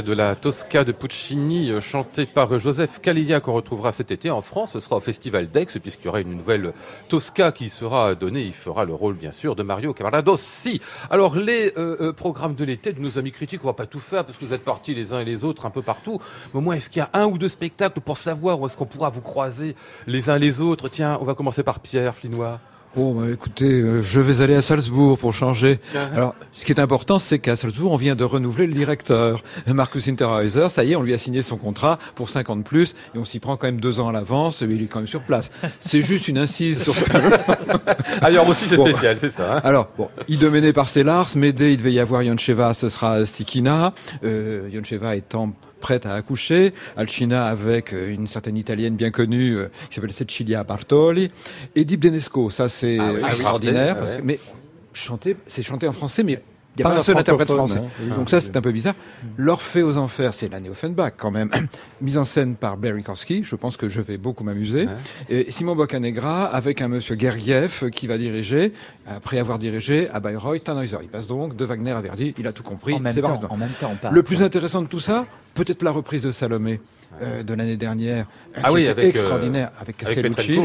de 0.01 0.13
la 0.13 0.35
Tosca 0.35 0.83
de 0.83 0.91
Puccini, 0.91 1.69
euh, 1.69 1.79
chanté 1.79 2.25
par 2.25 2.53
euh, 2.53 2.59
Joseph 2.59 2.99
Caliglia, 3.01 3.39
qu'on 3.39 3.53
retrouvera 3.53 3.91
cet 3.91 4.11
été 4.11 4.29
en 4.29 4.41
France. 4.41 4.73
Ce 4.73 4.79
sera 4.79 4.97
au 4.97 4.99
Festival 4.99 5.49
d'Aix, 5.49 5.67
puisqu'il 5.81 6.05
y 6.05 6.07
aura 6.09 6.19
une 6.19 6.35
nouvelle 6.35 6.73
Tosca 7.07 7.51
qui 7.51 7.69
sera 7.69 8.15
donnée. 8.15 8.41
Il 8.41 8.53
fera 8.53 8.85
le 8.85 8.93
rôle, 8.93 9.15
bien 9.15 9.31
sûr, 9.31 9.55
de 9.55 9.63
Mario 9.63 9.93
Cavaradossi. 9.93 10.81
Alors, 11.09 11.35
les 11.35 11.73
euh, 11.77 12.11
programmes 12.13 12.55
de 12.55 12.65
l'été 12.65 12.93
de 12.93 12.99
nos 12.99 13.17
amis 13.17 13.31
critiques, 13.31 13.61
on 13.63 13.67
va 13.67 13.73
pas 13.73 13.85
tout 13.85 13.99
faire, 13.99 14.25
parce 14.25 14.37
que 14.37 14.45
vous 14.45 14.53
êtes 14.53 14.65
partis 14.65 14.93
les 14.93 15.13
uns 15.13 15.19
et 15.19 15.25
les 15.25 15.43
autres 15.43 15.65
un 15.65 15.71
peu 15.71 15.81
partout. 15.81 16.19
Mais 16.53 16.57
au 16.57 16.61
moins, 16.61 16.75
est-ce 16.75 16.89
qu'il 16.89 16.99
y 16.99 17.03
a 17.03 17.09
un 17.13 17.25
ou 17.25 17.37
deux 17.37 17.49
spectacles 17.49 18.01
pour 18.01 18.17
savoir 18.17 18.59
où 18.59 18.65
est-ce 18.65 18.75
qu'on 18.75 18.85
pourra 18.85 19.09
vous 19.09 19.21
croiser 19.21 19.75
les 20.07 20.29
uns 20.29 20.37
les 20.37 20.61
autres? 20.61 20.89
Tiens, 20.89 21.17
on 21.21 21.25
va 21.25 21.35
commencer 21.35 21.63
par 21.63 21.79
Pierre 21.79 22.15
Flinois. 22.15 22.59
Bon, 22.95 23.13
bah, 23.13 23.29
écoutez, 23.29 23.81
euh, 23.81 24.01
je 24.01 24.21
vais 24.21 24.41
aller 24.41 24.55
à 24.55 24.61
Salzbourg 24.61 25.17
pour 25.17 25.33
changer. 25.33 25.79
Alors, 26.13 26.33
ce 26.53 26.63
qui 26.63 26.71
est 26.71 26.79
important, 26.79 27.19
c'est 27.19 27.39
qu'à 27.39 27.57
Salzbourg, 27.57 27.91
on 27.91 27.97
vient 27.97 28.15
de 28.15 28.23
renouveler 28.23 28.67
le 28.67 28.73
directeur. 28.73 29.43
Marcus 29.67 30.07
Interhäuser, 30.07 30.69
ça 30.69 30.85
y 30.85 30.93
est, 30.93 30.95
on 30.95 31.01
lui 31.01 31.13
a 31.13 31.17
signé 31.17 31.41
son 31.41 31.57
contrat 31.57 31.97
pour 32.15 32.29
50 32.29 32.63
plus, 32.63 32.95
et 33.13 33.17
on 33.17 33.25
s'y 33.25 33.39
prend 33.39 33.57
quand 33.57 33.67
même 33.67 33.81
deux 33.81 33.99
ans 33.99 34.07
à 34.07 34.13
l'avance, 34.13 34.61
mais 34.61 34.75
il 34.75 34.83
est 34.83 34.85
quand 34.85 34.99
même 34.99 35.09
sur 35.09 35.21
place. 35.23 35.51
C'est 35.81 36.03
juste 36.03 36.29
une 36.29 36.37
incise 36.37 36.83
sur 36.83 36.95
ce 36.95 37.03
Alors 38.21 38.47
aussi, 38.47 38.65
c'est 38.67 38.77
spécial, 38.77 39.17
c'est 39.19 39.31
ça. 39.31 39.57
Hein. 39.57 39.61
Alors, 39.65 39.89
bon, 39.97 40.09
il 40.29 40.39
dominé 40.39 40.71
par 40.71 40.87
Lars, 40.95 41.35
Médé, 41.35 41.73
il 41.73 41.77
devait 41.77 41.91
y 41.91 41.99
avoir 41.99 42.23
Yoncheva, 42.23 42.73
ce 42.73 42.87
sera 42.87 43.25
Stikina. 43.25 43.93
Euh, 44.23 44.69
Yoncheva 44.71 45.17
étant 45.17 45.53
prête 45.85 46.07
à 46.07 46.15
accoucher, 46.15 46.73
Alcina 46.97 47.45
avec 47.45 47.93
euh, 47.93 48.11
une 48.11 48.25
certaine 48.25 48.57
italienne 48.57 48.95
bien 48.95 49.11
connue 49.11 49.55
euh, 49.55 49.67
qui 49.87 49.93
s'appelle 49.93 50.13
Cecilia 50.13 50.63
Bartoli, 50.63 51.29
Deep 51.75 51.99
Denesco, 51.99 52.49
ça 52.49 52.69
c'est 52.69 52.97
ah 52.99 53.29
extraordinaire, 53.29 53.95
mais 54.23 54.39
chanter, 54.93 55.37
c'est 55.45 55.61
chanter 55.61 55.87
en 55.87 55.91
français, 55.91 56.23
mais 56.23 56.41
il 56.75 56.81
n'y 56.81 56.87
a 56.87 56.89
pas, 56.89 56.97
un 56.97 57.03
seul 57.03 57.17
interprète 57.17 57.51
français. 57.51 57.77
Hein. 57.79 58.15
Donc 58.17 58.29
ça, 58.29 58.41
c'est 58.41 58.57
un 58.57 58.61
peu 58.61 58.71
bizarre. 58.71 58.95
L'Orphée 59.37 59.81
aux 59.81 59.95
Enfers, 59.97 60.33
c'est 60.33 60.51
l'année 60.51 60.69
Offenbach 60.69 61.13
quand 61.15 61.31
même. 61.31 61.49
Mise 62.01 62.17
en 62.17 62.25
scène 62.25 62.55
par 62.55 62.75
Barry 62.75 63.01
Korski. 63.01 63.43
Je 63.43 63.55
pense 63.55 63.77
que 63.77 63.87
je 63.87 64.01
vais 64.01 64.17
beaucoup 64.17 64.43
m'amuser. 64.43 64.87
Et 65.29 65.51
Simon 65.51 65.75
Boccanegra 65.75 66.45
avec 66.45 66.81
un 66.81 66.89
monsieur 66.89 67.15
Gergiev 67.17 67.89
qui 67.91 68.07
va 68.07 68.17
diriger, 68.17 68.73
après 69.07 69.39
avoir 69.39 69.57
dirigé 69.57 70.09
à 70.09 70.19
Bayreuth, 70.19 70.65
Tannhäuser. 70.65 70.97
Il 71.03 71.07
passe 71.07 71.27
donc 71.27 71.55
de 71.55 71.63
Wagner 71.63 71.91
à 71.91 72.01
Verdi. 72.01 72.33
Il 72.37 72.47
a 72.47 72.51
tout 72.51 72.63
compris. 72.63 72.93
En 72.95 72.99
même, 72.99 73.15
temps, 73.15 73.39
en 73.49 73.57
même 73.57 73.69
temps, 73.79 73.93
Le 74.11 74.23
plus 74.23 74.43
intéressant 74.43 74.81
de 74.81 74.87
tout 74.87 74.99
ça, 74.99 75.25
peut-être 75.55 75.81
la 75.81 75.91
reprise 75.91 76.21
de 76.21 76.31
Salomé 76.31 76.79
euh, 77.21 77.43
de 77.43 77.53
l'année 77.53 77.77
dernière, 77.77 78.25
ah 78.61 78.73
oui, 78.73 78.89
avec, 78.89 79.05
extraordinaire, 79.05 79.69
euh, 79.77 79.81
avec 79.81 79.95
Castellucci. 79.95 80.59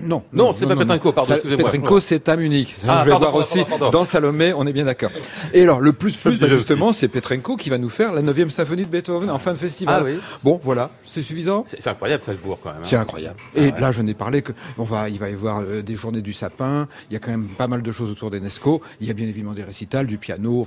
non, 0.00 0.24
non, 0.32 0.52
c'est 0.52 0.66
pas 0.66 0.74
Petrenko, 0.74 1.12
pardon, 1.12 1.34
excusez-moi. 1.34 1.70
Petrenko, 1.70 2.00
c'est 2.00 2.28
à 2.28 2.36
Munich. 2.36 2.74
Ah, 2.86 3.02
je 3.04 3.10
vais 3.10 3.16
voir 3.16 3.34
aussi 3.36 3.60
dans 3.92 4.04
Salomé, 4.04 4.52
on 4.52 4.66
est 4.66 4.72
bien 4.72 4.84
d'accord. 4.84 5.12
Et 5.54 5.62
alors, 5.62 5.80
le 5.80 5.92
plus 5.92 6.16
plus, 6.16 6.36
bah, 6.36 6.48
justement, 6.48 6.92
c'est 6.92 7.06
Petrenko 7.06 7.56
qui 7.56 7.70
va 7.70 7.78
nous 7.78 7.88
faire 7.88 8.12
la 8.12 8.22
9 8.22 8.50
symphonie 8.50 8.84
de 8.84 8.90
Beethoven 8.90 9.30
en 9.30 9.38
fin 9.38 9.52
de 9.52 9.58
festival. 9.58 10.00
Ah, 10.00 10.04
oui. 10.04 10.18
Bon, 10.42 10.60
voilà, 10.64 10.90
c'est 11.04 11.22
suffisant? 11.22 11.64
C'est 11.68 11.86
incroyable, 11.86 12.24
Salzbourg, 12.24 12.58
quand 12.60 12.72
même. 12.72 12.82
Hein. 12.82 12.88
C'est 12.88 12.96
incroyable. 12.96 13.36
Ah 13.56 13.60
Et 13.60 13.70
là, 13.70 13.92
je 13.92 14.02
n'ai 14.02 14.14
parlé 14.14 14.42
que, 14.42 14.52
on 14.78 14.84
va, 14.84 15.08
il 15.08 15.18
va 15.20 15.30
y 15.30 15.34
avoir 15.34 15.60
euh, 15.60 15.80
des 15.82 15.94
journées 15.94 16.22
du 16.22 16.32
sapin, 16.32 16.88
il 17.08 17.14
y 17.14 17.16
a 17.16 17.20
quand 17.20 17.30
même 17.30 17.46
pas 17.46 17.68
mal 17.68 17.82
de 17.82 17.92
choses 17.92 18.10
autour 18.10 18.32
d'Enesco, 18.32 18.82
il 19.00 19.06
y 19.06 19.10
a 19.12 19.14
bien 19.14 19.28
évidemment 19.28 19.54
des 19.54 19.62
récitals, 19.62 20.06
du 20.08 20.18
piano, 20.18 20.66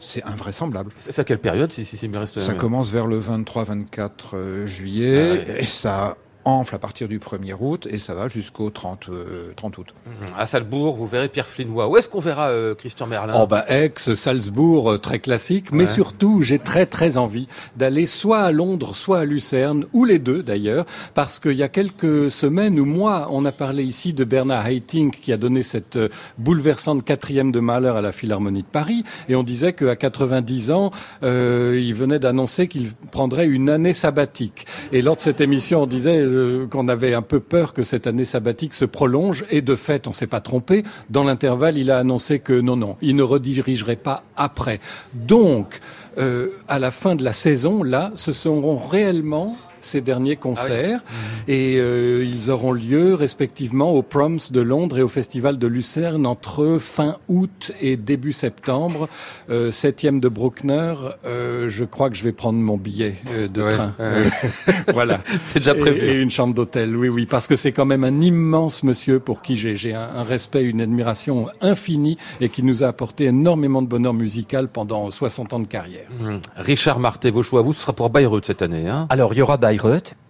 c'est 0.00 0.24
invraisemblable. 0.24 0.90
C'est 0.98 1.18
à 1.18 1.24
quelle 1.24 1.38
période, 1.38 1.70
si, 1.70 1.84
si, 1.84 1.99
si 2.00 2.08
me 2.08 2.18
reste... 2.18 2.40
Ça 2.40 2.54
commence 2.54 2.90
vers 2.90 3.06
le 3.06 3.20
23-24 3.20 4.10
euh, 4.32 4.66
juillet 4.66 5.44
ah 5.46 5.60
et 5.60 5.66
ça 5.66 6.16
enfle 6.44 6.74
à 6.74 6.78
partir 6.78 7.08
du 7.08 7.18
1er 7.18 7.54
août 7.58 7.86
et 7.90 7.98
ça 7.98 8.14
va 8.14 8.28
jusqu'au 8.28 8.70
30, 8.70 9.10
30 9.56 9.74
euh, 9.74 9.80
août. 9.80 9.86
Mhm. 10.06 10.12
À 10.38 10.46
Salzbourg, 10.46 10.96
vous 10.96 11.06
verrez 11.06 11.28
Pierre 11.28 11.46
Flinois. 11.46 11.88
Où 11.88 11.96
est-ce 11.96 12.08
qu'on 12.08 12.20
verra 12.20 12.48
euh, 12.48 12.74
Christian 12.74 13.06
Merlin? 13.06 13.34
Oh 13.36 13.46
bah 13.46 13.64
Aix, 13.68 13.92
Salzbourg, 13.96 14.92
euh, 14.92 14.98
très 14.98 15.18
classique. 15.18 15.72
Mais 15.72 15.86
surtout, 15.86 16.42
j'ai 16.42 16.58
très 16.58 16.86
très 16.86 17.16
envie 17.16 17.46
d'aller 17.76 18.06
soit 18.06 18.40
à 18.40 18.52
Londres, 18.52 18.94
soit 18.94 19.20
à 19.20 19.24
Lucerne, 19.24 19.86
ou 19.92 20.04
les 20.04 20.18
deux 20.18 20.42
d'ailleurs, 20.42 20.86
parce 21.14 21.38
qu'il 21.38 21.52
y 21.52 21.62
a 21.62 21.68
quelques 21.68 22.30
semaines 22.30 22.78
où 22.80 22.84
moi, 22.84 23.28
on 23.30 23.44
a 23.44 23.52
parlé 23.52 23.84
ici 23.84 24.12
de 24.12 24.24
Bernard 24.24 24.66
Haitink 24.66 25.20
qui 25.20 25.32
a 25.32 25.36
donné 25.36 25.62
cette 25.62 25.98
bouleversante 26.38 27.04
quatrième 27.04 27.52
de 27.52 27.60
Mahler 27.60 27.92
à 27.94 28.00
la 28.00 28.12
Philharmonie 28.12 28.62
de 28.62 28.68
Paris, 28.68 29.04
et 29.28 29.34
on 29.34 29.42
disait 29.42 29.72
qu'à 29.72 29.96
90 29.96 30.70
ans, 30.70 30.90
il 31.22 31.94
venait 31.94 32.18
d'annoncer 32.18 32.68
qu'il 32.68 32.92
prendrait 33.10 33.46
une 33.46 33.68
année 33.68 33.92
sabbatique. 33.92 34.66
Et 34.92 35.02
lors 35.02 35.16
de 35.16 35.20
cette 35.20 35.40
émission, 35.40 35.82
on 35.82 35.86
disait 35.86 36.29
qu'on 36.70 36.88
avait 36.88 37.14
un 37.14 37.22
peu 37.22 37.40
peur 37.40 37.72
que 37.72 37.82
cette 37.82 38.06
année 38.06 38.24
sabbatique 38.24 38.74
se 38.74 38.84
prolonge. 38.84 39.44
Et 39.50 39.62
de 39.62 39.74
fait, 39.74 40.06
on 40.06 40.12
s'est 40.12 40.26
pas 40.26 40.40
trompé. 40.40 40.84
Dans 41.08 41.24
l'intervalle, 41.24 41.78
il 41.78 41.90
a 41.90 41.98
annoncé 41.98 42.38
que 42.38 42.52
non, 42.52 42.76
non, 42.76 42.96
il 43.00 43.16
ne 43.16 43.22
redirigerait 43.22 43.96
pas 43.96 44.24
après. 44.36 44.80
Donc, 45.14 45.80
euh, 46.18 46.50
à 46.68 46.78
la 46.78 46.90
fin 46.90 47.14
de 47.14 47.24
la 47.24 47.32
saison, 47.32 47.82
là, 47.82 48.12
ce 48.14 48.32
seront 48.32 48.76
réellement 48.76 49.56
ces 49.80 50.00
derniers 50.00 50.36
ah 50.38 50.42
concerts. 50.42 51.00
Et 51.48 51.76
euh, 51.78 52.24
ils 52.24 52.50
auront 52.50 52.72
lieu 52.72 53.14
respectivement 53.14 53.90
au 53.90 54.02
Proms 54.02 54.38
de 54.50 54.60
Londres 54.60 54.98
et 54.98 55.02
au 55.02 55.08
Festival 55.08 55.58
de 55.58 55.66
Lucerne 55.66 56.26
entre 56.26 56.78
fin 56.78 57.16
août 57.28 57.72
et 57.80 57.96
début 57.96 58.32
septembre. 58.32 59.08
Euh, 59.50 59.70
septième 59.70 60.20
de 60.20 60.28
Bruckner, 60.28 60.94
euh, 61.24 61.68
je 61.68 61.84
crois 61.84 62.10
que 62.10 62.16
je 62.16 62.24
vais 62.24 62.32
prendre 62.32 62.58
mon 62.58 62.76
billet 62.76 63.14
euh, 63.32 63.48
de 63.48 63.62
train. 63.70 63.92
voilà. 64.92 65.20
C'est 65.44 65.60
déjà 65.60 65.74
prévu. 65.74 66.06
Et, 66.06 66.20
une 66.20 66.30
chambre 66.30 66.54
d'hôtel, 66.54 66.96
oui, 66.96 67.08
oui, 67.08 67.26
parce 67.26 67.46
que 67.46 67.56
c'est 67.56 67.72
quand 67.72 67.86
même 67.86 68.04
un 68.04 68.20
immense 68.20 68.82
monsieur 68.82 69.20
pour 69.20 69.42
qui 69.42 69.56
j'ai 69.56 69.94
un, 69.94 70.08
un, 70.16 70.22
respect, 70.22 70.62
une 70.62 70.80
admiration 70.80 71.48
infinie 71.60 72.18
et 72.40 72.48
qui 72.48 72.62
nous 72.62 72.82
a 72.84 72.88
apporté 72.88 73.24
énormément 73.24 73.82
de 73.82 73.86
bonheur 73.86 74.12
musical 74.12 74.68
pendant 74.68 75.10
60 75.10 75.54
ans 75.54 75.60
de 75.60 75.66
carrière. 75.66 76.06
Mmh. 76.18 76.36
Richard 76.56 76.98
Marté, 76.98 77.30
vos 77.30 77.42
choix, 77.42 77.62
vous, 77.62 77.72
ce 77.72 77.80
sera 77.82 77.92
pour 77.92 78.10
Bayreuth 78.10 78.44
cette 78.44 78.62
année. 78.62 78.88
Hein? 78.88 79.06
Alors, 79.10 79.32
il 79.32 79.38
y 79.38 79.42
aura 79.42 79.56
Bayreuth, 79.56 79.69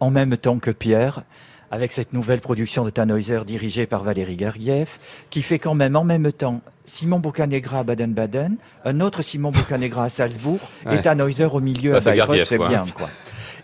en 0.01 0.11
même 0.11 0.37
temps 0.37 0.59
que 0.59 0.71
Pierre, 0.71 1.23
avec 1.71 1.93
cette 1.93 2.13
nouvelle 2.13 2.41
production 2.41 2.85
de 2.85 2.91
Tannhäuser 2.91 3.41
dirigée 3.47 3.87
par 3.87 4.03
Valérie 4.03 4.39
Gergiev, 4.39 4.99
qui 5.31 5.43
fait 5.43 5.59
quand 5.59 5.75
même 5.75 5.97
en 5.97 6.05
même 6.05 6.33
temps 6.33 6.61
Simon 6.85 7.21
Boccanegra 7.21 7.81
à 7.81 7.85
Baden-Baden, 7.85 8.57
un 8.85 9.01
autre 9.01 9.23
Simon 9.23 9.53
Boccanegra 9.53 10.05
à 10.05 10.09
Salzbourg, 10.09 10.61
et 10.91 11.01
Tannhäuser 11.01 11.45
au 11.45 11.61
milieu 11.61 11.97
à 11.97 12.01
Bayreuth, 12.01 12.45
c'est 12.45 12.59
bien, 12.59 12.85
quoi. 12.95 13.09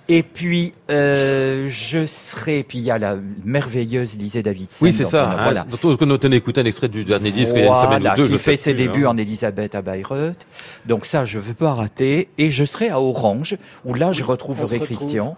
Et 0.08 0.22
puis, 0.22 0.72
euh, 0.88 1.66
je 1.68 2.06
serai, 2.06 2.62
puis 2.62 2.78
il 2.78 2.84
y 2.84 2.92
a 2.92 2.98
la 2.98 3.16
merveilleuse 3.44 4.16
Lisée 4.16 4.42
Davidson. 4.42 4.84
Oui, 4.84 4.92
c'est 4.92 5.04
ça. 5.04 5.30
Hein, 5.30 5.42
voilà. 5.42 5.66
Dont 5.68 6.18
on 6.22 6.32
a 6.32 6.36
écouté 6.36 6.60
un 6.60 6.64
extrait 6.64 6.88
du 6.88 7.04
dernier 7.04 7.32
disque 7.32 7.54
il 7.56 7.64
y 7.64 7.66
a 7.66 7.74
une 7.74 7.82
semaine 7.82 8.12
ou 8.12 8.16
deux. 8.16 8.28
Qui 8.28 8.38
fait 8.38 8.56
ses 8.56 8.72
débuts 8.72 9.06
hein. 9.06 9.10
en 9.10 9.16
Elisabeth 9.16 9.74
à 9.74 9.82
Bayreuth. 9.82 10.46
Donc 10.86 11.06
ça, 11.06 11.24
je 11.24 11.38
ne 11.38 11.42
veux 11.42 11.54
pas 11.54 11.74
rater. 11.74 12.28
Et 12.38 12.50
je 12.50 12.64
serai 12.64 12.88
à 12.88 13.00
Orange, 13.00 13.56
où 13.84 13.94
là, 13.94 14.12
je 14.12 14.22
retrouverai 14.22 14.78
Christian. 14.78 15.36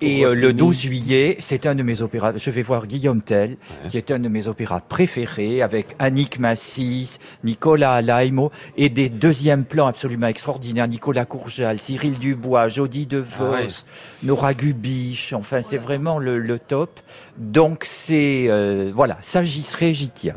Et 0.00 0.24
euh, 0.24 0.34
le 0.34 0.52
12 0.52 0.80
juillet, 0.80 1.36
c'est 1.40 1.66
un 1.66 1.74
de 1.74 1.82
mes 1.82 2.02
opéras. 2.02 2.32
Je 2.36 2.50
vais 2.50 2.62
voir 2.62 2.86
Guillaume 2.86 3.20
Tell, 3.20 3.56
qui 3.88 3.96
est 3.96 4.10
un 4.10 4.18
de 4.18 4.28
mes 4.28 4.46
opéras 4.46 4.80
préférés, 4.80 5.62
avec 5.62 5.96
Annick 5.98 6.38
Massis, 6.38 7.18
Nicolas 7.42 7.94
Alaimo, 7.94 8.52
et 8.76 8.88
des 8.88 9.08
deuxièmes 9.08 9.64
plans 9.64 9.86
absolument 9.86 10.28
extraordinaires. 10.28 10.88
Nicolas 10.88 11.24
Courjal, 11.24 11.80
Cyril 11.80 12.18
Dubois, 12.18 12.68
Jody 12.68 13.06
DeVos, 13.06 13.42
ah 13.42 13.66
Nora 14.22 14.54
Gubiche. 14.54 15.32
Enfin, 15.32 15.62
c'est 15.62 15.78
vraiment 15.78 16.18
le, 16.18 16.38
le, 16.38 16.58
top. 16.58 17.00
Donc 17.36 17.84
c'est 17.84 18.46
euh, 18.48 18.92
voilà, 18.94 19.18
ça 19.20 19.42
j'y 19.44 19.62
serai, 19.62 19.94
j'y 19.94 20.10
tiens. 20.10 20.36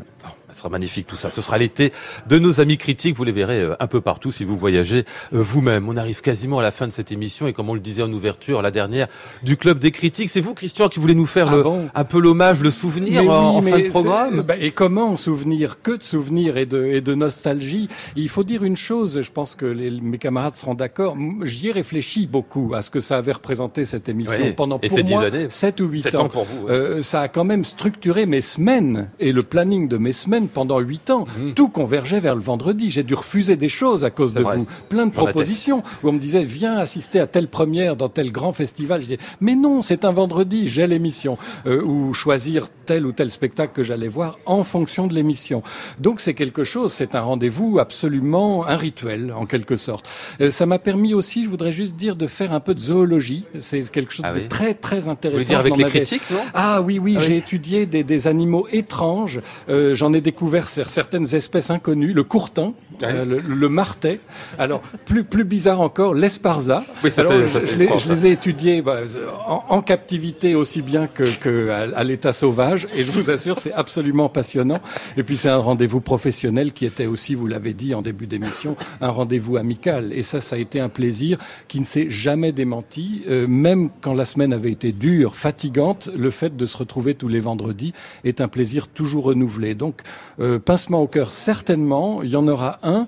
Ce 0.52 0.58
sera 0.58 0.68
magnifique 0.68 1.06
tout 1.06 1.16
ça. 1.16 1.30
Ce 1.30 1.42
sera 1.42 1.58
l'été 1.58 1.92
de 2.28 2.38
nos 2.38 2.60
amis 2.60 2.76
critiques. 2.76 3.16
Vous 3.16 3.24
les 3.24 3.32
verrez 3.32 3.60
euh, 3.60 3.74
un 3.80 3.86
peu 3.86 4.00
partout 4.00 4.32
si 4.32 4.44
vous 4.44 4.56
voyagez 4.56 5.04
euh, 5.32 5.42
vous-même. 5.42 5.88
On 5.88 5.96
arrive 5.96 6.20
quasiment 6.20 6.58
à 6.58 6.62
la 6.62 6.70
fin 6.70 6.86
de 6.86 6.92
cette 6.92 7.10
émission 7.12 7.46
et 7.46 7.52
comme 7.52 7.68
on 7.70 7.74
le 7.74 7.80
disait 7.80 8.02
en 8.02 8.12
ouverture, 8.12 8.62
la 8.62 8.70
dernière 8.70 9.08
du 9.42 9.56
club 9.56 9.78
des 9.78 9.90
critiques. 9.90 10.28
C'est 10.28 10.40
vous, 10.40 10.54
Christian, 10.54 10.88
qui 10.88 11.00
voulez 11.00 11.14
nous 11.14 11.26
faire 11.26 11.48
ah 11.48 11.56
le, 11.56 11.64
un 11.94 12.04
peu 12.04 12.20
l'hommage, 12.20 12.62
le 12.62 12.70
souvenir 12.70 13.28
en, 13.30 13.62
fin 13.62 13.78
de 13.78 13.88
programme? 13.88 14.42
Bah, 14.42 14.56
et 14.58 14.70
comment 14.70 15.16
souvenir? 15.16 15.80
Que 15.82 15.96
de 15.96 16.02
souvenirs 16.02 16.56
et 16.56 16.66
de, 16.66 16.84
et 16.84 17.00
de 17.00 17.14
nostalgie. 17.14 17.88
Il 18.16 18.28
faut 18.28 18.44
dire 18.44 18.62
une 18.62 18.76
chose. 18.76 19.20
Je 19.22 19.30
pense 19.30 19.54
que 19.54 19.66
les, 19.66 19.90
mes 19.90 20.18
camarades 20.18 20.54
seront 20.54 20.74
d'accord. 20.74 21.16
J'y 21.44 21.68
ai 21.68 21.72
réfléchi 21.72 22.26
beaucoup 22.26 22.72
à 22.74 22.82
ce 22.82 22.90
que 22.90 23.00
ça 23.00 23.16
avait 23.16 23.32
représenté 23.32 23.84
cette 23.84 24.08
émission 24.08 24.52
pendant 24.56 24.78
pour 24.78 24.90
moi 25.08 25.24
7 25.48 25.80
ou 25.80 25.86
8 25.86 26.14
ans. 26.14 26.28
pour 26.28 26.44
vous, 26.44 26.68
euh, 26.68 27.02
ça 27.02 27.22
a 27.22 27.28
quand 27.28 27.44
même 27.44 27.64
structuré 27.64 28.26
mes 28.26 28.42
semaines 28.42 29.10
et 29.18 29.32
le 29.32 29.42
planning 29.42 29.88
de 29.88 29.96
mes 29.96 30.12
semaines 30.12 30.41
pendant 30.48 30.78
huit 30.80 31.10
ans. 31.10 31.26
Mhm. 31.38 31.54
Tout 31.54 31.68
convergeait 31.68 32.20
vers 32.20 32.34
le 32.34 32.40
vendredi. 32.40 32.90
J'ai 32.90 33.02
dû 33.02 33.14
refuser 33.14 33.56
des 33.56 33.68
choses 33.68 34.04
à 34.04 34.10
cause 34.10 34.34
de 34.34 34.42
vous. 34.42 34.66
Plein 34.88 35.06
de 35.06 35.12
propositions 35.12 35.82
où 36.02 36.08
on 36.08 36.12
me 36.12 36.18
disait 36.18 36.44
viens 36.44 36.76
assister 36.78 37.20
à 37.20 37.26
telle 37.26 37.48
première 37.48 37.96
dans 37.96 38.08
tel 38.08 38.32
grand 38.32 38.52
festival. 38.52 39.00
Je 39.00 39.06
disais 39.06 39.18
mais 39.40 39.54
non, 39.54 39.82
c'est 39.82 40.04
un 40.04 40.12
vendredi, 40.12 40.68
j'ai 40.68 40.86
l'émission. 40.86 41.38
Euh, 41.66 41.82
ou 41.82 42.14
choisir 42.14 42.68
tel 42.86 43.06
ou 43.06 43.12
tel 43.12 43.30
spectacle 43.30 43.72
que 43.74 43.82
j'allais 43.82 44.08
voir 44.08 44.38
en 44.46 44.64
fonction 44.64 45.06
de 45.06 45.14
l'émission. 45.14 45.62
Donc 45.98 46.20
c'est 46.20 46.34
quelque 46.34 46.64
chose, 46.64 46.92
c'est 46.92 47.14
un 47.14 47.20
rendez-vous 47.20 47.78
absolument 47.78 48.66
un 48.66 48.76
rituel 48.76 49.32
en 49.36 49.46
quelque 49.46 49.76
sorte. 49.76 50.08
Euh, 50.40 50.50
ça 50.50 50.66
m'a 50.66 50.78
permis 50.78 51.14
aussi, 51.14 51.44
je 51.44 51.48
voudrais 51.48 51.72
juste 51.72 51.96
dire, 51.96 52.16
de 52.16 52.26
faire 52.26 52.52
un 52.52 52.60
peu 52.60 52.74
de 52.74 52.80
zoologie. 52.80 53.44
C'est 53.58 53.90
quelque 53.90 54.12
chose 54.12 54.26
ah 54.28 54.34
de 54.34 54.40
très 54.40 54.74
très 54.74 55.08
intéressant. 55.08 55.38
Vous 55.40 55.44
dire 55.44 55.58
avec 55.60 55.76
les 55.76 55.84
critiques, 55.84 56.30
non? 56.30 56.40
Ah 56.54 56.80
oui 56.80 56.98
oui, 56.98 57.16
ah 57.18 57.20
j'ai 57.20 57.36
étudié 57.36 57.86
des, 57.86 58.04
des 58.04 58.26
animaux 58.26 58.66
étranges. 58.72 59.40
Euh, 59.68 59.94
J'en 59.94 60.12
ai 60.12 60.20
découvert 60.20 60.31
découvert 60.32 60.66
certaines 60.68 61.34
espèces 61.34 61.70
inconnues, 61.70 62.14
le 62.14 62.24
courtin, 62.24 62.72
euh, 63.02 63.38
le, 63.46 63.68
martet. 63.68 64.18
Alors, 64.58 64.80
plus, 65.04 65.24
plus 65.24 65.44
bizarre 65.44 65.82
encore, 65.82 66.14
l'esparza. 66.14 66.84
Oui, 67.04 67.10
ça, 67.10 67.20
Alors, 67.20 67.48
ça, 67.50 67.60
je, 67.60 67.76
les, 67.76 67.88
je 67.98 68.26
ai 68.26 68.30
étudiés 68.30 68.80
bah, 68.80 69.00
en, 69.46 69.62
en 69.68 69.82
captivité 69.82 70.54
aussi 70.54 70.80
bien 70.80 71.06
que, 71.06 71.24
que 71.38 71.68
à, 71.68 71.98
à 71.98 72.02
l'état 72.02 72.32
sauvage, 72.32 72.88
et 72.94 73.02
je 73.02 73.12
vous 73.12 73.28
assure, 73.28 73.58
c'est 73.58 73.74
absolument 73.74 74.30
passionnant. 74.30 74.80
Et 75.18 75.22
puis 75.22 75.36
c'est 75.36 75.50
un 75.50 75.58
rendez-vous 75.58 76.00
professionnel 76.00 76.72
qui 76.72 76.86
était 76.86 77.04
aussi, 77.04 77.34
vous 77.34 77.46
l'avez 77.46 77.74
dit 77.74 77.94
en 77.94 78.00
début 78.00 78.26
d'émission, 78.26 78.74
un 79.02 79.10
rendez-vous 79.10 79.58
amical. 79.58 80.14
Et 80.14 80.22
ça, 80.22 80.40
ça 80.40 80.56
a 80.56 80.58
été 80.58 80.80
un 80.80 80.88
plaisir 80.88 81.36
qui 81.68 81.78
ne 81.78 81.84
s'est 81.84 82.08
jamais 82.08 82.52
démenti, 82.52 83.22
euh, 83.28 83.46
même 83.46 83.90
quand 84.00 84.14
la 84.14 84.24
semaine 84.24 84.54
avait 84.54 84.72
été 84.72 84.92
dure, 84.92 85.36
fatigante. 85.36 86.08
Le 86.16 86.30
fait 86.30 86.56
de 86.56 86.64
se 86.64 86.78
retrouver 86.78 87.14
tous 87.14 87.28
les 87.28 87.40
vendredis 87.40 87.92
est 88.24 88.40
un 88.40 88.48
plaisir 88.48 88.88
toujours 88.88 89.24
renouvelé. 89.24 89.74
Donc, 89.74 90.00
euh, 90.40 90.58
pincement 90.58 91.00
au 91.02 91.06
cœur, 91.06 91.32
certainement. 91.32 92.22
Il 92.22 92.30
y 92.30 92.36
en 92.36 92.46
aura 92.48 92.78
un. 92.82 93.06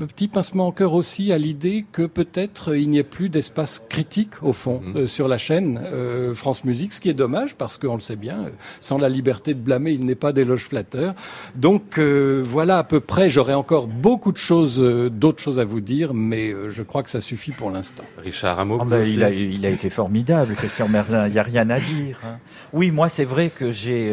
Un 0.00 0.06
petit 0.06 0.26
pincement 0.26 0.68
au 0.68 0.72
cœur 0.72 0.94
aussi 0.94 1.32
à 1.34 1.38
l'idée 1.38 1.84
que 1.92 2.06
peut-être 2.06 2.70
euh, 2.70 2.78
il 2.78 2.88
n'y 2.88 2.96
ait 2.96 3.02
plus 3.02 3.28
d'espace 3.28 3.84
critique 3.90 4.42
au 4.42 4.54
fond 4.54 4.80
euh, 4.96 5.06
sur 5.06 5.28
la 5.28 5.36
chaîne 5.36 5.78
euh, 5.84 6.32
France 6.34 6.64
Musique, 6.64 6.94
ce 6.94 7.00
qui 7.02 7.10
est 7.10 7.14
dommage 7.14 7.56
parce 7.56 7.76
qu'on 7.76 7.92
le 7.96 8.00
sait 8.00 8.16
bien, 8.16 8.44
euh, 8.46 8.50
sans 8.80 8.96
la 8.96 9.10
liberté 9.10 9.52
de 9.52 9.60
blâmer, 9.60 9.92
il 9.92 10.06
n'est 10.06 10.14
pas 10.14 10.32
d'éloge 10.32 10.62
flatteur. 10.64 11.14
Donc 11.56 11.98
euh, 11.98 12.42
voilà 12.42 12.78
à 12.78 12.84
peu 12.84 13.00
près. 13.00 13.28
J'aurais 13.28 13.52
encore 13.52 13.86
beaucoup 13.86 14.32
de 14.32 14.38
choses, 14.38 14.80
euh, 14.80 15.10
d'autres 15.10 15.42
choses 15.42 15.60
à 15.60 15.64
vous 15.64 15.82
dire, 15.82 16.14
mais 16.14 16.50
euh, 16.50 16.70
je 16.70 16.82
crois 16.82 17.02
que 17.02 17.10
ça 17.10 17.20
suffit 17.20 17.52
pour 17.52 17.70
l'instant. 17.70 18.02
Richard, 18.16 18.64
mot 18.64 18.78
Ah 18.80 18.86
ben, 18.86 19.02
aussi 19.02 19.12
il, 19.12 19.22
a, 19.22 19.30
il 19.30 19.66
a 19.66 19.68
été 19.68 19.90
formidable, 19.90 20.54
Christian 20.54 20.88
Merlin. 20.88 21.26
Il 21.28 21.34
n'y 21.34 21.38
a 21.38 21.42
rien 21.42 21.68
à 21.68 21.78
dire. 21.78 22.18
hein. 22.24 22.38
Oui, 22.72 22.90
moi, 22.92 23.10
c'est 23.10 23.26
vrai 23.26 23.50
que 23.54 23.70
j'ai. 23.70 24.10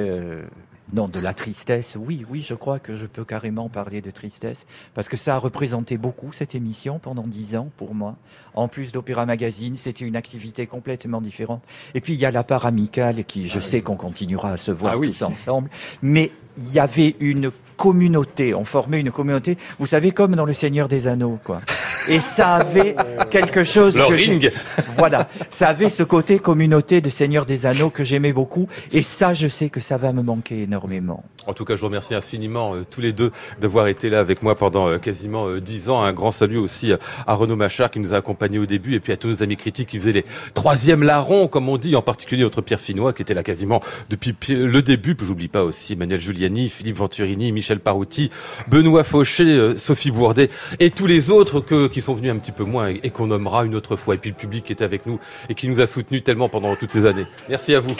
Non, 0.93 1.07
de 1.07 1.19
la 1.19 1.33
tristesse. 1.33 1.95
Oui, 1.99 2.25
oui, 2.29 2.43
je 2.47 2.53
crois 2.55 2.79
que 2.79 2.95
je 2.95 3.05
peux 3.05 3.23
carrément 3.23 3.69
parler 3.69 4.01
de 4.01 4.11
tristesse. 4.11 4.65
Parce 4.93 5.07
que 5.07 5.17
ça 5.17 5.35
a 5.35 5.37
représenté 5.37 5.97
beaucoup, 5.97 6.31
cette 6.33 6.55
émission, 6.55 6.99
pendant 6.99 7.27
dix 7.27 7.55
ans, 7.55 7.69
pour 7.77 7.93
moi. 7.93 8.15
En 8.55 8.67
plus 8.67 8.91
d'Opéra 8.91 9.25
Magazine, 9.25 9.77
c'était 9.77 10.05
une 10.05 10.15
activité 10.15 10.65
complètement 10.67 11.21
différente. 11.21 11.61
Et 11.93 12.01
puis, 12.01 12.13
il 12.13 12.19
y 12.19 12.25
a 12.25 12.31
la 12.31 12.43
part 12.43 12.65
amicale 12.65 13.23
qui, 13.25 13.47
je 13.47 13.59
sais 13.59 13.81
qu'on 13.81 13.95
continuera 13.95 14.53
à 14.53 14.57
se 14.57 14.71
voir 14.71 14.93
Ah 14.95 14.97
oui. 14.97 15.11
tous 15.11 15.21
ensemble. 15.23 15.69
Mais 16.01 16.31
il 16.59 16.73
y 16.73 16.79
avait 16.79 17.15
une 17.19 17.51
communauté. 17.77 18.53
On 18.53 18.65
formait 18.65 18.99
une 18.99 19.11
communauté. 19.11 19.57
Vous 19.79 19.85
savez, 19.85 20.11
comme 20.11 20.35
dans 20.35 20.45
Le 20.45 20.53
Seigneur 20.53 20.89
des 20.89 21.07
Anneaux, 21.07 21.39
quoi. 21.43 21.61
Et 22.09 22.19
ça 22.19 22.55
avait 22.55 22.95
quelque 23.29 23.63
chose 23.63 23.97
Le 23.97 24.07
que 24.07 24.13
ring. 24.13 24.51
voilà, 24.97 25.29
ça 25.49 25.69
avait 25.69 25.89
ce 25.89 26.03
côté 26.03 26.39
communauté 26.39 27.01
des 27.01 27.09
Seigneurs 27.09 27.45
des 27.45 27.65
Anneaux 27.65 27.89
que 27.89 28.03
j'aimais 28.03 28.33
beaucoup, 28.33 28.67
et 28.91 29.01
ça, 29.01 29.33
je 29.33 29.47
sais 29.47 29.69
que 29.69 29.79
ça 29.79 29.97
va 29.97 30.11
me 30.11 30.21
manquer 30.21 30.63
énormément. 30.63 31.23
En 31.49 31.53
tout 31.53 31.65
cas, 31.65 31.75
je 31.75 31.81
vous 31.81 31.87
remercie 31.87 32.13
infiniment 32.13 32.75
euh, 32.75 32.85
tous 32.87 33.01
les 33.01 33.11
deux 33.11 33.31
d'avoir 33.59 33.87
été 33.87 34.09
là 34.11 34.19
avec 34.19 34.43
moi 34.43 34.55
pendant 34.55 34.87
euh, 34.87 34.99
quasiment 34.99 35.47
euh, 35.47 35.59
dix 35.59 35.89
ans. 35.89 36.03
Un 36.03 36.13
grand 36.13 36.29
salut 36.29 36.59
aussi 36.59 36.91
euh, 36.91 36.97
à 37.25 37.33
Renaud 37.33 37.55
Machard 37.55 37.89
qui 37.89 37.99
nous 37.99 38.13
a 38.13 38.17
accompagnés 38.17 38.59
au 38.59 38.67
début 38.67 38.93
et 38.93 38.99
puis 38.99 39.11
à 39.11 39.17
tous 39.17 39.27
nos 39.27 39.41
amis 39.41 39.57
critiques 39.57 39.89
qui 39.89 39.97
faisaient 39.97 40.11
les 40.11 40.25
troisièmes 40.53 41.01
larrons, 41.01 41.47
comme 41.47 41.67
on 41.67 41.77
dit, 41.77 41.95
en 41.95 42.03
particulier 42.03 42.43
notre 42.43 42.61
Pierre 42.61 42.79
Finois 42.79 43.13
qui 43.13 43.23
était 43.23 43.33
là 43.33 43.41
quasiment 43.41 43.81
depuis 44.11 44.35
le 44.49 44.81
début. 44.83 45.15
Puis 45.15 45.25
j'oublie 45.25 45.47
pas 45.47 45.63
aussi 45.63 45.93
Emmanuel 45.93 46.19
Giuliani, 46.19 46.69
Philippe 46.69 46.97
Venturini, 46.97 47.51
Michel 47.51 47.79
Parouti, 47.79 48.29
Benoît 48.67 49.03
Fauché, 49.03 49.75
Sophie 49.75 50.11
Bourdet 50.11 50.49
et 50.79 50.91
tous 50.91 51.07
les 51.07 51.31
autres 51.31 51.61
que, 51.61 51.87
qui 51.87 52.01
sont 52.01 52.13
venus 52.13 52.31
un 52.31 52.37
petit 52.37 52.51
peu 52.51 52.63
moins 52.63 52.89
et, 52.89 52.99
et 53.01 53.09
qu'on 53.09 53.25
nommera 53.25 53.65
une 53.65 53.73
autre 53.73 53.95
fois. 53.95 54.13
Et 54.13 54.17
puis 54.19 54.29
le 54.29 54.35
public 54.35 54.65
qui 54.65 54.73
était 54.73 54.83
avec 54.83 55.07
nous 55.07 55.19
et 55.49 55.55
qui 55.55 55.67
nous 55.67 55.81
a 55.81 55.87
soutenus 55.87 56.23
tellement 56.23 56.47
pendant 56.47 56.75
toutes 56.75 56.91
ces 56.91 57.07
années. 57.07 57.25
Merci 57.49 57.73
à 57.73 57.79
vous. 57.79 57.95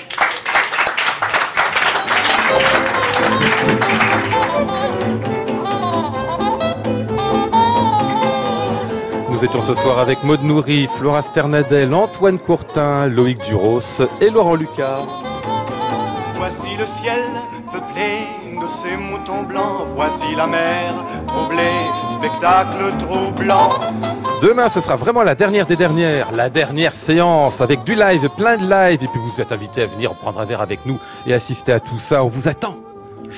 Nous 9.39 9.45
étions 9.45 9.61
ce 9.61 9.73
soir 9.73 9.99
avec 9.99 10.21
Maud 10.25 10.43
Nourri, 10.43 10.89
Flora 10.97 11.21
Sternadel, 11.21 11.93
Antoine 11.93 12.39
Courtin, 12.39 13.07
Loïc 13.07 13.41
Duros 13.45 13.79
et 14.19 14.29
Laurent 14.29 14.55
Lucas. 14.55 14.99
Voici 16.35 16.75
le 16.77 16.85
ciel 17.01 17.23
peuplé 17.71 18.27
de 18.59 18.67
ces 18.83 18.97
moutons 18.97 19.43
blancs. 19.43 19.87
Voici 19.95 20.35
la 20.35 20.45
mer 20.45 21.05
troublée, 21.27 21.85
spectacle 22.15 22.93
troublant. 22.99 23.69
Demain, 24.41 24.67
ce 24.67 24.81
sera 24.81 24.97
vraiment 24.97 25.23
la 25.23 25.35
dernière 25.35 25.65
des 25.65 25.77
dernières, 25.77 26.33
la 26.33 26.49
dernière 26.49 26.93
séance 26.93 27.61
avec 27.61 27.85
du 27.85 27.95
live, 27.95 28.27
plein 28.35 28.57
de 28.57 28.69
live. 28.69 29.03
Et 29.03 29.07
puis 29.07 29.21
vous 29.21 29.39
êtes 29.39 29.53
invités 29.53 29.83
à 29.83 29.85
venir 29.85 30.15
prendre 30.15 30.41
un 30.41 30.45
verre 30.45 30.61
avec 30.61 30.85
nous 30.85 30.99
et 31.25 31.33
assister 31.33 31.71
à 31.71 31.79
tout 31.79 31.99
ça. 31.99 32.25
On 32.25 32.27
vous 32.27 32.49
attend. 32.49 32.75